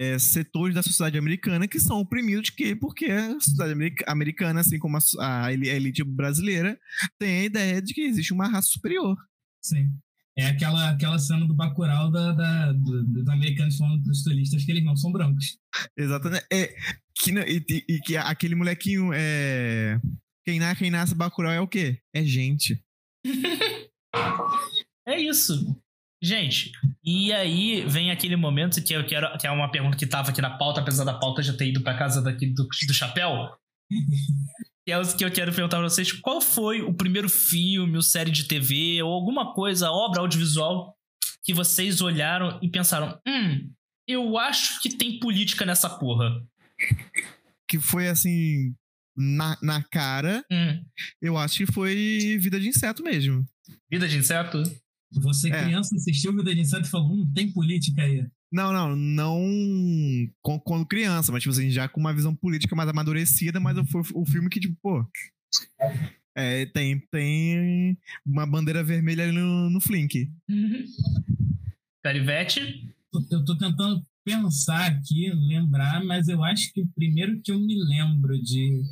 é, 0.00 0.18
setores 0.18 0.74
da 0.74 0.82
sociedade 0.82 1.18
americana 1.18 1.68
que 1.68 1.78
são 1.78 2.00
oprimidos 2.00 2.50
que, 2.50 2.74
porque 2.74 3.06
a 3.06 3.38
sociedade 3.40 3.94
americana, 4.06 4.60
assim 4.60 4.78
como 4.78 4.96
a, 4.96 5.46
a 5.46 5.52
elite 5.52 6.02
brasileira, 6.02 6.78
tem 7.18 7.40
a 7.40 7.44
ideia 7.44 7.82
de 7.82 7.92
que 7.92 8.02
existe 8.02 8.32
uma 8.32 8.48
raça 8.48 8.68
superior. 8.68 9.16
Sim. 9.62 9.90
É 10.38 10.46
aquela, 10.46 10.90
aquela 10.90 11.18
cena 11.18 11.46
do 11.46 11.54
Bacurau 11.54 12.10
da, 12.10 12.32
da, 12.32 12.72
do, 12.72 13.04
dos 13.04 13.28
americanos 13.28 13.76
falando 13.76 14.02
para 14.02 14.12
os 14.12 14.22
turistas 14.22 14.64
que 14.64 14.70
eles 14.70 14.84
não 14.84 14.96
são 14.96 15.12
brancos. 15.12 15.58
Exatamente. 15.96 16.46
É, 16.52 16.74
que, 17.14 17.30
e, 17.32 17.84
e, 17.88 18.00
que 18.00 18.16
aquele 18.16 18.54
molequinho 18.54 19.10
é. 19.12 20.00
Quem, 20.46 20.58
nasce, 20.58 20.78
quem 20.78 20.90
nasce 20.90 21.14
Bacurau 21.14 21.52
é 21.52 21.60
o 21.60 21.68
quê? 21.68 22.00
É 22.14 22.24
gente. 22.24 22.82
é 25.06 25.20
isso. 25.20 25.76
Gente, 26.22 26.72
e 27.02 27.32
aí 27.32 27.82
vem 27.88 28.10
aquele 28.10 28.36
momento 28.36 28.82
que 28.84 28.92
eu 28.92 29.06
quero, 29.06 29.38
que 29.38 29.46
é 29.46 29.50
uma 29.50 29.70
pergunta 29.70 29.96
que 29.96 30.06
tava 30.06 30.30
aqui 30.30 30.42
na 30.42 30.50
pauta, 30.58 30.82
apesar 30.82 31.04
da 31.04 31.18
pauta 31.18 31.42
já 31.42 31.56
ter 31.56 31.68
ido 31.68 31.82
pra 31.82 31.96
casa 31.96 32.20
daqui 32.20 32.46
do, 32.46 32.68
do 32.86 32.94
chapéu. 32.94 33.48
Que 34.90 34.94
é 34.94 34.98
o 34.98 35.16
que 35.16 35.24
eu 35.24 35.30
quero 35.30 35.52
perguntar 35.52 35.78
pra 35.78 35.88
vocês: 35.88 36.12
qual 36.12 36.40
foi 36.40 36.82
o 36.82 36.92
primeiro 36.92 37.28
filme, 37.28 37.96
ou 37.96 38.02
série 38.02 38.30
de 38.30 38.44
TV, 38.44 39.02
ou 39.02 39.12
alguma 39.12 39.54
coisa, 39.54 39.90
obra 39.90 40.20
audiovisual, 40.20 40.96
que 41.44 41.54
vocês 41.54 42.00
olharam 42.00 42.58
e 42.62 42.68
pensaram: 42.68 43.18
hum, 43.26 43.70
eu 44.06 44.36
acho 44.38 44.80
que 44.80 44.96
tem 44.96 45.18
política 45.18 45.64
nessa 45.64 45.88
porra? 45.88 46.44
Que 47.68 47.78
foi 47.78 48.08
assim, 48.08 48.74
na, 49.16 49.56
na 49.62 49.82
cara, 49.82 50.44
hum. 50.50 50.84
eu 51.20 51.36
acho 51.36 51.58
que 51.58 51.72
foi 51.72 52.38
Vida 52.40 52.58
de 52.58 52.68
Inseto 52.68 53.02
mesmo. 53.02 53.46
Vida 53.90 54.08
de 54.08 54.16
Inseto? 54.16 54.62
Você, 55.12 55.50
é. 55.50 55.64
criança, 55.64 55.94
assistiu 55.94 56.34
Vida 56.34 56.54
de 56.54 56.60
Inseto 56.60 56.86
e 56.86 56.90
falou: 56.90 57.12
hum, 57.12 57.32
tem 57.34 57.52
política 57.52 58.02
aí. 58.02 58.26
Não, 58.52 58.72
não, 58.72 58.96
não 58.96 60.30
quando 60.64 60.86
criança, 60.86 61.30
mas 61.30 61.42
tipo 61.42 61.52
assim, 61.52 61.70
já 61.70 61.88
com 61.88 62.00
uma 62.00 62.12
visão 62.12 62.34
política 62.34 62.74
mais 62.74 62.88
amadurecida, 62.88 63.60
mas 63.60 63.78
foi 63.88 64.02
o 64.14 64.26
filme 64.26 64.48
que, 64.48 64.58
tipo, 64.58 64.76
pô. 64.82 65.06
É, 66.34 66.66
tem, 66.66 66.98
tem 67.10 67.98
uma 68.24 68.46
bandeira 68.46 68.82
vermelha 68.82 69.24
ali 69.24 69.32
no, 69.32 69.70
no 69.70 69.80
Flink. 69.80 70.30
Uhum. 70.48 70.84
Carivete? 72.02 72.88
Eu 73.30 73.44
tô 73.44 73.56
tentando 73.56 74.04
pensar 74.24 74.86
aqui, 74.86 75.30
lembrar, 75.32 76.04
mas 76.04 76.28
eu 76.28 76.42
acho 76.44 76.72
que 76.72 76.80
o 76.82 76.88
primeiro 76.88 77.40
que 77.42 77.50
eu 77.50 77.58
me 77.58 77.76
lembro 77.84 78.40
de, 78.40 78.82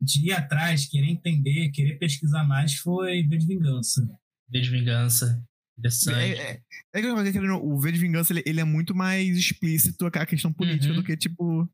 de 0.00 0.26
ir 0.26 0.32
atrás, 0.32 0.86
querer 0.86 1.08
entender, 1.08 1.70
querer 1.70 1.98
pesquisar 1.98 2.44
mais 2.44 2.74
foi 2.74 3.22
V 3.22 3.36
de 3.36 3.46
Vingança. 3.46 4.08
V 4.48 4.60
de 4.60 4.70
Vingança. 4.70 5.47
Interessante. 5.78 6.18
É, 6.18 6.60
é, 6.94 7.00
é, 7.00 7.00
é, 7.00 7.52
o 7.52 7.78
V 7.78 7.92
de 7.92 7.98
Vingança 7.98 8.32
ele, 8.32 8.42
ele, 8.44 8.60
é 8.60 8.64
muito 8.64 8.94
mais 8.94 9.36
explícito 9.36 10.06
a 10.06 10.26
questão 10.26 10.52
política 10.52 10.92
uhum. 10.92 10.96
do 10.96 11.04
que, 11.04 11.16
tipo. 11.16 11.68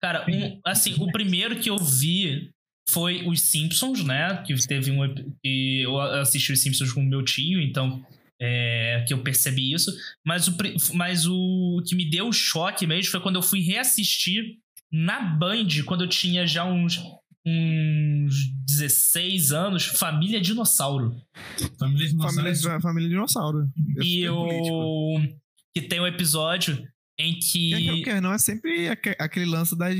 Cara, 0.00 0.26
um, 0.28 0.60
assim, 0.64 0.94
o 0.98 1.10
primeiro 1.10 1.58
que 1.58 1.70
eu 1.70 1.78
vi 1.78 2.50
foi 2.90 3.26
os 3.26 3.40
Simpsons, 3.42 4.04
né? 4.04 4.42
Que 4.42 4.54
teve 4.66 4.90
um. 4.90 5.14
Que 5.42 5.82
eu 5.82 5.98
assisti 5.98 6.52
os 6.52 6.60
Simpsons 6.60 6.92
com 6.92 7.00
o 7.00 7.06
meu 7.06 7.24
tio, 7.24 7.60
então. 7.60 8.04
É, 8.44 9.04
que 9.06 9.14
eu 9.14 9.22
percebi 9.22 9.72
isso. 9.72 9.92
Mas 10.26 10.48
o, 10.48 10.56
mas 10.94 11.26
o 11.26 11.80
que 11.86 11.94
me 11.94 12.10
deu 12.10 12.32
choque 12.32 12.88
mesmo 12.88 13.12
foi 13.12 13.20
quando 13.20 13.36
eu 13.36 13.42
fui 13.42 13.60
reassistir 13.60 14.56
na 14.90 15.20
Band, 15.20 15.68
quando 15.86 16.02
eu 16.02 16.08
tinha 16.08 16.44
já 16.44 16.64
uns 16.64 17.00
uns 17.46 18.34
16 18.66 19.52
anos, 19.52 19.84
Família 19.84 20.40
Dinossauro. 20.40 21.16
Família 21.78 22.08
Dinossauro. 22.08 22.36
Família, 22.36 22.80
família 22.80 23.08
Dinossauro. 23.08 23.68
E 24.00 24.28
o. 24.28 25.20
Que 25.74 25.80
tem 25.80 26.00
um 26.00 26.06
episódio 26.06 26.86
em 27.18 27.38
que. 27.38 28.02
que 28.02 28.20
não 28.20 28.32
é 28.32 28.38
sempre 28.38 28.88
aquele 29.18 29.46
lance 29.46 29.76
das, 29.76 29.94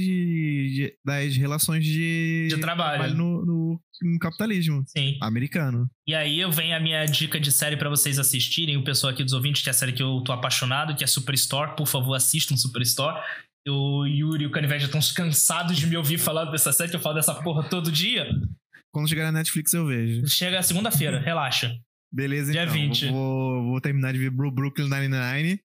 das 1.04 1.36
relações 1.36 1.84
de, 1.84 2.48
de 2.48 2.58
trabalho, 2.58 3.14
no, 3.14 3.44
no, 3.44 3.80
no, 4.02 4.18
capitalismo 4.18 4.82
Sim. 4.86 5.18
americano. 5.20 5.88
E 6.06 6.14
aí 6.14 6.44
vem 6.50 6.74
a 6.74 6.80
minha 6.80 7.04
dica 7.06 7.40
de 7.40 7.50
série 7.50 7.76
para 7.76 7.88
vocês 7.88 8.18
assistirem. 8.18 8.76
O 8.76 8.84
pessoal 8.84 9.12
aqui 9.12 9.22
dos 9.22 9.32
ouvintes, 9.32 9.62
que 9.62 9.68
é 9.68 9.72
a 9.72 9.74
série 9.74 9.92
que 9.92 10.02
eu 10.02 10.20
tô 10.22 10.32
apaixonado, 10.32 10.94
que 10.94 11.04
é 11.04 11.06
Superstore. 11.06 11.76
Por 11.76 11.86
favor, 11.86 12.14
assistam 12.14 12.56
Superstore 12.56 13.18
o 13.68 14.06
Yuri 14.06 14.44
e 14.44 14.46
o 14.46 14.50
Canivete 14.50 14.86
já 14.86 14.86
estão 14.86 15.00
cansados 15.24 15.76
de 15.76 15.86
me 15.86 15.96
ouvir 15.96 16.18
falar 16.18 16.46
dessa 16.46 16.72
série, 16.72 16.90
que 16.90 16.96
eu 16.96 17.00
falo 17.00 17.14
dessa 17.14 17.34
porra 17.34 17.68
todo 17.68 17.92
dia. 17.92 18.28
Quando 18.92 19.08
chegar 19.08 19.24
na 19.24 19.38
Netflix 19.38 19.72
eu 19.72 19.86
vejo. 19.86 20.26
Chega 20.26 20.62
segunda-feira, 20.62 21.18
relaxa. 21.18 21.74
Beleza, 22.12 22.52
Dia 22.52 22.64
então. 22.64 22.74
20. 22.74 23.08
Vou, 23.08 23.62
vou 23.64 23.80
terminar 23.80 24.12
de 24.12 24.18
ver 24.18 24.30
Brooklyn 24.30 24.88
Nine-Nine. 24.88 25.60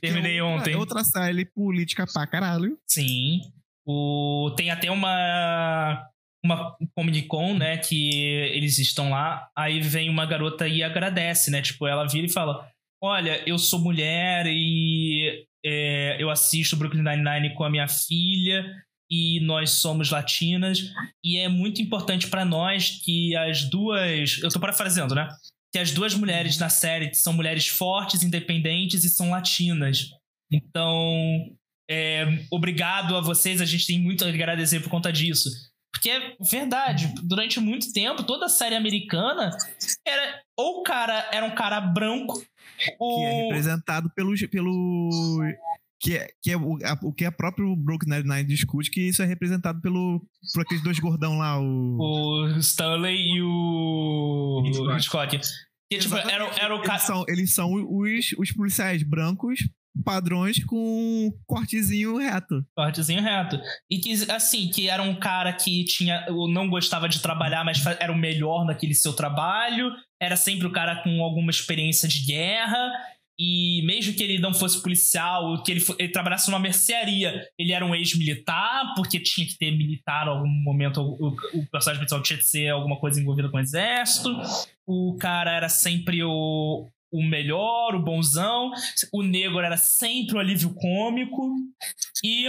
Terminei 0.00 0.38
é 0.38 0.42
outra, 0.42 0.60
ontem. 0.60 0.74
É 0.74 0.76
outra 0.76 1.04
série 1.04 1.44
política 1.46 2.04
pra 2.12 2.26
caralho. 2.26 2.76
Sim. 2.86 3.40
O, 3.86 4.52
tem 4.56 4.70
até 4.70 4.90
uma 4.90 6.06
uma 6.44 6.76
Comic 6.94 7.22
Con, 7.22 7.54
né, 7.56 7.76
que 7.76 8.12
eles 8.54 8.78
estão 8.78 9.10
lá, 9.10 9.50
aí 9.56 9.80
vem 9.80 10.08
uma 10.08 10.24
garota 10.24 10.68
e 10.68 10.80
agradece, 10.80 11.50
né, 11.50 11.60
tipo, 11.60 11.88
ela 11.88 12.06
vira 12.06 12.26
e 12.26 12.32
fala, 12.32 12.70
olha, 13.02 13.42
eu 13.48 13.58
sou 13.58 13.80
mulher 13.80 14.46
e 14.46 15.44
é, 15.68 16.16
eu 16.22 16.30
assisto 16.30 16.76
Brooklyn 16.76 17.02
Nine-Nine 17.02 17.54
com 17.54 17.64
a 17.64 17.70
minha 17.70 17.88
filha 17.88 18.64
e 19.10 19.40
nós 19.40 19.70
somos 19.70 20.10
latinas 20.10 20.92
e 21.24 21.38
é 21.38 21.48
muito 21.48 21.82
importante 21.82 22.28
para 22.28 22.44
nós 22.44 23.00
que 23.04 23.34
as 23.34 23.64
duas, 23.64 24.40
eu 24.40 24.48
tô 24.48 24.60
parafraseando, 24.60 25.16
né? 25.16 25.28
Que 25.72 25.80
as 25.80 25.90
duas 25.90 26.14
mulheres 26.14 26.56
na 26.58 26.68
série 26.68 27.12
são 27.14 27.32
mulheres 27.32 27.66
fortes, 27.66 28.22
independentes 28.22 29.02
e 29.02 29.10
são 29.10 29.30
latinas. 29.30 30.10
Então, 30.52 31.50
é, 31.90 32.24
obrigado 32.48 33.16
a 33.16 33.20
vocês, 33.20 33.60
a 33.60 33.64
gente 33.64 33.88
tem 33.88 33.98
muito 33.98 34.24
a 34.24 34.28
agradecer 34.28 34.78
por 34.78 34.88
conta 34.88 35.12
disso. 35.12 35.50
Porque 35.92 36.10
é 36.10 36.36
verdade, 36.40 37.12
durante 37.24 37.58
muito 37.58 37.92
tempo, 37.92 38.22
toda 38.22 38.48
série 38.48 38.76
americana 38.76 39.50
era 40.06 40.42
ou 40.56 40.80
o 40.80 40.82
cara 40.84 41.28
era 41.32 41.44
um 41.44 41.54
cara 41.54 41.80
branco 41.80 42.40
o... 42.98 43.16
Que 43.16 43.24
é 43.24 43.42
representado 43.42 44.10
pelo. 44.14 44.34
pelo 44.48 45.40
que 45.98 46.16
é, 46.16 46.28
que 46.42 46.50
é 46.50 46.56
o, 46.56 46.76
a, 46.84 46.98
o 47.02 47.12
que 47.12 47.24
é 47.24 47.30
próprio 47.30 47.74
Brooklyn 47.74 48.16
Nine-Nine 48.16 48.44
discute, 48.44 48.90
que 48.90 49.00
isso 49.00 49.22
é 49.22 49.26
representado 49.26 49.80
pelo, 49.80 50.22
por 50.52 50.62
aqueles 50.62 50.82
dois 50.82 50.98
gordão 50.98 51.38
lá, 51.38 51.58
o... 51.58 51.96
O 51.98 52.58
Stanley 52.58 53.16
e 53.16 53.42
o 53.42 54.62
Hitchcock. 54.66 54.96
Hitchcock. 54.96 55.40
Que, 55.90 55.98
tipo, 55.98 56.16
era, 56.16 56.44
era 56.60 56.74
o 56.74 56.82
cara... 56.82 56.94
Eles 56.94 57.06
são, 57.06 57.24
eles 57.28 57.54
são 57.54 57.72
os, 57.72 58.32
os 58.38 58.52
policiais 58.52 59.02
brancos 59.02 59.60
padrões 60.06 60.64
com 60.64 61.32
cortezinho 61.44 62.16
reto. 62.16 62.64
Cortezinho 62.76 63.20
reto. 63.20 63.60
E 63.90 63.98
que, 63.98 64.12
assim, 64.30 64.70
que 64.70 64.88
era 64.88 65.02
um 65.02 65.16
cara 65.16 65.52
que 65.52 65.84
tinha 65.84 66.24
não 66.52 66.70
gostava 66.70 67.08
de 67.08 67.20
trabalhar, 67.20 67.64
mas 67.64 67.84
era 67.98 68.12
o 68.12 68.16
melhor 68.16 68.64
naquele 68.64 68.94
seu 68.94 69.12
trabalho. 69.12 69.90
Era 70.22 70.36
sempre 70.36 70.64
o 70.64 70.72
cara 70.72 71.02
com 71.02 71.20
alguma 71.24 71.50
experiência 71.50 72.08
de 72.08 72.24
guerra. 72.24 72.92
E 73.38 73.82
mesmo 73.84 74.14
que 74.14 74.22
ele 74.22 74.38
não 74.38 74.54
fosse 74.54 74.80
policial, 74.80 75.62
que 75.62 75.72
ele, 75.72 75.84
ele 75.98 76.08
trabalhasse 76.08 76.48
numa 76.48 76.58
mercearia, 76.58 77.46
ele 77.58 77.72
era 77.72 77.84
um 77.84 77.94
ex-militar, 77.94 78.94
porque 78.94 79.20
tinha 79.20 79.46
que 79.46 79.58
ter 79.58 79.72
militar 79.72 80.26
em 80.26 80.30
algum 80.30 80.48
momento. 80.48 81.02
O, 81.02 81.28
o 81.52 81.66
personagem 81.66 81.98
principal 81.98 82.22
tinha 82.22 82.38
que 82.38 82.46
ser 82.46 82.68
alguma 82.68 82.96
coisa 82.98 83.20
envolvida 83.20 83.50
com 83.50 83.56
o 83.56 83.60
exército. 83.60 84.30
O 84.86 85.16
cara 85.20 85.50
era 85.50 85.68
sempre 85.68 86.22
o, 86.22 86.88
o 87.10 87.22
melhor, 87.22 87.94
o 87.94 88.02
bonzão. 88.02 88.70
O 89.12 89.22
negro 89.22 89.60
era 89.60 89.76
sempre 89.76 90.36
o 90.36 90.38
alívio 90.38 90.74
cômico. 90.74 91.54
E. 92.24 92.46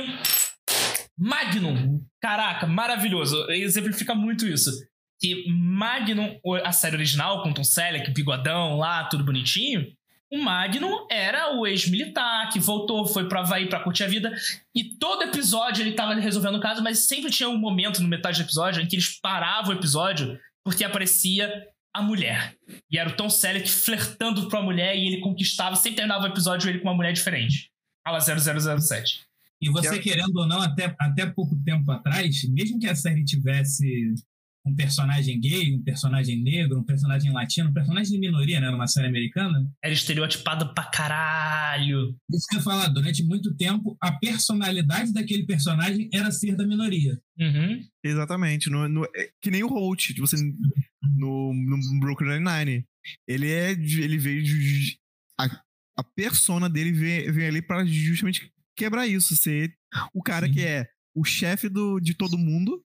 Magnum! 1.18 2.02
Caraca, 2.22 2.68
maravilhoso. 2.68 3.50
Exemplifica 3.50 4.14
muito 4.14 4.46
isso. 4.46 4.72
Que 5.20 5.46
Magnum, 5.50 6.40
a 6.64 6.72
série 6.72 6.96
original, 6.96 7.42
com 7.42 7.54
Tom 7.54 7.64
Selleck, 7.64 8.12
bigodão 8.12 8.78
lá, 8.78 9.06
tudo 9.06 9.24
bonitinho. 9.24 9.88
O 10.32 10.38
Magnum 10.38 11.08
era 11.10 11.56
o 11.56 11.66
ex-militar 11.66 12.50
que 12.50 12.60
voltou, 12.60 13.08
foi 13.08 13.30
pra 13.30 13.40
Havaí 13.40 13.70
pra 13.70 13.80
curtir 13.80 14.04
a 14.04 14.08
vida. 14.08 14.36
E 14.76 14.84
todo 14.98 15.24
episódio 15.24 15.82
ele 15.82 15.94
tava 15.94 16.14
resolvendo 16.16 16.56
o 16.56 16.62
caso, 16.62 16.84
mas 16.84 17.08
sempre 17.08 17.32
tinha 17.32 17.48
um 17.48 17.58
momento 17.58 18.02
no 18.02 18.10
metade 18.10 18.38
do 18.38 18.46
episódio 18.46 18.82
em 18.82 18.88
que 18.88 18.96
eles 18.96 19.20
paravam 19.20 19.74
o 19.74 19.78
episódio 19.78 20.38
porque 20.66 20.84
aparecia 20.84 21.66
a 21.98 22.02
mulher. 22.02 22.56
E 22.92 22.98
era 22.98 23.10
o 23.10 23.16
Tom 23.16 23.30
Selleck 23.30 23.70
flertando 23.70 24.50
com 24.50 24.58
a 24.58 24.62
mulher 24.62 24.96
e 24.96 25.08
ele 25.08 25.20
conquistava, 25.20 25.76
sempre 25.76 25.98
terminava 25.98 26.26
o 26.26 26.28
episódio 26.28 26.70
ele 26.70 26.80
com 26.80 26.88
uma 26.88 26.94
mulher 26.94 27.12
diferente. 27.12 27.72
Fala 28.06 28.20
0007. 28.20 29.26
E 29.60 29.70
você, 29.72 29.98
querendo 29.98 30.38
ou 30.38 30.48
não, 30.48 30.62
até, 30.62 30.96
até 31.00 31.26
pouco 31.26 31.56
tempo 31.64 31.92
atrás, 31.92 32.44
mesmo 32.50 32.80
que 32.80 32.88
a 32.88 32.96
série 32.96 33.26
tivesse 33.26 34.14
um 34.68 34.76
personagem 34.76 35.40
gay, 35.40 35.76
um 35.76 35.82
personagem 35.84 36.42
negro, 36.44 36.80
um 36.80 36.84
personagem 36.84 37.32
latino, 37.32 37.70
um 37.70 37.74
personagem 37.74 38.12
de 38.14 38.20
minoria, 38.20 38.60
né? 38.60 38.70
Numa 38.70 38.88
série 38.88 39.08
americana. 39.08 39.70
Era 39.84 39.94
estereotipado 39.94 40.74
pra 40.74 40.84
caralho. 40.86 42.16
Isso 42.32 42.46
que 42.50 42.56
eu 42.56 42.60
ia 42.60 42.64
falar, 42.64 42.88
durante 42.90 43.24
muito 43.24 43.56
tempo, 43.56 43.98
a 44.02 44.12
personalidade 44.12 45.14
daquele 45.14 45.46
personagem 45.46 46.10
era 46.14 46.32
ser 46.32 46.56
da 46.56 46.66
minoria. 46.68 47.18
Uhum. 47.40 47.82
Exatamente. 48.04 48.70
No, 48.70 48.88
no- 48.88 49.06
é 49.16 49.30
que 49.42 49.52
nem 49.52 49.64
o 49.64 49.68
Holt, 49.68 50.08
tipo 50.08 50.24
assim, 50.24 50.54
no, 51.16 51.54
no 51.54 52.00
Brooklyn 52.00 52.40
Nine-Nine. 52.40 52.86
Ele 53.28 53.52
é. 53.52 53.72
Ele 53.72 54.18
veio. 54.18 54.44
de- 54.44 54.98
A, 55.40 55.46
a 55.98 56.04
persona 56.04 56.70
dele 56.70 56.92
vem, 56.92 57.32
vem 57.32 57.48
ali 57.48 57.62
pra 57.62 57.86
justamente 57.86 58.52
quebrar 58.76 59.08
isso. 59.08 59.36
Ser 59.36 59.74
o 60.14 60.22
cara 60.22 60.48
Sim. 60.48 60.54
que 60.54 60.62
é 60.62 60.88
o 61.16 61.24
chefe 61.24 61.70
do, 61.70 62.00
de 62.00 62.14
todo 62.14 62.38
mundo. 62.38 62.84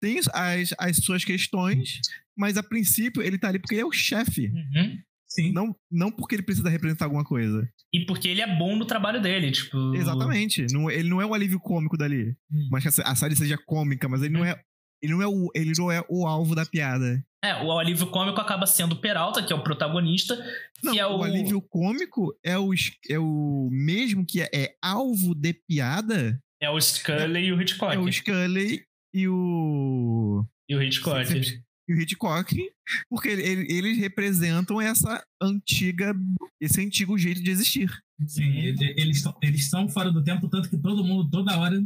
Tem 0.00 0.18
as, 0.32 0.72
as 0.78 0.96
suas 0.98 1.24
questões, 1.24 2.00
mas 2.36 2.56
a 2.56 2.62
princípio 2.62 3.22
ele 3.22 3.38
tá 3.38 3.48
ali 3.48 3.58
porque 3.58 3.74
ele 3.74 3.82
é 3.82 3.86
o 3.86 3.92
chefe. 3.92 4.48
Uhum. 4.48 4.98
Sim. 5.28 5.52
Não, 5.52 5.76
não 5.90 6.10
porque 6.10 6.34
ele 6.36 6.42
precisa 6.42 6.68
representar 6.68 7.04
alguma 7.06 7.24
coisa. 7.24 7.68
E 7.92 8.06
porque 8.06 8.28
ele 8.28 8.40
é 8.40 8.56
bom 8.58 8.76
no 8.76 8.86
trabalho 8.86 9.20
dele, 9.20 9.50
tipo. 9.50 9.94
Exatamente. 9.94 10.66
Não- 10.72 10.90
ele 10.90 11.08
não 11.08 11.20
é 11.20 11.26
o 11.26 11.34
alívio 11.34 11.60
cômico 11.60 11.96
dali. 11.96 12.34
Hum. 12.50 12.68
Mas 12.70 12.82
que 12.82 13.02
a, 13.02 13.10
a 13.10 13.14
série 13.14 13.36
seja 13.36 13.58
cômica, 13.58 14.08
mas 14.08 14.22
ele 14.22 14.32
não 14.32 14.44
é. 14.44 14.58
Ele 15.02 15.12
não 15.12 15.20
é, 15.22 15.26
o, 15.26 15.50
ele 15.54 15.72
não 15.76 15.92
é 15.92 16.02
o 16.08 16.26
alvo 16.26 16.54
da 16.54 16.64
piada. 16.64 17.22
É, 17.44 17.62
o 17.62 17.70
alívio 17.78 18.06
cômico 18.06 18.40
acaba 18.40 18.66
sendo 18.66 18.92
o 18.94 19.00
Peralta, 19.00 19.42
que 19.42 19.52
é 19.52 19.56
o 19.56 19.62
protagonista, 19.62 20.34
Não, 20.82 20.92
que 20.92 20.98
é 20.98 21.06
o. 21.06 21.18
o 21.18 21.22
alívio 21.22 21.60
cômico 21.60 22.34
é 22.42 22.56
o, 22.58 22.70
é 23.10 23.18
o 23.18 23.68
mesmo 23.70 24.24
que 24.24 24.40
é, 24.40 24.48
é 24.54 24.74
alvo 24.82 25.34
de 25.34 25.52
piada. 25.52 26.40
É 26.60 26.70
o 26.70 26.80
Scully 26.80 27.44
e 27.44 27.52
o 27.52 27.60
Hitchcock. 27.60 27.94
É 27.94 27.98
o 27.98 28.10
Scully 28.10 28.82
e 29.14 29.28
o. 29.28 30.44
E 30.68 30.74
o 30.76 30.82
Hitchcock. 30.82 31.32
E 31.88 31.94
o 31.94 32.00
Hitchcock, 32.00 32.56
porque 33.08 33.28
ele- 33.28 33.42
ele- 33.42 33.72
eles 33.72 33.98
representam 33.98 34.80
essa 34.80 35.24
antiga. 35.40 36.14
Esse 36.60 36.80
antigo 36.80 37.16
jeito 37.16 37.42
de 37.42 37.50
existir. 37.50 37.88
Sim, 38.26 38.50
ele- 38.58 38.94
eles, 38.96 39.22
tão- 39.22 39.36
eles 39.42 39.68
fora 39.92 40.10
do 40.10 40.24
tempo, 40.24 40.48
tanto 40.48 40.68
que 40.68 40.76
todo 40.78 41.04
mundo, 41.04 41.28
toda 41.30 41.56
hora, 41.58 41.80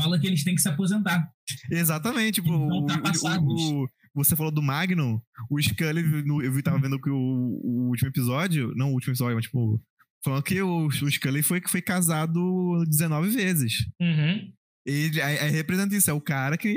fala 0.00 0.18
que 0.18 0.26
eles 0.26 0.44
têm 0.44 0.54
que 0.54 0.60
se 0.62 0.68
aposentar. 0.68 1.28
Exatamente. 1.70 2.40
Tipo, 2.40 2.52
Eles 2.52 3.16
estão 3.16 3.44
o- 3.44 3.52
o- 3.52 3.84
o- 3.84 3.88
você 4.14 4.36
falou 4.36 4.52
do 4.52 4.62
Magnum, 4.62 5.20
o 5.50 5.60
Scully, 5.60 6.02
no- 6.24 6.42
eu 6.42 6.52
vi, 6.52 6.62
tava 6.62 6.78
vendo 6.78 7.00
que 7.00 7.10
o, 7.10 7.16
o 7.16 7.88
último 7.88 8.08
episódio, 8.08 8.72
não 8.76 8.90
o 8.90 8.94
último 8.94 9.12
episódio, 9.12 9.34
mas 9.36 9.44
tipo, 9.46 9.82
falando 10.24 10.42
que 10.44 10.60
o, 10.62 10.86
o 10.86 11.10
Scully 11.10 11.42
foi, 11.42 11.60
foi 11.66 11.82
casado 11.82 12.84
19 12.86 13.30
vezes. 13.30 13.86
Uhum. 14.00 14.52
Ele 14.86 15.20
aí, 15.20 15.38
aí 15.38 15.50
representa 15.50 15.94
isso, 15.94 16.10
é 16.10 16.12
o 16.12 16.20
cara 16.20 16.56
que. 16.56 16.74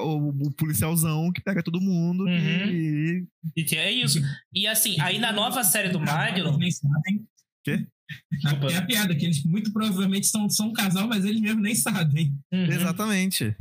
O, 0.00 0.28
o 0.46 0.50
policialzão 0.52 1.32
que 1.32 1.40
pega 1.40 1.62
todo 1.62 1.80
mundo 1.80 2.24
Uhum. 2.24 2.30
e. 2.70 3.26
E 3.56 3.64
que 3.64 3.76
é 3.76 3.90
isso. 3.90 4.20
E 4.52 4.66
assim, 4.66 5.00
aí 5.00 5.18
na 5.18 5.32
nova 5.32 5.62
série 5.64 5.88
do 5.88 6.00
Magnum. 6.00 6.48
Eles 6.48 6.58
nem 6.58 6.70
sabem. 6.70 7.26
Quê? 7.64 7.86
Desculpa. 8.30 8.66
É 8.72 8.76
a 8.76 8.82
piada, 8.82 9.14
que 9.14 9.24
eles 9.24 9.42
muito 9.44 9.72
provavelmente 9.72 10.26
são, 10.26 10.48
são 10.50 10.68
um 10.68 10.72
casal, 10.72 11.06
mas 11.08 11.24
eles 11.24 11.40
mesmo 11.40 11.60
nem 11.62 11.74
sabem. 11.74 12.34
Uhum. 12.52 12.64
Exatamente. 12.66 13.56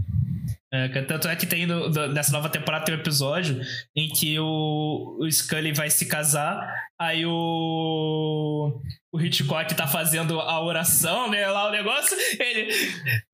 É, 0.74 0.88
tanto 1.02 1.28
é 1.28 1.36
que 1.36 1.46
tem 1.46 1.66
no, 1.66 1.90
nessa 2.14 2.32
nova 2.32 2.48
temporada 2.48 2.86
tem 2.86 2.96
um 2.96 3.00
episódio 3.00 3.60
em 3.94 4.08
que 4.08 4.40
o, 4.40 5.18
o 5.20 5.30
Scully 5.30 5.74
vai 5.74 5.90
se 5.90 6.06
casar, 6.06 6.66
aí 6.98 7.26
o, 7.26 8.80
o 9.12 9.20
Hitchcock 9.22 9.76
tá 9.76 9.86
fazendo 9.86 10.40
a 10.40 10.62
oração, 10.64 11.30
né? 11.30 11.46
Lá 11.48 11.68
o 11.68 11.72
negócio. 11.72 12.16
Ele. 12.40 12.74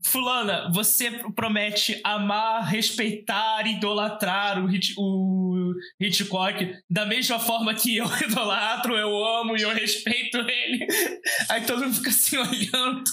Fulana, 0.03 0.71
você 0.73 1.11
promete 1.35 2.01
amar, 2.03 2.63
respeitar, 2.65 3.67
idolatrar 3.67 4.63
o, 4.63 4.69
Hitch, 4.73 4.93
o 4.97 5.73
Hitchcock 5.99 6.73
da 6.89 7.05
mesma 7.05 7.37
forma 7.37 7.73
que 7.75 7.97
eu 7.97 8.07
idolatro, 8.27 8.95
eu 8.95 9.15
amo 9.23 9.55
e 9.55 9.61
eu 9.61 9.73
respeito 9.73 10.37
ele. 10.39 10.87
Aí 11.49 11.61
todo 11.65 11.83
mundo 11.83 11.93
fica 11.95 12.09
assim 12.09 12.37
olhando. 12.41 13.03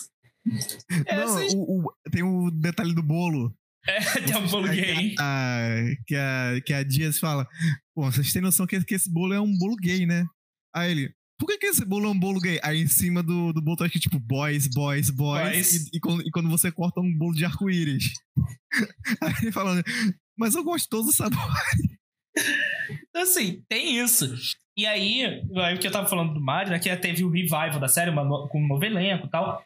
É, 1.06 1.16
Não, 1.16 1.24
assim, 1.24 1.56
o- 1.58 1.80
o- 1.88 2.10
tem 2.10 2.22
o 2.22 2.50
detalhe 2.50 2.94
do 2.94 3.02
bolo. 3.02 3.52
É, 3.86 4.20
tem 4.20 4.36
um 4.36 4.46
bolo 4.46 4.68
gay. 4.68 5.14
A, 5.18 5.66
que, 6.06 6.14
a, 6.14 6.60
que 6.64 6.72
a 6.72 6.82
Dias 6.82 7.18
fala: 7.18 7.46
Pô, 7.94 8.10
vocês 8.10 8.32
têm 8.32 8.42
noção 8.42 8.66
que, 8.66 8.82
que 8.84 8.94
esse 8.94 9.12
bolo 9.12 9.34
é 9.34 9.40
um 9.40 9.56
bolo 9.56 9.76
gay, 9.76 10.06
né? 10.06 10.24
Aí 10.74 10.90
ele. 10.90 11.14
Por 11.38 11.48
que, 11.48 11.58
que 11.58 11.66
esse 11.66 11.84
bolo 11.84 12.06
é 12.06 12.08
um 12.10 12.18
bolo 12.18 12.40
gay? 12.40 12.60
Aí 12.62 12.80
em 12.80 12.86
cima 12.86 13.22
do, 13.22 13.52
do 13.52 13.60
bolo 13.60 13.76
tá 13.76 13.86
escrito 13.86 14.04
tipo 14.04 14.20
boys, 14.20 14.68
boys, 14.68 15.10
boys. 15.10 15.50
Boys. 15.50 15.74
E, 15.86 15.96
e 15.96 16.00
quando, 16.00 16.22
e 16.22 16.30
quando 16.30 16.48
você 16.48 16.70
corta 16.70 17.00
um 17.00 17.12
bolo 17.16 17.34
de 17.34 17.44
arco-íris. 17.44 18.12
Aí 19.20 19.34
ele 19.42 19.52
falando, 19.52 19.82
mas 20.38 20.54
eu 20.54 20.62
gosto 20.62 20.84
de 20.84 20.90
todos 20.90 21.10
os 21.10 21.16
sabores. 21.16 21.94
Assim, 23.14 23.62
tem 23.68 23.98
isso. 23.98 24.34
E 24.76 24.86
aí, 24.86 25.24
aí 25.56 25.74
o 25.74 25.78
que 25.78 25.86
eu 25.86 25.92
tava 25.92 26.08
falando 26.08 26.34
do 26.34 26.40
Mario, 26.40 26.72
né, 26.72 26.80
que 26.80 26.94
teve 26.96 27.24
o 27.24 27.30
revival 27.30 27.78
da 27.78 27.86
série, 27.86 28.10
uma 28.10 28.48
com 28.48 28.60
um 28.60 28.66
novo 28.66 28.84
elenco 28.84 29.26
e 29.26 29.30
tal. 29.30 29.64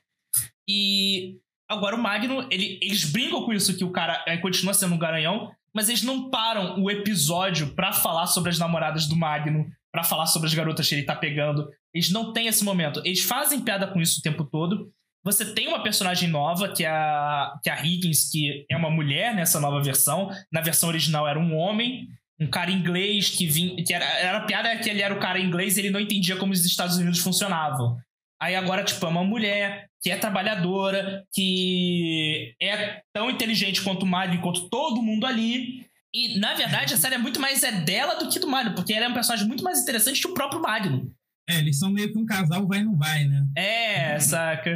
E 0.69 1.39
agora 1.69 1.95
o 1.97 2.03
Magno, 2.03 2.47
ele- 2.51 2.79
eles 2.83 3.05
brincam 3.05 3.43
com 3.45 3.53
isso, 3.53 3.77
que 3.77 3.85
o 3.85 3.91
cara 3.91 4.25
é, 4.27 4.37
continua 4.37 4.75
sendo 4.75 4.95
um 4.95 4.99
garanhão, 4.99 5.51
mas 5.75 5.89
eles 5.89 6.03
não 6.03 6.31
param 6.31 6.81
o 6.83 6.91
episódio 6.91 7.69
pra 7.75 7.93
falar 7.93 8.27
sobre 8.27 8.51
as 8.51 8.59
namoradas 8.59 9.07
do 9.07 9.17
Magno, 9.17 9.67
pra 9.93 10.03
falar 10.03 10.27
sobre 10.27 10.49
as 10.49 10.55
garotas 10.55 10.89
que 10.89 10.95
ele 10.95 11.03
tá 11.05 11.15
pegando. 11.15 11.69
Eles 11.95 12.11
não 12.11 12.33
têm 12.33 12.47
esse 12.47 12.65
momento. 12.65 13.01
Eles 13.05 13.23
fazem 13.23 13.61
piada 13.61 13.87
com 13.87 14.01
isso 14.01 14.21
o 14.21 14.23
tempo 14.23 14.45
todo. 14.45 14.91
Você 15.25 15.45
tem 15.53 15.69
uma 15.69 15.83
personagem 15.83 16.29
nova, 16.29 16.69
que 16.73 16.85
é 16.85 16.89
a, 16.89 17.53
que 17.63 17.69
é 17.69 17.73
a 17.73 17.85
Higgins, 17.85 18.31
que 18.31 18.65
é 18.71 18.77
uma 18.77 18.91
mulher 18.91 19.35
nessa 19.35 19.61
nova 19.61 19.83
versão. 19.83 20.31
Na 20.51 20.61
versão 20.61 20.89
original 20.89 21.27
era 21.29 21.39
um 21.39 21.55
homem 21.57 22.09
um 22.41 22.47
cara 22.47 22.71
inglês 22.71 23.31
que 23.31 23.47
vinha. 23.49 23.83
Que 23.85 23.93
era, 23.93 24.05
era 24.05 24.39
a 24.39 24.43
piada 24.43 24.69
é 24.69 24.77
que 24.77 24.89
ele 24.89 25.03
era 25.03 25.13
o 25.13 25.19
cara 25.19 25.41
inglês 25.41 25.77
e 25.77 25.81
ele 25.81 25.91
não 25.91 25.99
entendia 25.99 26.37
como 26.37 26.53
os 26.53 26.65
Estados 26.65 26.97
Unidos 26.97 27.19
funcionavam. 27.19 27.97
Aí 28.41 28.55
agora, 28.55 28.85
tipo, 28.85 29.05
é 29.05 29.09
uma 29.09 29.25
mulher 29.25 29.88
que 30.01 30.11
é 30.11 30.17
trabalhadora, 30.17 31.25
que 31.33 32.55
é 32.61 33.03
tão 33.13 33.31
inteligente 33.31 33.83
quanto 33.83 34.05
o 34.05 34.07
Mario, 34.07 34.41
quanto 34.41 34.69
todo 34.69 35.03
mundo 35.03 35.27
ali. 35.27 35.87
E, 36.15 36.39
na 36.39 36.55
verdade, 36.55 36.95
a 36.95 36.97
série 36.97 37.17
é 37.17 37.19
muito 37.19 37.41
mais 37.41 37.63
é 37.63 37.73
dela 37.83 38.15
do 38.15 38.29
que 38.29 38.39
do 38.39 38.49
Mario, 38.49 38.75
porque 38.75 38.93
ela 38.93 39.07
é 39.07 39.09
um 39.09 39.15
personagem 39.15 39.47
muito 39.47 39.63
mais 39.63 39.81
interessante 39.81 40.21
que 40.21 40.29
o 40.29 40.35
próprio 40.35 40.61
Mario. 40.63 41.11
É, 41.49 41.59
eles 41.59 41.79
são 41.79 41.91
meio 41.91 42.13
que 42.13 42.19
um 42.19 42.27
casal 42.27 42.67
vai 42.67 42.81
e 42.81 42.85
não 42.85 42.97
vai, 42.97 43.25
né? 43.25 43.47
É, 43.57 44.19
saca? 44.21 44.71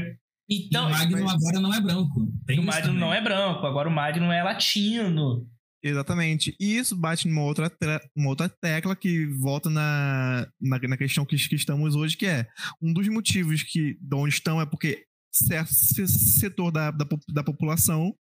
Então, 0.51 0.89
e 0.89 0.93
o 0.93 0.97
Magno 0.97 1.25
mas- 1.25 1.35
agora 1.35 1.61
não 1.61 1.75
é 1.75 1.81
branco. 1.81 2.29
Tem 2.47 2.59
o 2.59 2.67
também. 2.67 2.95
não 2.95 3.15
é 3.15 3.21
branco, 3.21 3.67
agora 3.67 3.89
o 3.89 3.93
Mario 3.93 4.25
é 4.31 4.43
latino. 4.43 5.47
Exatamente. 5.83 6.55
E 6.61 6.77
isso 6.77 6.97
bate 6.97 7.27
numa 7.27 7.43
outra, 7.43 7.71
uma 8.17 8.29
outra 8.29 8.49
tecla 8.49 8.95
que 8.95 9.27
volta 9.27 9.69
na, 9.69 10.47
na, 10.61 10.79
na 10.79 10.97
questão 10.97 11.27
que, 11.27 11.37
que 11.37 11.57
estamos 11.57 11.97
hoje, 11.97 12.17
que 12.17 12.27
é 12.27 12.47
um 12.81 12.93
dos 12.93 13.09
motivos 13.09 13.63
que 13.65 13.99
de 14.01 14.15
onde 14.15 14.33
estão 14.33 14.61
é 14.61 14.67
porque 14.67 15.05
certo 15.33 15.73
se- 15.73 16.07
setor 16.09 16.71
da, 16.71 16.91
da, 16.91 17.07
da 17.29 17.43
população 17.45 18.15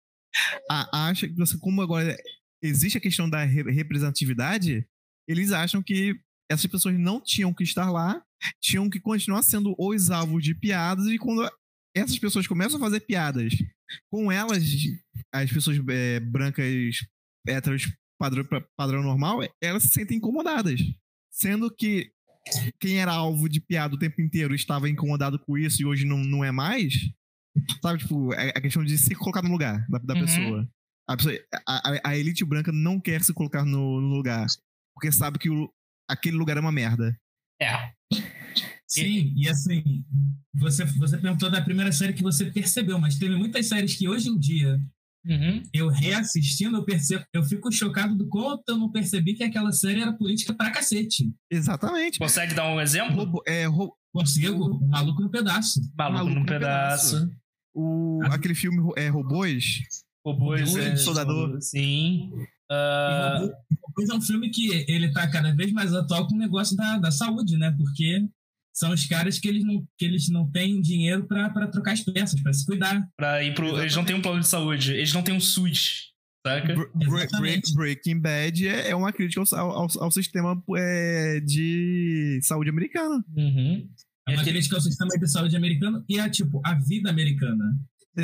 a- 0.69 1.07
acha 1.09 1.27
que 1.27 1.35
você, 1.35 1.57
como 1.57 1.81
agora 1.81 2.15
existe 2.63 2.97
a 2.97 3.01
questão 3.01 3.29
da 3.29 3.43
re- 3.43 3.71
representatividade, 3.71 4.85
eles 5.27 5.51
acham 5.51 5.81
que 5.81 6.19
essas 6.51 6.65
pessoas 6.65 6.97
não 6.99 7.21
tinham 7.21 7.53
que 7.53 7.63
estar 7.63 7.89
lá, 7.91 8.23
tinham 8.61 8.89
que 8.89 8.99
continuar 8.99 9.43
sendo 9.43 9.75
os 9.77 10.09
alvos 10.11 10.43
de 10.43 10.55
piadas, 10.55 11.05
e 11.07 11.17
quando 11.17 11.49
essas 11.95 12.17
pessoas 12.17 12.47
começam 12.47 12.77
a 12.77 12.79
fazer 12.79 12.99
piadas 13.01 13.53
com 14.11 14.31
elas, 14.31 14.63
as 15.33 15.51
pessoas 15.51 15.77
é, 15.89 16.19
brancas 16.19 16.95
héteros 17.47 17.91
padrão, 18.19 18.45
padrão 18.77 19.01
normal, 19.03 19.39
elas 19.61 19.83
se 19.83 19.89
sentem 19.89 20.17
incomodadas. 20.17 20.79
Sendo 21.31 21.73
que 21.73 22.11
quem 22.79 22.99
era 22.99 23.11
alvo 23.13 23.47
de 23.49 23.59
piada 23.61 23.95
o 23.95 23.99
tempo 23.99 24.21
inteiro 24.21 24.53
estava 24.55 24.89
incomodado 24.89 25.37
com 25.39 25.57
isso 25.57 25.81
e 25.81 25.85
hoje 25.85 26.05
não, 26.05 26.17
não 26.17 26.43
é 26.43 26.51
mais. 26.51 26.93
Sabe, 27.81 27.99
tipo, 27.99 28.33
é 28.33 28.49
a 28.49 28.61
questão 28.61 28.83
de 28.83 28.97
se 28.97 29.13
colocar 29.15 29.41
no 29.41 29.49
lugar 29.51 29.85
da, 29.89 29.97
da 29.99 30.13
Uhum. 30.13 30.19
pessoa. 30.21 30.69
A, 31.07 31.17
pessoa- 31.17 31.35
a- 31.67 31.91
a- 31.91 32.01
a 32.11 32.17
elite 32.17 32.45
branca 32.45 32.71
não 32.71 32.99
quer 32.99 33.23
se 33.23 33.33
colocar 33.33 33.65
no, 33.65 33.99
no 33.99 34.07
lugar. 34.15 34.45
Porque 34.95 35.11
sabe 35.11 35.39
que 35.39 35.49
o- 35.49 35.69
aquele 36.09 36.37
lugar 36.37 36.57
é 36.57 36.59
uma 36.59 36.71
merda. 36.71 37.17
É. 37.61 37.91
Sim, 38.87 39.33
e 39.37 39.47
assim, 39.47 40.03
você, 40.55 40.83
você 40.85 41.17
perguntou 41.17 41.49
da 41.51 41.61
primeira 41.61 41.91
série 41.91 42.13
que 42.13 42.23
você 42.23 42.45
percebeu, 42.51 42.97
mas 42.99 43.19
teve 43.19 43.35
muitas 43.35 43.67
séries 43.67 43.95
que 43.95 44.07
hoje 44.09 44.29
em 44.29 44.39
dia, 44.39 44.81
Uhum. 45.25 45.61
eu 45.73 45.89
reassistindo, 45.89 46.77
eu 46.77 46.85
percebo, 46.85 47.23
eu 47.33 47.43
fico 47.43 47.71
chocado 47.71 48.15
do 48.15 48.27
quanto 48.27 48.63
eu 48.69 48.77
não 48.77 48.89
percebi 48.89 49.33
que 49.33 49.43
aquela 49.43 49.71
série 49.71 50.01
era 50.01 50.13
política 50.13 50.53
pra 50.53 50.71
cacete. 50.71 51.29
Exatamente. 51.51 52.17
Consegue 52.19 52.53
dar 52.53 52.67
um 52.73 52.79
exemplo? 52.79 53.15
Robo- 53.15 53.43
é, 53.45 53.65
ro- 53.65 53.93
Consigo, 54.13 54.65
o 54.65 54.87
maluco 54.87 55.21
no 55.21 55.29
pedaço. 55.29 55.79
Maluco, 55.95 56.13
Maluco 56.17 56.33
num 56.33 56.39
num 56.39 56.45
pedaço. 56.45 57.29
o, 57.75 58.19
aquele 58.31 58.55
filme 58.55 58.77
é, 58.97 59.07
Robôs. 59.09 59.81
Robôs, 60.25 60.75
é, 60.75 60.95
Soldador. 60.95 61.61
Sim. 61.61 62.31
Ah, 62.71 63.37
Robô- 63.41 63.53
Robôs 63.87 64.09
é 64.09 64.13
um 64.15 64.21
filme 64.21 64.49
que 64.49 64.85
ele 64.87 65.11
tá 65.11 65.29
cada 65.29 65.53
vez 65.55 65.71
mais 65.71 65.93
atual 65.93 66.27
com 66.27 66.33
o 66.35 66.39
negócio 66.39 66.75
da, 66.75 66.97
da 66.97 67.11
saúde, 67.11 67.55
né? 67.57 67.71
Porque 67.77 68.25
são 68.79 68.93
os 68.93 69.05
caras 69.05 69.37
que 69.37 69.47
eles 69.49 69.65
não, 69.65 69.85
que 69.97 70.05
eles 70.05 70.29
não 70.29 70.49
têm 70.49 70.79
dinheiro 70.79 71.27
pra 71.27 71.49
pra 71.49 71.67
trocar 71.67 71.91
as 71.91 72.01
peças, 72.01 72.41
pra 72.41 72.53
se 72.53 72.65
cuidar. 72.65 73.05
pra 73.17 73.43
ir 73.43 73.53
pro, 73.53 73.77
eles 73.77 73.93
não 73.93 74.05
têm 74.05 74.15
um 74.15 74.21
plano 74.21 74.39
de 74.39 74.47
saúde, 74.47 74.93
eles 74.93 75.11
não 75.13 75.21
têm 75.21 75.35
um 75.35 75.39
SUS. 75.39 76.07
Saca? 76.47 76.73
Breaking 77.75 78.21
Bad 78.21 78.65
é, 78.65 78.91
é 78.91 78.95
uma 78.95 79.11
crítica 79.11 79.43
ao, 79.57 79.71
ao, 79.71 79.87
ao 79.99 80.11
sistema 80.11 80.63
é, 80.77 81.41
de 81.41 82.39
saúde 82.41 82.69
americano. 82.69 83.21
Uhum. 83.35 83.89
É 84.25 84.33
uma 84.35 84.43
crítica 84.43 84.77
ao 84.77 84.81
sistema 84.81 85.09
de 85.09 85.27
saúde 85.29 85.57
americano 85.57 86.05
e 86.07 86.17
a, 86.17 86.29
tipo, 86.29 86.61
a 86.63 86.75
vida 86.75 87.09
americana. 87.09 87.75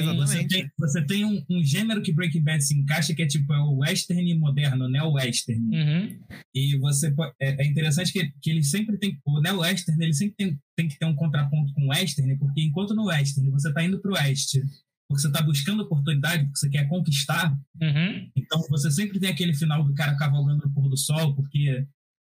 Você 0.04 0.48
tem, 0.48 0.70
você 0.78 1.06
tem 1.06 1.26
um, 1.26 1.44
um, 1.50 1.64
gênero 1.64 2.02
que 2.02 2.14
Breaking 2.14 2.44
Bad 2.44 2.64
se 2.64 2.78
encaixa, 2.78 3.14
que 3.14 3.22
é 3.22 3.28
tipo 3.28 3.54
é 3.54 3.60
o 3.60 3.78
western 3.78 4.34
moderno, 4.36 4.90
neo-western. 4.90 5.62
Uhum. 5.62 6.20
E 6.54 6.78
você 6.78 7.14
é, 7.40 7.64
é, 7.64 7.68
interessante 7.68 8.12
que, 8.12 8.32
que 8.42 8.50
ele 8.50 8.64
sempre 8.64 8.98
tem. 8.98 9.20
O 9.26 9.42
neo-western 9.42 10.04
ele 10.04 10.14
sempre 10.14 10.36
tem, 10.38 10.60
tem 10.76 10.88
que 10.88 10.98
ter 10.98 11.06
um 11.06 11.16
contraponto 11.16 11.74
com 11.74 11.86
o 11.86 11.90
western, 11.90 12.38
porque 12.38 12.62
enquanto 12.62 12.94
no 12.94 13.08
western 13.08 13.50
você 13.50 13.70
está 13.70 13.84
indo 13.84 14.00
para 14.00 14.12
o 14.12 14.16
oeste 14.16 14.62
porque 15.08 15.22
você 15.22 15.28
está 15.28 15.42
buscando 15.42 15.84
oportunidade, 15.84 16.44
porque 16.46 16.58
você 16.58 16.70
quer 16.70 16.88
conquistar, 16.88 17.52
uhum. 17.80 18.30
então 18.36 18.60
você 18.70 18.90
sempre 18.90 19.20
tem 19.20 19.30
aquele 19.30 19.54
final 19.54 19.84
do 19.84 19.94
cara 19.94 20.16
cavalgando 20.18 20.66
no 20.66 20.74
pôr 20.74 20.90
do 20.90 20.98
sol, 20.98 21.36
porque 21.36 21.86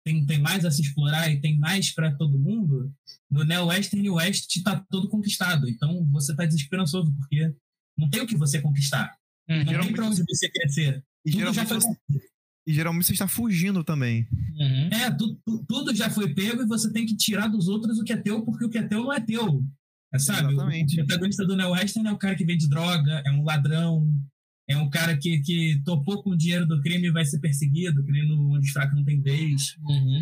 tem, 0.10 0.26
tem 0.26 0.40
mais 0.40 0.66
a 0.66 0.72
se 0.72 0.82
explorar 0.82 1.30
e 1.30 1.40
tem 1.40 1.58
mais 1.58 1.94
para 1.94 2.16
todo 2.16 2.40
mundo, 2.40 2.92
no 3.30 3.44
Neo 3.44 3.68
Western 3.68 4.06
e 4.06 4.10
West 4.10 4.56
está 4.56 4.84
todo 4.90 5.08
conquistado. 5.08 5.70
Então 5.70 6.06
você 6.12 6.32
está 6.32 6.46
desesperançoso, 6.46 7.14
porque 7.14 7.54
não 7.98 8.10
tem 8.10 8.22
o 8.22 8.28
que 8.28 8.38
você 8.38 8.60
conquistar. 8.60 9.16
Uhum. 9.48 9.64
Não 9.64 9.82
tem 9.82 9.94
para 9.94 10.06
onde 10.06 10.24
você 10.28 10.50
crescer. 10.50 11.04
E 11.26 11.32
tudo 11.32 11.54
já 11.54 11.66
foi... 11.66 11.78
E 12.68 12.74
geralmente 12.74 13.06
você 13.06 13.14
está 13.14 13.28
fugindo 13.28 13.84
também. 13.84 14.28
Uhum. 14.32 14.90
É, 14.92 15.10
tu, 15.12 15.36
tu, 15.46 15.66
tudo 15.68 15.96
já 15.96 16.10
foi 16.10 16.34
pego 16.34 16.62
e 16.62 16.68
você 16.68 16.92
tem 16.92 17.06
que 17.06 17.16
tirar 17.16 17.48
dos 17.48 17.68
outros 17.68 17.98
o 17.98 18.04
que 18.04 18.14
é 18.14 18.18
teu, 18.18 18.44
porque 18.44 18.66
o 18.66 18.70
que 18.70 18.78
é 18.78 18.84
teu 18.84 19.04
não 19.04 19.14
é 19.14 19.20
teu. 19.20 19.64
É, 20.14 20.20
sabe? 20.20 20.54
Exatamente. 20.54 20.94
O 20.94 21.06
protagonista 21.06 21.46
do 21.46 21.56
Neo 21.56 21.72
Western 21.72 22.08
é 22.08 22.12
o 22.12 22.18
cara 22.18 22.36
que 22.36 22.46
vende 22.46 22.68
droga, 22.68 23.24
é 23.26 23.32
um 23.32 23.44
ladrão, 23.44 24.08
é 24.70 24.78
um 24.78 24.88
cara 24.88 25.18
que, 25.18 25.40
que 25.40 25.82
topou 25.84 26.22
com 26.22 26.30
o 26.30 26.38
dinheiro 26.38 26.66
do 26.66 26.80
crime 26.80 27.08
e 27.08 27.12
vai 27.12 27.26
ser 27.26 27.40
perseguido, 27.40 28.06
que 28.06 28.12
nem 28.12 28.28
no 28.28 28.54
Onde 28.54 28.68
os 28.68 28.72
Fracos 28.72 28.96
Não 28.96 29.04
Tem 29.04 29.20
Vez. 29.20 29.76
Uhum. 29.82 30.22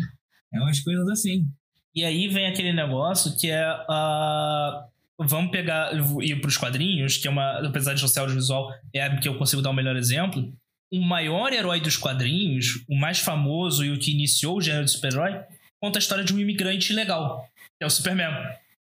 É 0.54 0.58
umas 0.58 0.80
coisas 0.80 1.06
assim. 1.08 1.46
E 1.94 2.02
aí 2.02 2.28
vem 2.28 2.46
aquele 2.46 2.72
negócio 2.72 3.36
que 3.36 3.50
é. 3.50 3.70
Uh, 3.70 4.88
vamos 5.18 5.50
pegar. 5.50 5.92
ir 6.22 6.40
para 6.40 6.48
os 6.48 6.56
quadrinhos, 6.56 7.18
que 7.18 7.28
é 7.28 7.30
uma. 7.30 7.58
Apesar 7.58 7.92
de 7.92 8.08
ser 8.08 8.20
audiovisual, 8.20 8.72
é 8.94 9.02
a 9.02 9.18
que 9.18 9.28
eu 9.28 9.36
consigo 9.36 9.60
dar 9.60 9.68
o 9.68 9.72
um 9.72 9.76
melhor 9.76 9.96
exemplo. 9.96 10.50
O 10.90 11.00
maior 11.02 11.52
herói 11.52 11.82
dos 11.82 11.98
quadrinhos, 11.98 12.82
o 12.88 12.96
mais 12.96 13.18
famoso 13.18 13.84
e 13.84 13.90
o 13.90 13.98
que 13.98 14.12
iniciou 14.12 14.56
o 14.56 14.62
gênero 14.62 14.86
de 14.86 14.90
super-herói, 14.90 15.38
conta 15.78 15.98
a 15.98 16.00
história 16.00 16.24
de 16.24 16.32
um 16.32 16.38
imigrante 16.38 16.94
ilegal, 16.94 17.46
que 17.76 17.84
é 17.84 17.86
o 17.86 17.90
Superman. 17.90 18.32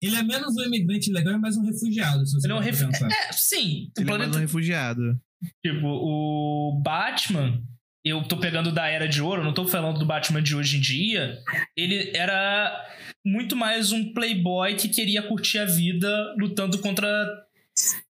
Ele 0.01 0.17
é 0.17 0.23
menos 0.23 0.57
um 0.57 0.63
imigrante 0.63 1.09
ilegal 1.09 1.35
e 1.35 1.37
mais 1.37 1.55
um 1.55 1.65
refugiado, 1.65 2.25
se 2.25 2.33
você 2.33 2.45
Ele 2.45 2.53
é 2.53 2.55
um 2.57 2.59
refugiado. 2.59 3.13
É, 3.13 3.31
sim. 3.31 3.89
Ele 3.95 4.05
planeta... 4.05 4.13
é 4.13 4.27
mais 4.27 4.35
um 4.35 4.39
refugiado. 4.41 5.21
Tipo, 5.65 5.87
o 5.87 6.81
Batman, 6.83 7.61
eu 8.03 8.23
tô 8.23 8.37
pegando 8.37 8.71
da 8.71 8.87
Era 8.87 9.07
de 9.07 9.21
Ouro, 9.21 9.43
não 9.43 9.53
tô 9.53 9.65
falando 9.65 9.99
do 9.99 10.05
Batman 10.05 10.41
de 10.41 10.55
hoje 10.55 10.77
em 10.77 10.81
dia. 10.81 11.39
Ele 11.75 12.11
era 12.15 12.85
muito 13.25 13.55
mais 13.55 13.91
um 13.91 14.13
playboy 14.13 14.75
que 14.75 14.89
queria 14.89 15.21
curtir 15.21 15.59
a 15.59 15.65
vida 15.65 16.35
lutando 16.37 16.79
contra 16.79 17.07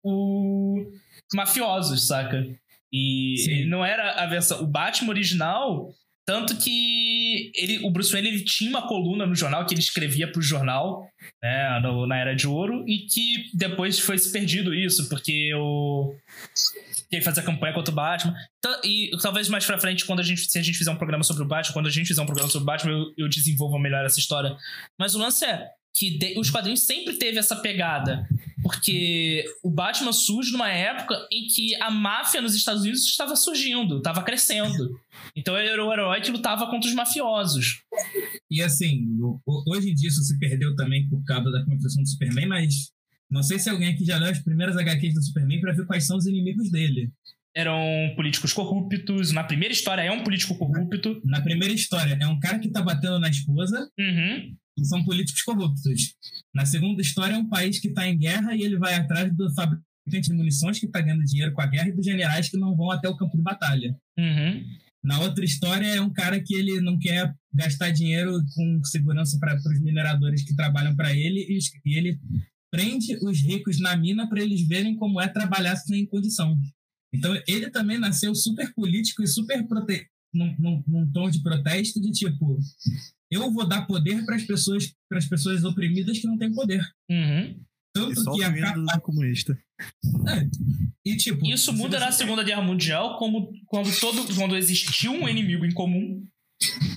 o 0.04 0.86
mafiosos, 1.34 2.08
saca? 2.08 2.46
E 2.92 3.66
não 3.68 3.84
era 3.84 4.24
a 4.24 4.28
versão. 4.28 4.62
O 4.62 4.68
Batman 4.68 5.10
original, 5.10 5.94
tanto 6.26 6.57
que 6.57 7.51
ele, 7.55 7.80
o 7.86 7.91
Bruce 7.91 8.11
Wayne 8.11 8.30
ele 8.30 8.43
tinha 8.43 8.69
uma 8.69 8.88
coluna 8.88 9.26
no 9.26 9.36
jornal 9.36 9.65
que 9.65 9.74
ele 9.74 9.82
escrevia 9.82 10.32
pro 10.32 10.41
jornal, 10.41 11.07
né, 11.41 11.80
no, 11.82 12.07
na 12.07 12.17
Era 12.17 12.36
de 12.36 12.47
Ouro, 12.47 12.84
e 12.88 12.99
que 13.07 13.49
depois 13.53 13.99
foi 13.99 14.17
se 14.17 14.32
perdido 14.32 14.74
isso, 14.74 15.09
porque 15.09 15.53
o 15.55 16.15
que 17.09 17.21
fazia 17.21 17.43
campanha 17.43 17.74
contra 17.74 17.91
o 17.91 17.95
Batman. 17.95 18.34
E 18.84 19.11
talvez 19.21 19.47
mais 19.47 19.65
pra 19.65 19.78
frente, 19.78 20.05
quando 20.05 20.19
a 20.19 20.24
gente, 20.24 20.49
se 20.49 20.57
a 20.57 20.61
gente 20.61 20.78
fizer 20.78 20.91
um 20.91 20.95
programa 20.95 21.24
sobre 21.24 21.43
o 21.43 21.47
Batman, 21.47 21.74
quando 21.74 21.88
a 21.88 21.91
gente 21.91 22.07
fizer 22.07 22.21
um 22.21 22.26
programa 22.26 22.49
sobre 22.49 22.63
o 22.63 22.65
Batman, 22.65 22.91
eu, 22.91 23.13
eu 23.17 23.30
desenvolvo 23.30 23.78
melhor 23.78 24.03
essa 24.05 24.19
história. 24.19 24.55
Mas 24.99 25.13
o 25.13 25.19
lance 25.19 25.45
é 25.45 25.67
que 25.94 26.18
de, 26.18 26.39
os 26.39 26.50
quadrinhos 26.50 26.86
sempre 26.86 27.14
teve 27.14 27.38
essa 27.38 27.56
pegada. 27.56 28.28
Porque 28.64 29.46
o 29.62 29.70
Batman 29.70 30.14
surge 30.14 30.52
numa 30.52 30.70
época 30.70 31.28
em 31.32 31.46
que 31.48 31.76
a 31.82 31.91
máfia 31.91 32.41
nos 32.41 32.56
Estados 32.56 32.82
Unidos 32.84 33.04
estava 33.04 33.36
surgindo, 33.36 33.98
estava 33.98 34.24
crescendo. 34.24 34.98
Então 35.36 35.58
ele 35.58 35.70
era 35.70 35.86
o 35.86 35.91
herói 35.91 36.22
que 36.22 36.32
lutava 36.32 36.66
contra 36.68 36.89
os 36.89 36.96
mafiosos. 36.96 37.84
E 38.50 38.62
assim, 38.62 39.06
hoje 39.46 39.91
em 39.91 39.94
dia 39.94 40.08
isso 40.08 40.22
se 40.22 40.39
perdeu 40.39 40.76
também 40.76 41.08
por 41.10 41.24
causa 41.26 41.52
da 41.52 41.66
construção 41.66 42.02
do 42.02 42.10
Superman, 42.10 42.48
mas 42.48 42.91
não 43.30 43.44
sei 43.44 43.60
se 43.60 43.70
alguém 43.70 43.89
aqui 43.89 44.06
já 44.06 44.18
leu 44.18 44.30
as 44.30 44.39
primeiras 44.39 44.78
HQs 44.78 45.14
do 45.14 45.24
Superman 45.24 45.60
para 45.60 45.74
ver 45.74 45.86
quais 45.86 46.08
são 46.08 46.18
os 46.18 46.26
inimigos 46.26 46.72
dele. 46.72 47.12
Eram 47.56 48.14
políticos 48.16 48.54
corruptos. 48.54 49.32
Na 49.32 49.44
primeira 49.44 49.74
história 49.74 50.02
é 50.02 50.12
um 50.12 50.24
político 50.24 50.58
corrupto. 50.58 51.22
Na 51.26 51.41
primeira 51.41 51.74
história 51.74 52.18
é 52.20 52.28
um 52.28 52.39
cara 52.39 52.60
que 52.60 52.70
tá 52.70 52.82
batendo 52.82 53.20
na 53.20 53.30
esposa. 53.30 53.89
Uhum. 54.00 54.56
E 54.78 54.86
são 54.86 55.03
políticos 55.03 55.41
corruptos. 55.43 56.15
Na 56.53 56.65
segunda 56.65 57.01
história 57.01 57.36
é 57.36 57.38
um 57.38 57.47
país 57.47 57.80
que 57.80 57.89
tá 57.89 58.07
em 58.07 58.17
guerra 58.17 58.55
e 58.55 58.61
ele 58.61 58.78
vai 58.78 58.95
atrás 58.95 59.32
do 59.36 59.53
fabricante 59.53 60.30
de 60.30 60.34
munições 60.34 60.80
que 60.80 60.88
tá 60.88 61.01
ganhando 61.01 61.24
dinheiro 61.24 61.53
com 61.53 61.61
a 61.61 61.67
guerra 61.67 61.89
e 61.89 61.91
dos 61.91 62.05
generais 62.05 62.49
que 62.49 62.57
não 62.57 62.76
vão 62.76 62.91
até 62.91 63.07
o 63.07 63.15
campo 63.15 63.38
de 63.38 63.43
batalha. 63.43 63.95
Uhum. 64.17 64.63
Na 65.03 65.19
outra 65.19 65.43
história 65.43 65.86
é 65.86 66.01
um 66.01 66.11
cara 66.11 66.41
que 66.41 66.55
ele 66.55 66.80
não 66.80 66.97
quer 66.97 67.36
gastar 67.53 67.91
dinheiro 67.91 68.39
com 68.55 68.84
segurança 68.86 69.38
para 69.38 69.55
os 69.55 69.82
mineradores 69.82 70.43
que 70.43 70.55
trabalham 70.55 70.95
para 70.95 71.13
ele 71.13 71.45
e, 71.49 71.59
e 71.86 71.97
ele 71.97 72.19
prende 72.71 73.17
os 73.21 73.39
ricos 73.41 73.80
na 73.80 73.95
mina 73.95 74.28
para 74.28 74.41
eles 74.41 74.65
verem 74.67 74.95
como 74.95 75.21
é 75.21 75.28
trabalhar 75.28 75.76
sem 75.76 76.05
condição. 76.05 76.57
Então, 77.13 77.39
ele 77.47 77.69
também 77.69 77.99
nasceu 77.99 78.34
super 78.34 78.74
político 78.74 79.21
e 79.21 79.28
super 79.28 79.67
prote... 79.67 80.07
num, 80.34 80.55
num, 80.57 80.84
num 80.88 81.11
tom 81.11 81.30
de 81.30 81.43
protesto 81.43 82.01
de 82.01 82.09
tipo, 82.11 82.57
eu 83.34 83.52
vou 83.52 83.68
dar 83.68 83.86
poder 83.86 84.26
para 84.26 84.36
as 84.36 84.44
pessoas, 84.44 84.94
para 85.10 85.18
as 85.18 85.28
pessoas 85.28 85.64
oprimidas 85.64 86.20
que 86.20 86.28
não 86.28 86.38
têm 86.38 86.54
poder. 86.54 86.82
Uhum. 87.10 87.60
Tanto 87.94 88.34
que 88.34 88.44
a 88.44 88.52
capa... 88.52 89.00
comunista. 89.02 89.58
É. 90.28 90.48
E, 91.06 91.16
tipo, 91.16 91.46
Isso 91.46 91.72
muda 91.74 92.00
na 92.00 92.12
Segunda 92.12 92.44
Guerra 92.44 92.62
Mundial, 92.62 93.18
como 93.18 93.52
quando 93.68 94.00
todo 94.00 94.36
quando 94.36 94.58
existiu 94.58 95.12
um 95.12 95.30
inimigo 95.30 95.66
em 95.66 95.74
comum. 95.74 96.26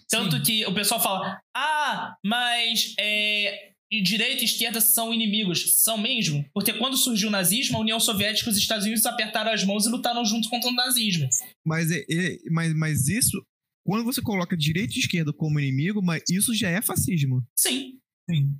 Tanto 0.08 0.36
Sim. 0.36 0.42
que 0.42 0.66
o 0.66 0.72
pessoal 0.72 1.02
fala: 1.02 1.40
"Ah, 1.54 2.16
mas 2.24 2.94
é, 2.98 3.72
e 3.90 4.02
direita 4.02 4.42
e 4.42 4.44
esquerda 4.44 4.80
são 4.80 5.12
inimigos. 5.12 5.74
São 5.76 5.96
mesmo? 5.98 6.44
Porque 6.52 6.72
quando 6.72 6.96
surgiu 6.96 7.28
o 7.28 7.32
nazismo, 7.32 7.76
a 7.76 7.80
União 7.80 8.00
Soviética 8.00 8.50
e 8.50 8.52
os 8.52 8.58
Estados 8.58 8.84
Unidos 8.84 9.06
apertaram 9.06 9.52
as 9.52 9.64
mãos 9.64 9.86
e 9.86 9.90
lutaram 9.90 10.24
juntos 10.24 10.48
contra 10.48 10.70
o 10.70 10.74
nazismo. 10.74 11.28
Mas, 11.64 11.90
é, 11.90 12.04
é, 12.10 12.38
mas, 12.50 12.74
mas 12.74 13.08
isso, 13.08 13.44
quando 13.86 14.04
você 14.04 14.20
coloca 14.20 14.56
direita 14.56 14.94
e 14.96 14.98
esquerda 14.98 15.32
como 15.32 15.60
inimigo, 15.60 16.02
mas 16.02 16.20
isso 16.28 16.52
já 16.52 16.68
é 16.68 16.82
fascismo. 16.82 17.46
Sim. 17.56 18.00
Sim. 18.28 18.52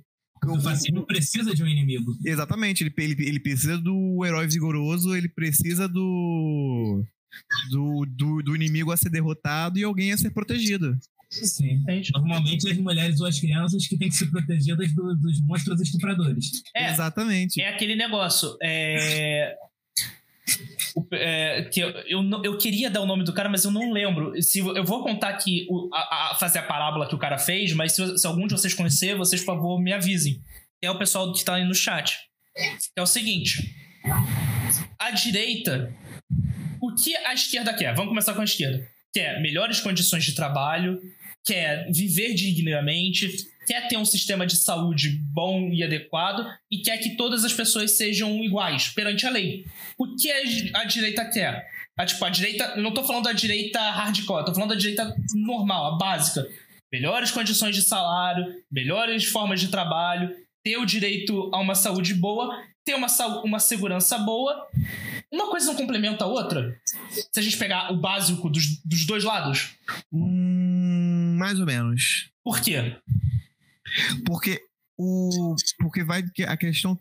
O 0.45 0.61
fascismo 0.61 1.05
precisa 1.05 1.53
de 1.53 1.61
um 1.61 1.67
inimigo. 1.67 2.17
Exatamente. 2.23 2.81
Ele, 2.81 2.93
ele, 2.97 3.27
ele 3.27 3.39
precisa 3.39 3.77
do 3.77 4.23
herói 4.23 4.47
vigoroso, 4.47 5.13
ele 5.13 5.27
precisa 5.27 5.85
do, 5.85 7.03
do, 7.69 8.05
do, 8.05 8.41
do 8.41 8.55
inimigo 8.55 8.89
a 8.89 8.95
ser 8.95 9.09
derrotado 9.09 9.77
e 9.77 9.83
alguém 9.83 10.13
a 10.13 10.17
ser 10.17 10.29
protegido. 10.29 10.97
Sim. 11.29 11.83
Normalmente 12.13 12.71
as 12.71 12.77
mulheres 12.77 13.19
ou 13.19 13.27
as 13.27 13.37
crianças 13.37 13.85
que 13.85 13.97
têm 13.97 14.07
que 14.07 14.15
ser 14.15 14.31
protegidas 14.31 14.93
do, 14.95 15.13
dos 15.13 15.41
monstros 15.41 15.81
estupradores. 15.81 16.63
É, 16.73 16.89
Exatamente. 16.93 17.59
É 17.59 17.67
aquele 17.67 17.95
negócio. 17.95 18.55
É... 18.63 19.57
É, 21.13 21.63
que 21.63 21.79
eu, 21.79 21.89
eu, 22.07 22.43
eu, 22.43 22.57
queria 22.57 22.89
dar 22.89 23.01
o 23.01 23.05
nome 23.05 23.23
do 23.23 23.33
cara, 23.33 23.49
mas 23.49 23.63
eu 23.63 23.71
não 23.71 23.91
lembro. 23.91 24.41
Se, 24.41 24.59
eu 24.59 24.83
vou 24.83 25.03
contar 25.03 25.29
aqui, 25.29 25.67
o, 25.69 25.89
a, 25.93 26.31
a, 26.31 26.35
fazer 26.35 26.59
a 26.59 26.63
parábola 26.63 27.07
que 27.07 27.15
o 27.15 27.19
cara 27.19 27.37
fez, 27.37 27.73
mas 27.73 27.93
se, 27.93 28.17
se, 28.17 28.25
algum 28.25 28.47
de 28.47 28.53
vocês 28.53 28.73
conhecer, 28.73 29.15
vocês, 29.15 29.41
por 29.41 29.53
favor, 29.53 29.79
me 29.79 29.93
avisem. 29.93 30.41
É 30.81 30.89
o 30.89 30.97
pessoal 30.97 31.31
que 31.31 31.39
está 31.39 31.55
aí 31.55 31.65
no 31.65 31.75
chat. 31.75 32.17
É 32.95 33.01
o 33.01 33.05
seguinte: 33.05 33.75
a 34.99 35.11
direita. 35.11 35.93
O 36.81 36.93
que 36.93 37.15
a 37.15 37.33
esquerda 37.33 37.73
quer? 37.73 37.93
Vamos 37.93 38.09
começar 38.09 38.33
com 38.33 38.41
a 38.41 38.45
esquerda. 38.45 38.87
Quer 39.13 39.41
melhores 39.41 39.79
condições 39.79 40.23
de 40.23 40.35
trabalho, 40.35 41.01
quer 41.43 41.89
viver 41.91 42.33
dignamente, 42.33 43.47
quer 43.67 43.87
ter 43.87 43.97
um 43.97 44.05
sistema 44.05 44.47
de 44.47 44.55
saúde 44.55 45.09
bom 45.33 45.69
e 45.71 45.83
adequado 45.83 46.47
e 46.71 46.79
quer 46.79 46.97
que 46.97 47.17
todas 47.17 47.43
as 47.43 47.53
pessoas 47.53 47.97
sejam 47.97 48.43
iguais 48.43 48.87
perante 48.89 49.27
a 49.27 49.29
lei. 49.29 49.65
O 49.97 50.15
que 50.15 50.31
a 50.73 50.85
direita 50.85 51.25
quer? 51.29 51.67
A, 51.97 52.05
tipo, 52.05 52.23
a 52.23 52.29
direita, 52.29 52.75
não 52.77 52.89
estou 52.89 53.03
falando 53.03 53.25
da 53.25 53.33
direita 53.33 53.79
hardcore, 53.79 54.39
estou 54.39 54.55
falando 54.55 54.69
da 54.69 54.75
direita 54.75 55.15
normal, 55.35 55.93
a 55.93 55.97
básica. 55.97 56.47
Melhores 56.91 57.31
condições 57.31 57.75
de 57.75 57.81
salário, 57.81 58.45
melhores 58.71 59.25
formas 59.25 59.59
de 59.59 59.67
trabalho, 59.67 60.33
ter 60.63 60.77
o 60.77 60.85
direito 60.85 61.49
a 61.53 61.59
uma 61.59 61.75
saúde 61.75 62.13
boa, 62.13 62.57
ter 62.85 62.95
uma, 62.95 63.07
uma 63.43 63.59
segurança 63.59 64.17
boa. 64.17 64.65
Uma 65.31 65.49
coisa 65.49 65.67
não 65.67 65.75
complementa 65.75 66.23
a 66.23 66.27
outra? 66.27 66.79
Se 67.09 67.39
a 67.39 67.41
gente 67.41 67.57
pegar 67.57 67.91
o 67.91 67.97
básico 67.97 68.49
dos, 68.49 68.81
dos 68.85 69.05
dois 69.05 69.25
lados? 69.25 69.75
Hum 70.13 70.67
mais 71.37 71.59
ou 71.59 71.65
menos. 71.65 72.29
Por 72.43 72.59
quê? 72.59 72.95
Porque 74.25 74.61
o 74.97 75.55
porque 75.79 76.03
vai 76.03 76.23
a 76.47 76.57
questão 76.57 76.99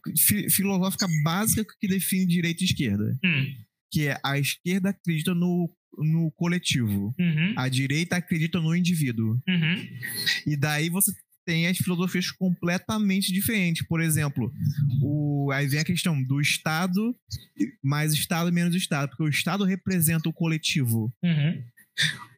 filosófica 0.50 1.06
básica 1.24 1.64
que 1.80 1.88
define 1.88 2.26
direita 2.26 2.62
e 2.62 2.66
esquerda. 2.66 3.18
Hum. 3.24 3.54
Que 3.90 4.08
é 4.08 4.20
a 4.24 4.38
esquerda 4.38 4.90
acredita 4.90 5.34
no 5.34 5.72
no 5.98 6.30
coletivo. 6.32 7.14
Uhum. 7.18 7.54
A 7.56 7.68
direita 7.68 8.16
acredita 8.16 8.60
no 8.60 8.76
indivíduo. 8.76 9.40
Uhum. 9.48 9.88
E 10.46 10.54
daí 10.54 10.90
você 10.90 11.10
tem 11.46 11.68
as 11.68 11.78
filosofias 11.78 12.30
completamente 12.30 13.32
diferentes. 13.32 13.86
Por 13.86 14.02
exemplo, 14.02 14.52
o, 15.00 15.50
aí 15.52 15.66
vem 15.66 15.80
a 15.80 15.84
questão 15.84 16.20
do 16.22 16.40
Estado, 16.40 17.16
mais 17.82 18.12
Estado 18.12 18.52
menos 18.52 18.74
Estado, 18.74 19.08
porque 19.08 19.22
o 19.22 19.28
Estado 19.28 19.64
representa 19.64 20.28
o 20.28 20.32
coletivo. 20.32 21.14
Uhum. 21.22 21.62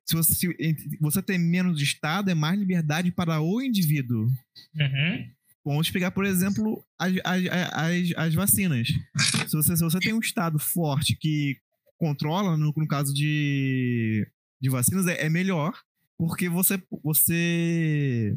Se 0.04 0.16
você, 0.16 0.34
se 0.34 0.98
você 1.00 1.22
tem 1.22 1.38
menos 1.38 1.80
Estado, 1.82 2.30
é 2.30 2.34
mais 2.34 2.59
liberdade 2.59 3.12
para 3.12 3.40
o 3.40 3.61
indivíduo. 3.61 4.26
Uhum. 4.74 5.30
Vamos 5.64 5.90
pegar, 5.90 6.11
por 6.11 6.24
exemplo, 6.24 6.82
as, 6.98 7.12
as, 7.24 7.44
as, 7.72 8.12
as 8.16 8.34
vacinas. 8.34 8.88
Se 9.46 9.54
você, 9.54 9.76
se 9.76 9.82
você 9.82 9.98
tem 9.98 10.14
um 10.14 10.20
Estado 10.20 10.59
forte 10.59 11.14
que 11.14 11.59
controla, 11.98 12.56
no, 12.56 12.72
no 12.74 12.88
caso 12.88 13.12
de, 13.12 14.26
de 14.61 14.70
vacinas, 14.70 15.06
é, 15.06 15.26
é 15.26 15.28
melhor, 15.28 15.78
porque 16.16 16.48
você, 16.48 16.82
você 17.02 18.34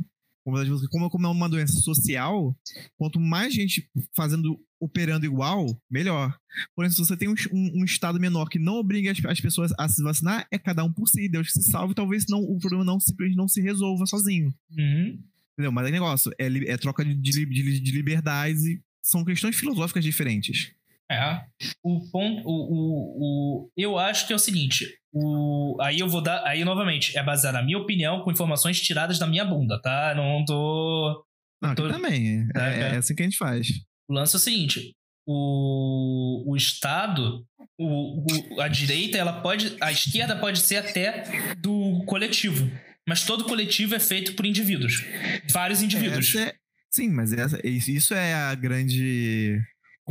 como, 0.90 1.10
como 1.10 1.28
é 1.28 1.30
uma 1.30 1.50
doença 1.50 1.80
social, 1.80 2.56
quanto 2.98 3.20
mais 3.20 3.54
gente 3.54 3.90
fazendo, 4.16 4.60
operando 4.80 5.26
igual, 5.26 5.66
melhor. 5.90 6.36
Por 6.76 6.84
exemplo, 6.84 7.06
se 7.06 7.10
você 7.10 7.18
tem 7.18 7.30
um, 7.30 7.36
um, 7.52 7.82
um 7.82 7.86
estado 7.86 8.20
menor 8.20 8.50
que 8.50 8.60
não 8.60 8.76
obriga 8.76 9.12
as, 9.12 9.24
as, 9.26 9.40
pessoas 9.40 9.72
a 9.78 9.88
se 9.88 10.02
vacinar, 10.04 10.48
é 10.52 10.58
cada 10.58 10.84
um 10.84 10.92
por 10.92 11.08
si, 11.08 11.30
Deus 11.30 11.48
que 11.48 11.54
se 11.54 11.70
salve, 11.70 11.94
talvez 11.94 12.26
não, 12.28 12.40
o 12.40 12.58
problema 12.60 12.84
não 12.84 13.00
simplesmente 13.00 13.38
não 13.38 13.48
se 13.48 13.62
resolva 13.62 14.06
sozinho. 14.06 14.54
Uhum. 14.72 15.20
Entendeu? 15.54 15.72
Mas 15.72 15.88
é 15.88 15.92
negócio, 15.92 16.32
é, 16.40 16.48
é 16.48 16.78
troca 16.78 17.06
de, 17.06 17.14
de, 17.14 17.46
de, 17.46 17.80
de 17.80 17.92
liberdades 17.92 18.64
e 18.66 18.82
são 19.02 19.26
questões 19.26 19.56
filosóficas 19.56 20.04
diferentes. 20.04 20.74
É. 21.12 21.46
O 21.84 22.10
ponto. 22.10 22.42
O, 22.46 22.52
o, 22.52 23.66
o, 23.66 23.72
eu 23.76 23.98
acho 23.98 24.26
que 24.26 24.34
é 24.34 24.36
o 24.36 24.40
seguinte. 24.40 24.88
O, 25.14 25.78
aí 25.82 26.00
eu 26.00 26.08
vou 26.08 26.22
dar. 26.22 26.44
Aí, 26.46 26.64
novamente, 26.64 27.18
é 27.18 27.24
baseado 27.24 27.56
na 27.56 27.64
minha 27.64 27.78
opinião 27.78 28.22
com 28.22 28.32
informações 28.32 28.80
tiradas 28.80 29.20
da 29.20 29.28
minha 29.28 29.44
bunda, 29.44 29.80
tá? 29.82 30.14
Não 30.16 30.46
tô. 30.46 31.26
Não, 31.62 31.76
tô... 31.76 31.90
também. 31.90 32.48
É, 32.56 32.62
é, 32.62 32.80
é, 32.80 32.98
assim 32.98 33.14
que 33.14 33.22
a 33.22 33.26
gente 33.26 33.38
faz. 33.38 33.68
O 34.10 34.14
lance 34.14 34.36
é 34.36 34.38
o 34.38 34.40
seguinte: 34.40 34.94
o, 35.28 36.52
o 36.52 36.56
Estado, 36.56 37.46
o, 37.78 38.26
o, 38.56 38.62
a 38.62 38.68
direita, 38.68 39.18
ela 39.18 39.42
pode. 39.42 39.76
A 39.82 39.92
esquerda 39.92 40.36
pode 40.36 40.60
ser 40.60 40.78
até 40.78 41.56
do 41.58 42.04
coletivo. 42.06 42.72
Mas 43.08 43.26
todo 43.26 43.46
coletivo 43.46 43.96
é 43.96 44.00
feito 44.00 44.36
por 44.36 44.46
indivíduos. 44.46 45.04
Vários 45.52 45.82
indivíduos. 45.82 46.36
É, 46.36 46.54
sim, 46.90 47.10
mas 47.10 47.34
essa, 47.34 47.60
isso 47.66 48.14
é 48.14 48.34
a 48.34 48.56
grande 48.56 49.60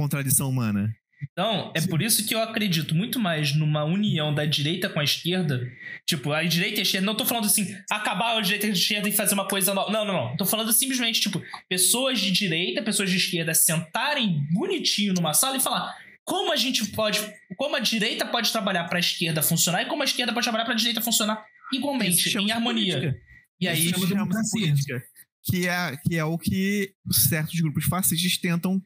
contradição 0.00 0.48
humana. 0.48 0.94
Então, 1.32 1.70
é 1.76 1.80
Sim. 1.80 1.88
por 1.88 2.00
isso 2.00 2.26
que 2.26 2.34
eu 2.34 2.40
acredito 2.40 2.94
muito 2.94 3.18
mais 3.18 3.54
numa 3.54 3.84
união 3.84 4.34
da 4.34 4.46
direita 4.46 4.88
com 4.88 4.98
a 4.98 5.04
esquerda. 5.04 5.70
Tipo, 6.06 6.32
a 6.32 6.42
direita 6.42 6.76
e 6.76 6.78
a 6.80 6.82
esquerda. 6.82 7.06
Não 7.06 7.14
tô 7.14 7.26
falando 7.26 7.44
assim, 7.44 7.76
acabar 7.90 8.38
a 8.38 8.40
direita 8.40 8.66
e 8.66 8.70
a 8.70 8.72
esquerda 8.72 9.08
e 9.08 9.12
fazer 9.12 9.34
uma 9.34 9.46
coisa 9.46 9.74
nova. 9.74 9.92
Não, 9.92 10.04
não, 10.04 10.14
não. 10.14 10.36
Tô 10.36 10.46
falando 10.46 10.72
simplesmente, 10.72 11.20
tipo, 11.20 11.42
pessoas 11.68 12.18
de 12.18 12.30
direita, 12.30 12.82
pessoas 12.82 13.10
de 13.10 13.16
esquerda 13.16 13.52
sentarem 13.52 14.46
bonitinho 14.50 15.12
numa 15.12 15.34
sala 15.34 15.58
e 15.58 15.60
falar 15.60 15.94
como 16.24 16.52
a 16.52 16.56
gente 16.56 16.86
pode. 16.92 17.20
Como 17.56 17.76
a 17.76 17.80
direita 17.80 18.24
pode 18.24 18.50
trabalhar 18.50 18.84
para 18.84 18.96
a 18.96 19.00
esquerda 19.00 19.42
funcionar 19.42 19.82
e 19.82 19.86
como 19.86 20.02
a 20.02 20.06
esquerda 20.06 20.32
pode 20.32 20.44
trabalhar 20.44 20.64
para 20.64 20.74
a 20.74 20.76
direita 20.76 21.02
funcionar 21.02 21.44
igualmente, 21.72 22.36
em 22.38 22.50
harmonia. 22.50 22.98
Política. 22.98 23.20
E 23.60 23.68
aí. 23.68 23.90
Isso 23.90 24.06
chama 24.06 24.28
política. 24.50 25.02
Que 25.42 25.66
é, 25.66 25.96
que 25.96 26.16
é 26.16 26.24
o 26.24 26.36
que 26.36 26.92
certos 27.10 27.58
grupos 27.60 27.84
fascistas 27.84 28.36
tentam 28.38 28.80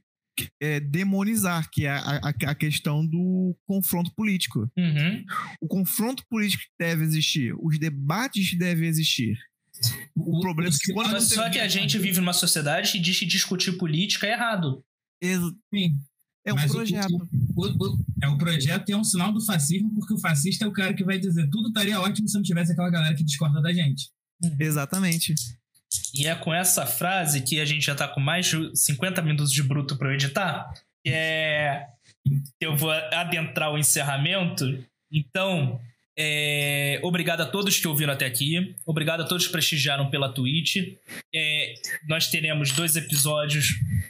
é, 0.60 0.80
demonizar, 0.80 1.68
que 1.70 1.86
é 1.86 1.90
a, 1.90 2.16
a, 2.16 2.28
a, 2.28 2.54
questão 2.54 3.06
do 3.06 3.56
confronto 3.66 4.12
político. 4.14 4.70
Uhum. 4.76 5.24
O 5.60 5.68
confronto 5.68 6.24
político 6.28 6.64
deve 6.78 7.04
existir, 7.04 7.54
os 7.60 7.78
debates 7.78 8.56
devem 8.58 8.88
existir. 8.88 9.38
O, 10.14 10.38
o 10.38 10.40
problema 10.40 10.70
é 10.70 10.78
que 10.78 10.92
quando 10.92 11.20
Só 11.20 11.50
que 11.50 11.58
a 11.58 11.68
gente 11.68 11.98
vive 11.98 12.20
numa 12.20 12.32
sociedade 12.32 12.92
que 12.92 12.98
diz 12.98 13.18
que 13.18 13.26
discutir 13.26 13.72
política 13.72 14.26
é 14.26 14.32
errado. 14.32 14.84
Sim. 15.72 15.98
É 16.46 16.52
um 16.52 16.56
Mas 16.56 16.70
projeto. 16.70 17.28
O, 17.56 17.66
o, 17.66 17.98
é 18.22 18.28
um 18.28 18.36
projeto 18.36 18.88
e 18.88 18.92
é 18.92 18.96
um 18.96 19.04
sinal 19.04 19.32
do 19.32 19.40
fascismo, 19.40 19.94
porque 19.94 20.12
o 20.12 20.18
fascista 20.18 20.64
é 20.64 20.68
o 20.68 20.72
cara 20.72 20.92
que 20.92 21.02
vai 21.02 21.18
dizer 21.18 21.48
tudo 21.50 21.68
estaria 21.68 21.98
ótimo 21.98 22.28
se 22.28 22.34
não 22.34 22.42
tivesse 22.42 22.72
aquela 22.72 22.90
galera 22.90 23.14
que 23.14 23.24
discorda 23.24 23.62
da 23.62 23.72
gente. 23.72 24.10
Exatamente. 24.60 25.34
E 26.14 26.26
é 26.26 26.34
com 26.34 26.52
essa 26.52 26.86
frase 26.86 27.42
que 27.42 27.60
a 27.60 27.64
gente 27.64 27.86
já 27.86 27.94
tá 27.94 28.08
com 28.08 28.20
mais 28.20 28.46
de 28.46 28.70
50 28.74 29.20
minutos 29.22 29.52
de 29.52 29.62
bruto 29.62 29.96
para 29.96 30.14
editar, 30.14 30.72
é 31.06 31.86
eu 32.60 32.76
vou 32.76 32.90
adentrar 32.90 33.72
o 33.72 33.78
encerramento. 33.78 34.82
Então, 35.12 35.80
é, 36.16 37.00
obrigado 37.02 37.40
a 37.40 37.46
todos 37.46 37.78
que 37.78 37.88
ouviram 37.88 38.12
até 38.12 38.24
aqui. 38.24 38.74
Obrigado 38.86 39.22
a 39.22 39.26
todos 39.26 39.46
que 39.46 39.52
prestigiaram 39.52 40.10
pela 40.10 40.32
Twitch. 40.32 40.76
É, 41.34 41.74
nós 42.08 42.28
teremos 42.28 42.72
dois 42.72 42.96
episódios 42.96 43.66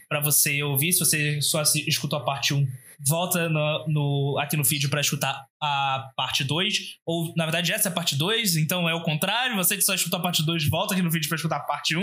para 0.09 0.21
você 0.21 0.63
ouvir. 0.63 0.93
Se 0.93 1.01
você 1.01 1.41
só 1.41 1.63
escutou 1.63 2.19
a 2.19 2.25
parte 2.25 2.55
1, 2.55 2.69
volta 3.07 3.49
no, 3.49 3.87
no, 3.89 4.39
aqui 4.39 4.57
no 4.57 4.65
feed 4.65 4.89
para 4.89 5.01
escutar 5.01 5.47
a 5.61 6.11
parte 6.17 6.43
2. 6.43 6.99
Ou, 7.07 7.33
na 7.37 7.45
verdade, 7.45 7.73
essa 7.73 7.89
é 7.89 7.93
a 7.93 7.95
parte 7.95 8.17
2, 8.17 8.57
então 8.57 8.89
é 8.89 8.95
o 8.95 9.03
contrário. 9.03 9.57
Você 9.57 9.77
que 9.77 9.83
só 9.83 9.95
escutou 9.95 10.19
a 10.19 10.23
parte 10.23 10.45
2, 10.45 10.69
volta 10.69 10.95
aqui 10.95 11.03
no 11.03 11.11
vídeo 11.11 11.29
para 11.29 11.37
escutar 11.37 11.57
a 11.57 11.61
parte 11.61 11.97
1. 11.97 12.03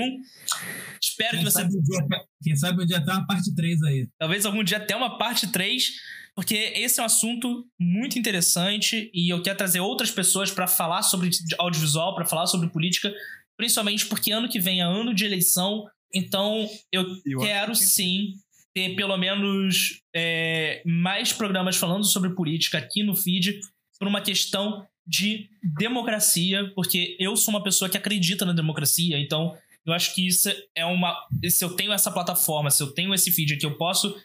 Espero 1.02 1.32
quem 1.32 1.40
que 1.40 1.46
você. 1.46 1.62
Sabe 1.62 1.82
dia, 1.82 2.08
quem 2.44 2.56
sabe 2.56 2.84
um 2.84 2.86
dia 2.86 2.98
até 2.98 3.12
uma 3.12 3.26
parte 3.26 3.56
3 3.56 3.84
aí. 3.84 4.08
Talvez 4.20 4.46
algum 4.46 4.64
dia 4.64 4.78
até 4.78 4.96
uma 4.96 5.18
parte 5.18 5.48
3. 5.48 5.92
Porque 6.34 6.56
esse 6.56 7.00
é 7.00 7.04
um 7.04 7.06
assunto 7.06 7.68
muito 7.78 8.18
interessante 8.18 9.12
e 9.14 9.34
eu 9.34 9.44
quero 9.44 9.58
trazer 9.58 9.82
outras 9.82 10.10
pessoas 10.10 10.50
para 10.50 10.66
falar 10.66 11.02
sobre 11.02 11.30
audiovisual, 11.60 12.16
para 12.16 12.26
falar 12.26 12.48
sobre 12.48 12.70
política, 12.70 13.14
principalmente 13.58 14.06
porque 14.06 14.32
ano 14.32 14.48
que 14.48 14.58
vem 14.58 14.80
é 14.80 14.84
ano 14.84 15.14
de 15.14 15.26
eleição, 15.26 15.86
então 16.14 16.70
eu, 16.90 17.06
eu 17.26 17.40
quero 17.40 17.76
sim 17.76 18.34
ter 18.74 18.96
pelo 18.96 19.18
menos 19.18 20.02
é, 20.16 20.82
mais 20.86 21.34
programas 21.34 21.76
falando 21.76 22.06
sobre 22.06 22.32
política 22.32 22.78
aqui 22.78 23.04
no 23.04 23.16
feed 23.16 23.60
por 24.00 24.08
uma 24.08 24.22
questão 24.22 24.86
de 25.06 25.50
democracia, 25.78 26.72
porque 26.76 27.18
eu 27.20 27.36
sou 27.36 27.54
uma 27.54 27.64
pessoa 27.64 27.90
que 27.90 27.98
acredita 27.98 28.46
na 28.46 28.54
democracia, 28.54 29.20
então 29.20 29.58
eu 29.86 29.94
acho 29.94 30.14
que 30.14 30.28
isso 30.28 30.50
é 30.76 30.86
uma. 30.86 31.16
Se 31.50 31.66
eu 31.66 31.76
tenho 31.76 31.92
essa 31.92 32.12
plataforma, 32.12 32.70
se 32.70 32.84
eu 32.84 32.92
tenho 32.94 33.14
esse 33.14 33.32
feed 33.32 33.56
aqui, 33.56 33.66
eu 33.66 33.78
posso. 33.78 34.16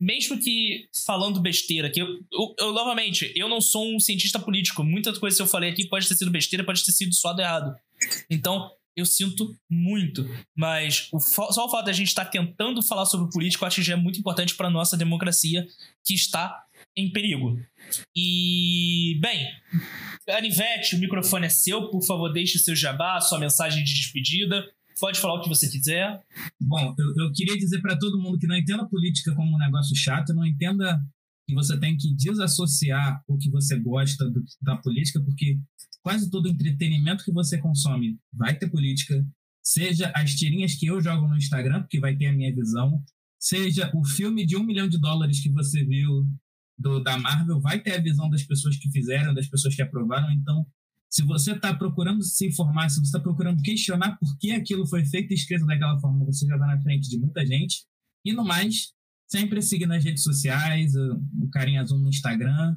Mesmo 0.00 0.38
que 0.38 0.88
falando 1.06 1.40
besteira, 1.40 1.88
que 1.88 2.02
eu, 2.02 2.08
eu, 2.32 2.54
eu 2.58 2.72
novamente, 2.72 3.32
eu 3.36 3.48
não 3.48 3.60
sou 3.60 3.94
um 3.94 4.00
cientista 4.00 4.38
político. 4.38 4.82
Muitas 4.82 5.16
coisas 5.16 5.36
que 5.36 5.42
eu 5.42 5.46
falei 5.46 5.70
aqui 5.70 5.86
pode 5.86 6.08
ter 6.08 6.16
sido 6.16 6.30
besteira, 6.30 6.64
pode 6.64 6.84
ter 6.84 6.90
sido 6.90 7.14
suado 7.14 7.40
errado. 7.40 7.76
Então, 8.28 8.68
eu 8.96 9.04
sinto 9.04 9.54
muito. 9.70 10.26
Mas 10.56 11.08
o, 11.12 11.20
só 11.20 11.66
o 11.66 11.70
fato 11.70 11.84
de 11.84 11.90
a 11.90 11.94
gente 11.94 12.08
estar 12.08 12.24
tentando 12.24 12.82
falar 12.82 13.04
sobre 13.04 13.30
política, 13.30 13.64
eu 13.64 13.66
acho 13.66 13.76
que 13.76 13.82
já 13.82 13.92
é 13.92 13.96
muito 13.96 14.18
importante 14.18 14.54
para 14.54 14.70
nossa 14.70 14.96
democracia, 14.96 15.66
que 16.04 16.14
está 16.14 16.64
em 16.96 17.12
perigo. 17.12 17.60
E, 18.16 19.18
bem, 19.20 19.46
Anivete, 20.30 20.96
o 20.96 20.98
microfone 20.98 21.46
é 21.46 21.50
seu. 21.50 21.90
Por 21.90 22.02
favor, 22.02 22.32
deixe 22.32 22.58
seu 22.58 22.74
jabá, 22.74 23.20
sua 23.20 23.38
mensagem 23.38 23.84
de 23.84 23.92
despedida. 23.92 24.64
Pode 24.98 25.20
falar 25.20 25.34
o 25.34 25.42
que 25.42 25.48
você 25.48 25.68
quiser. 25.68 26.18
Bom, 26.58 26.94
eu, 26.98 27.24
eu 27.24 27.32
queria 27.32 27.56
dizer 27.58 27.82
para 27.82 27.98
todo 27.98 28.18
mundo 28.18 28.38
que 28.38 28.46
não 28.46 28.56
entenda 28.56 28.88
política 28.88 29.34
como 29.34 29.54
um 29.54 29.58
negócio 29.58 29.94
chato, 29.94 30.32
não 30.32 30.46
entenda 30.46 30.98
que 31.46 31.54
você 31.54 31.78
tem 31.78 31.96
que 31.96 32.14
desassociar 32.14 33.22
o 33.28 33.36
que 33.36 33.50
você 33.50 33.78
gosta 33.78 34.28
do, 34.30 34.42
da 34.62 34.76
política, 34.78 35.20
porque 35.20 35.58
quase 36.06 36.30
todo 36.30 36.48
entretenimento 36.48 37.24
que 37.24 37.32
você 37.32 37.58
consome 37.58 38.16
vai 38.32 38.56
ter 38.56 38.70
política, 38.70 39.26
seja 39.60 40.12
as 40.14 40.36
tirinhas 40.36 40.76
que 40.76 40.86
eu 40.86 41.00
jogo 41.00 41.26
no 41.26 41.36
Instagram, 41.36 41.80
porque 41.80 41.98
vai 41.98 42.16
ter 42.16 42.26
a 42.26 42.32
minha 42.32 42.54
visão, 42.54 43.02
seja 43.36 43.90
o 43.92 44.04
filme 44.04 44.46
de 44.46 44.56
um 44.56 44.62
milhão 44.62 44.88
de 44.88 45.00
dólares 45.00 45.40
que 45.40 45.50
você 45.50 45.84
viu 45.84 46.24
do, 46.78 47.02
da 47.02 47.18
Marvel, 47.18 47.60
vai 47.60 47.80
ter 47.80 47.94
a 47.94 48.00
visão 48.00 48.30
das 48.30 48.44
pessoas 48.44 48.76
que 48.76 48.88
fizeram, 48.88 49.34
das 49.34 49.48
pessoas 49.48 49.74
que 49.74 49.82
aprovaram. 49.82 50.30
Então, 50.30 50.64
se 51.10 51.24
você 51.24 51.54
está 51.54 51.74
procurando 51.74 52.22
se 52.22 52.46
informar, 52.46 52.88
se 52.88 53.00
você 53.00 53.06
está 53.06 53.18
procurando 53.18 53.60
questionar 53.60 54.16
por 54.16 54.38
que 54.38 54.52
aquilo 54.52 54.86
foi 54.86 55.04
feito 55.04 55.32
e 55.32 55.34
escrito 55.34 55.66
daquela 55.66 55.98
forma, 55.98 56.24
você 56.24 56.46
já 56.46 56.54
está 56.54 56.68
na 56.68 56.80
frente 56.80 57.10
de 57.10 57.18
muita 57.18 57.44
gente. 57.44 57.84
E 58.24 58.32
no 58.32 58.44
mais, 58.44 58.94
Sempre 59.28 59.60
seguir 59.60 59.86
nas 59.86 60.04
redes 60.04 60.22
sociais, 60.22 60.94
o 60.94 61.48
Carinha 61.50 61.82
Azul 61.82 61.98
no 61.98 62.08
Instagram. 62.08 62.76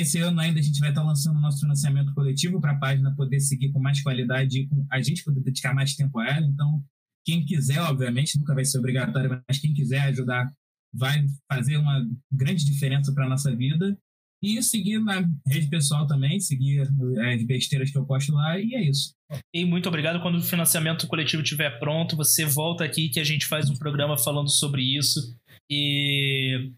Esse 0.00 0.18
ano 0.18 0.40
ainda 0.40 0.60
a 0.60 0.62
gente 0.62 0.78
vai 0.80 0.90
estar 0.90 1.02
lançando 1.02 1.36
o 1.36 1.40
nosso 1.40 1.60
financiamento 1.60 2.12
coletivo 2.14 2.60
para 2.60 2.72
a 2.72 2.78
página 2.78 3.14
poder 3.14 3.40
seguir 3.40 3.70
com 3.70 3.80
mais 3.80 4.02
qualidade 4.02 4.60
e 4.60 4.66
com 4.66 4.86
a 4.90 5.00
gente 5.00 5.24
poder 5.24 5.40
dedicar 5.40 5.74
mais 5.74 5.94
tempo 5.94 6.18
a 6.18 6.26
ela. 6.28 6.46
Então, 6.46 6.82
quem 7.24 7.44
quiser, 7.44 7.80
obviamente, 7.80 8.38
nunca 8.38 8.54
vai 8.54 8.64
ser 8.64 8.78
obrigatório, 8.78 9.42
mas 9.46 9.58
quem 9.58 9.74
quiser 9.74 10.00
ajudar 10.02 10.50
vai 10.92 11.26
fazer 11.50 11.76
uma 11.76 12.06
grande 12.32 12.64
diferença 12.64 13.12
para 13.12 13.26
a 13.26 13.28
nossa 13.28 13.54
vida. 13.54 13.98
E 14.40 14.62
seguir 14.62 15.00
na 15.00 15.28
rede 15.46 15.68
pessoal 15.68 16.06
também, 16.06 16.38
seguir 16.38 16.82
as 16.82 17.44
besteiras 17.44 17.90
que 17.90 17.98
eu 17.98 18.06
posto 18.06 18.32
lá, 18.32 18.58
e 18.58 18.72
é 18.74 18.88
isso. 18.88 19.12
E 19.52 19.64
muito 19.64 19.88
obrigado. 19.88 20.22
Quando 20.22 20.36
o 20.36 20.42
financiamento 20.42 21.08
coletivo 21.08 21.42
estiver 21.42 21.78
pronto, 21.80 22.16
você 22.16 22.44
volta 22.44 22.84
aqui 22.84 23.08
que 23.08 23.18
a 23.18 23.24
gente 23.24 23.46
faz 23.46 23.68
um 23.68 23.76
programa 23.76 24.16
falando 24.16 24.48
sobre 24.48 24.82
isso. 24.96 25.36
E 25.68 26.72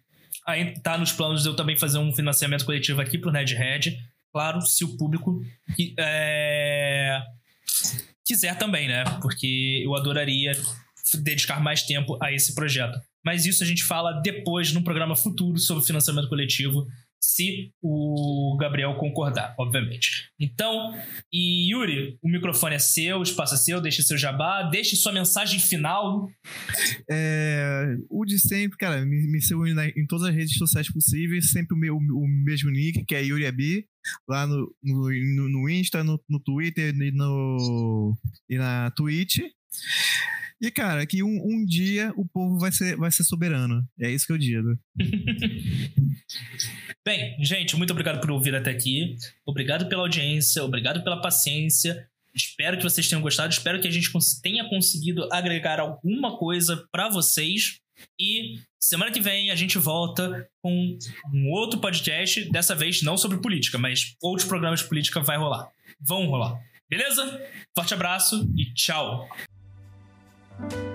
tá 0.83 0.99
nos 0.99 1.13
planos 1.13 1.43
de 1.43 1.49
eu 1.49 1.57
também 1.57 1.77
fazer 1.77 1.99
um 1.99 2.13
financiamento 2.13 2.65
coletivo 2.65 3.01
aqui 3.01 3.19
pro 3.19 3.33
Nedhead. 3.33 3.99
Claro, 4.33 4.61
se 4.63 4.85
o 4.85 4.97
público 4.97 5.43
é, 5.99 7.21
quiser 8.25 8.57
também, 8.57 8.87
né? 8.87 9.05
Porque 9.21 9.83
eu 9.85 9.95
adoraria 9.97 10.53
dedicar 11.23 11.61
mais 11.61 11.83
tempo 11.83 12.17
a 12.23 12.33
esse 12.33 12.55
projeto. 12.55 13.01
Mas 13.25 13.45
isso 13.45 13.63
a 13.63 13.67
gente 13.67 13.85
fala 13.85 14.13
depois, 14.23 14.73
num 14.73 14.83
programa 14.83 15.17
futuro 15.17 15.59
sobre 15.59 15.85
financiamento 15.85 16.29
coletivo, 16.29 16.87
se 17.21 17.73
o 17.83 18.57
Gabriel 18.59 18.95
concordar, 18.97 19.55
obviamente. 19.59 20.31
Então, 20.41 20.95
e 21.31 21.71
Yuri, 21.73 22.19
o 22.23 22.29
microfone 22.29 22.77
é 22.77 22.79
seu, 22.79 23.19
o 23.19 23.23
espaço 23.23 23.55
é 23.55 23.59
seu, 23.59 23.81
deixe 23.81 24.03
seu 24.03 24.17
jabá, 24.17 24.63
deixe 24.63 24.97
sua 24.97 25.13
mensagem 25.13 25.61
final. 25.61 26.29
É, 27.11 27.97
o 28.09 28.25
de 28.25 28.39
sempre, 28.39 28.79
cara, 28.79 29.05
me, 29.05 29.31
me 29.31 29.41
siga 29.43 29.87
em 29.97 30.07
todas 30.07 30.29
as 30.29 30.35
redes 30.35 30.57
sociais 30.57 30.91
possíveis, 30.91 31.51
sempre 31.51 31.77
o, 31.77 31.79
meu, 31.79 31.97
o 31.97 32.27
mesmo 32.45 32.71
nick, 32.71 33.05
que 33.05 33.15
é 33.15 33.23
Yuri 33.23 33.47
Abi, 33.47 33.87
lá 34.27 34.47
no, 34.47 34.75
no, 34.83 35.49
no 35.49 35.69
Insta, 35.69 36.03
no, 36.03 36.19
no 36.29 36.41
Twitter 36.41 36.95
e, 36.95 37.11
no, 37.13 38.17
e 38.49 38.57
na 38.57 38.91
Twitch. 38.93 39.41
E, 40.61 40.71
cara, 40.71 41.07
que 41.07 41.23
um, 41.23 41.41
um 41.43 41.65
dia 41.65 42.13
o 42.17 42.27
povo 42.27 42.59
vai 42.59 42.71
ser, 42.71 42.97
vai 42.97 43.11
ser 43.11 43.25
soberano. 43.25 43.83
É 43.99 44.11
isso 44.11 44.27
que 44.27 44.33
eu 44.33 44.39
digo. 44.39 44.79
Bem, 47.05 47.43
gente, 47.43 47.77
muito 47.77 47.93
obrigado 47.93 48.21
por 48.21 48.31
ouvir 48.31 48.55
até 48.55 48.71
aqui. 48.71 49.17
Obrigado 49.47 49.89
pela 49.89 50.03
audiência, 50.03 50.63
obrigado 50.63 51.03
pela 51.03 51.21
paciência. 51.21 52.07
Espero 52.35 52.77
que 52.77 52.83
vocês 52.83 53.09
tenham 53.09 53.23
gostado. 53.23 53.53
Espero 53.53 53.81
que 53.81 53.89
a 53.89 53.91
gente 53.91 54.11
tenha 54.43 54.69
conseguido 54.69 55.27
agregar 55.33 55.81
alguma 55.81 56.37
coisa 56.37 56.87
para 56.93 57.09
vocês. 57.09 57.81
E 58.19 58.59
semana 58.79 59.11
que 59.11 59.21
vem 59.21 59.51
a 59.51 59.55
gente 59.55 59.79
volta 59.79 60.47
com 60.63 60.99
um 61.33 61.51
outro 61.51 61.81
podcast, 61.81 62.51
dessa 62.51 62.75
vez 62.75 63.03
não 63.03 63.17
sobre 63.17 63.39
política, 63.39 63.79
mas 63.79 64.15
outros 64.23 64.47
programas 64.47 64.81
de 64.81 64.89
política 64.89 65.21
vai 65.21 65.39
rolar. 65.39 65.71
Vão 66.01 66.27
rolar. 66.27 66.61
Beleza? 66.89 67.41
Forte 67.75 67.95
abraço 67.95 68.49
e 68.57 68.73
tchau. 68.75 69.29
Bye. 70.61 70.90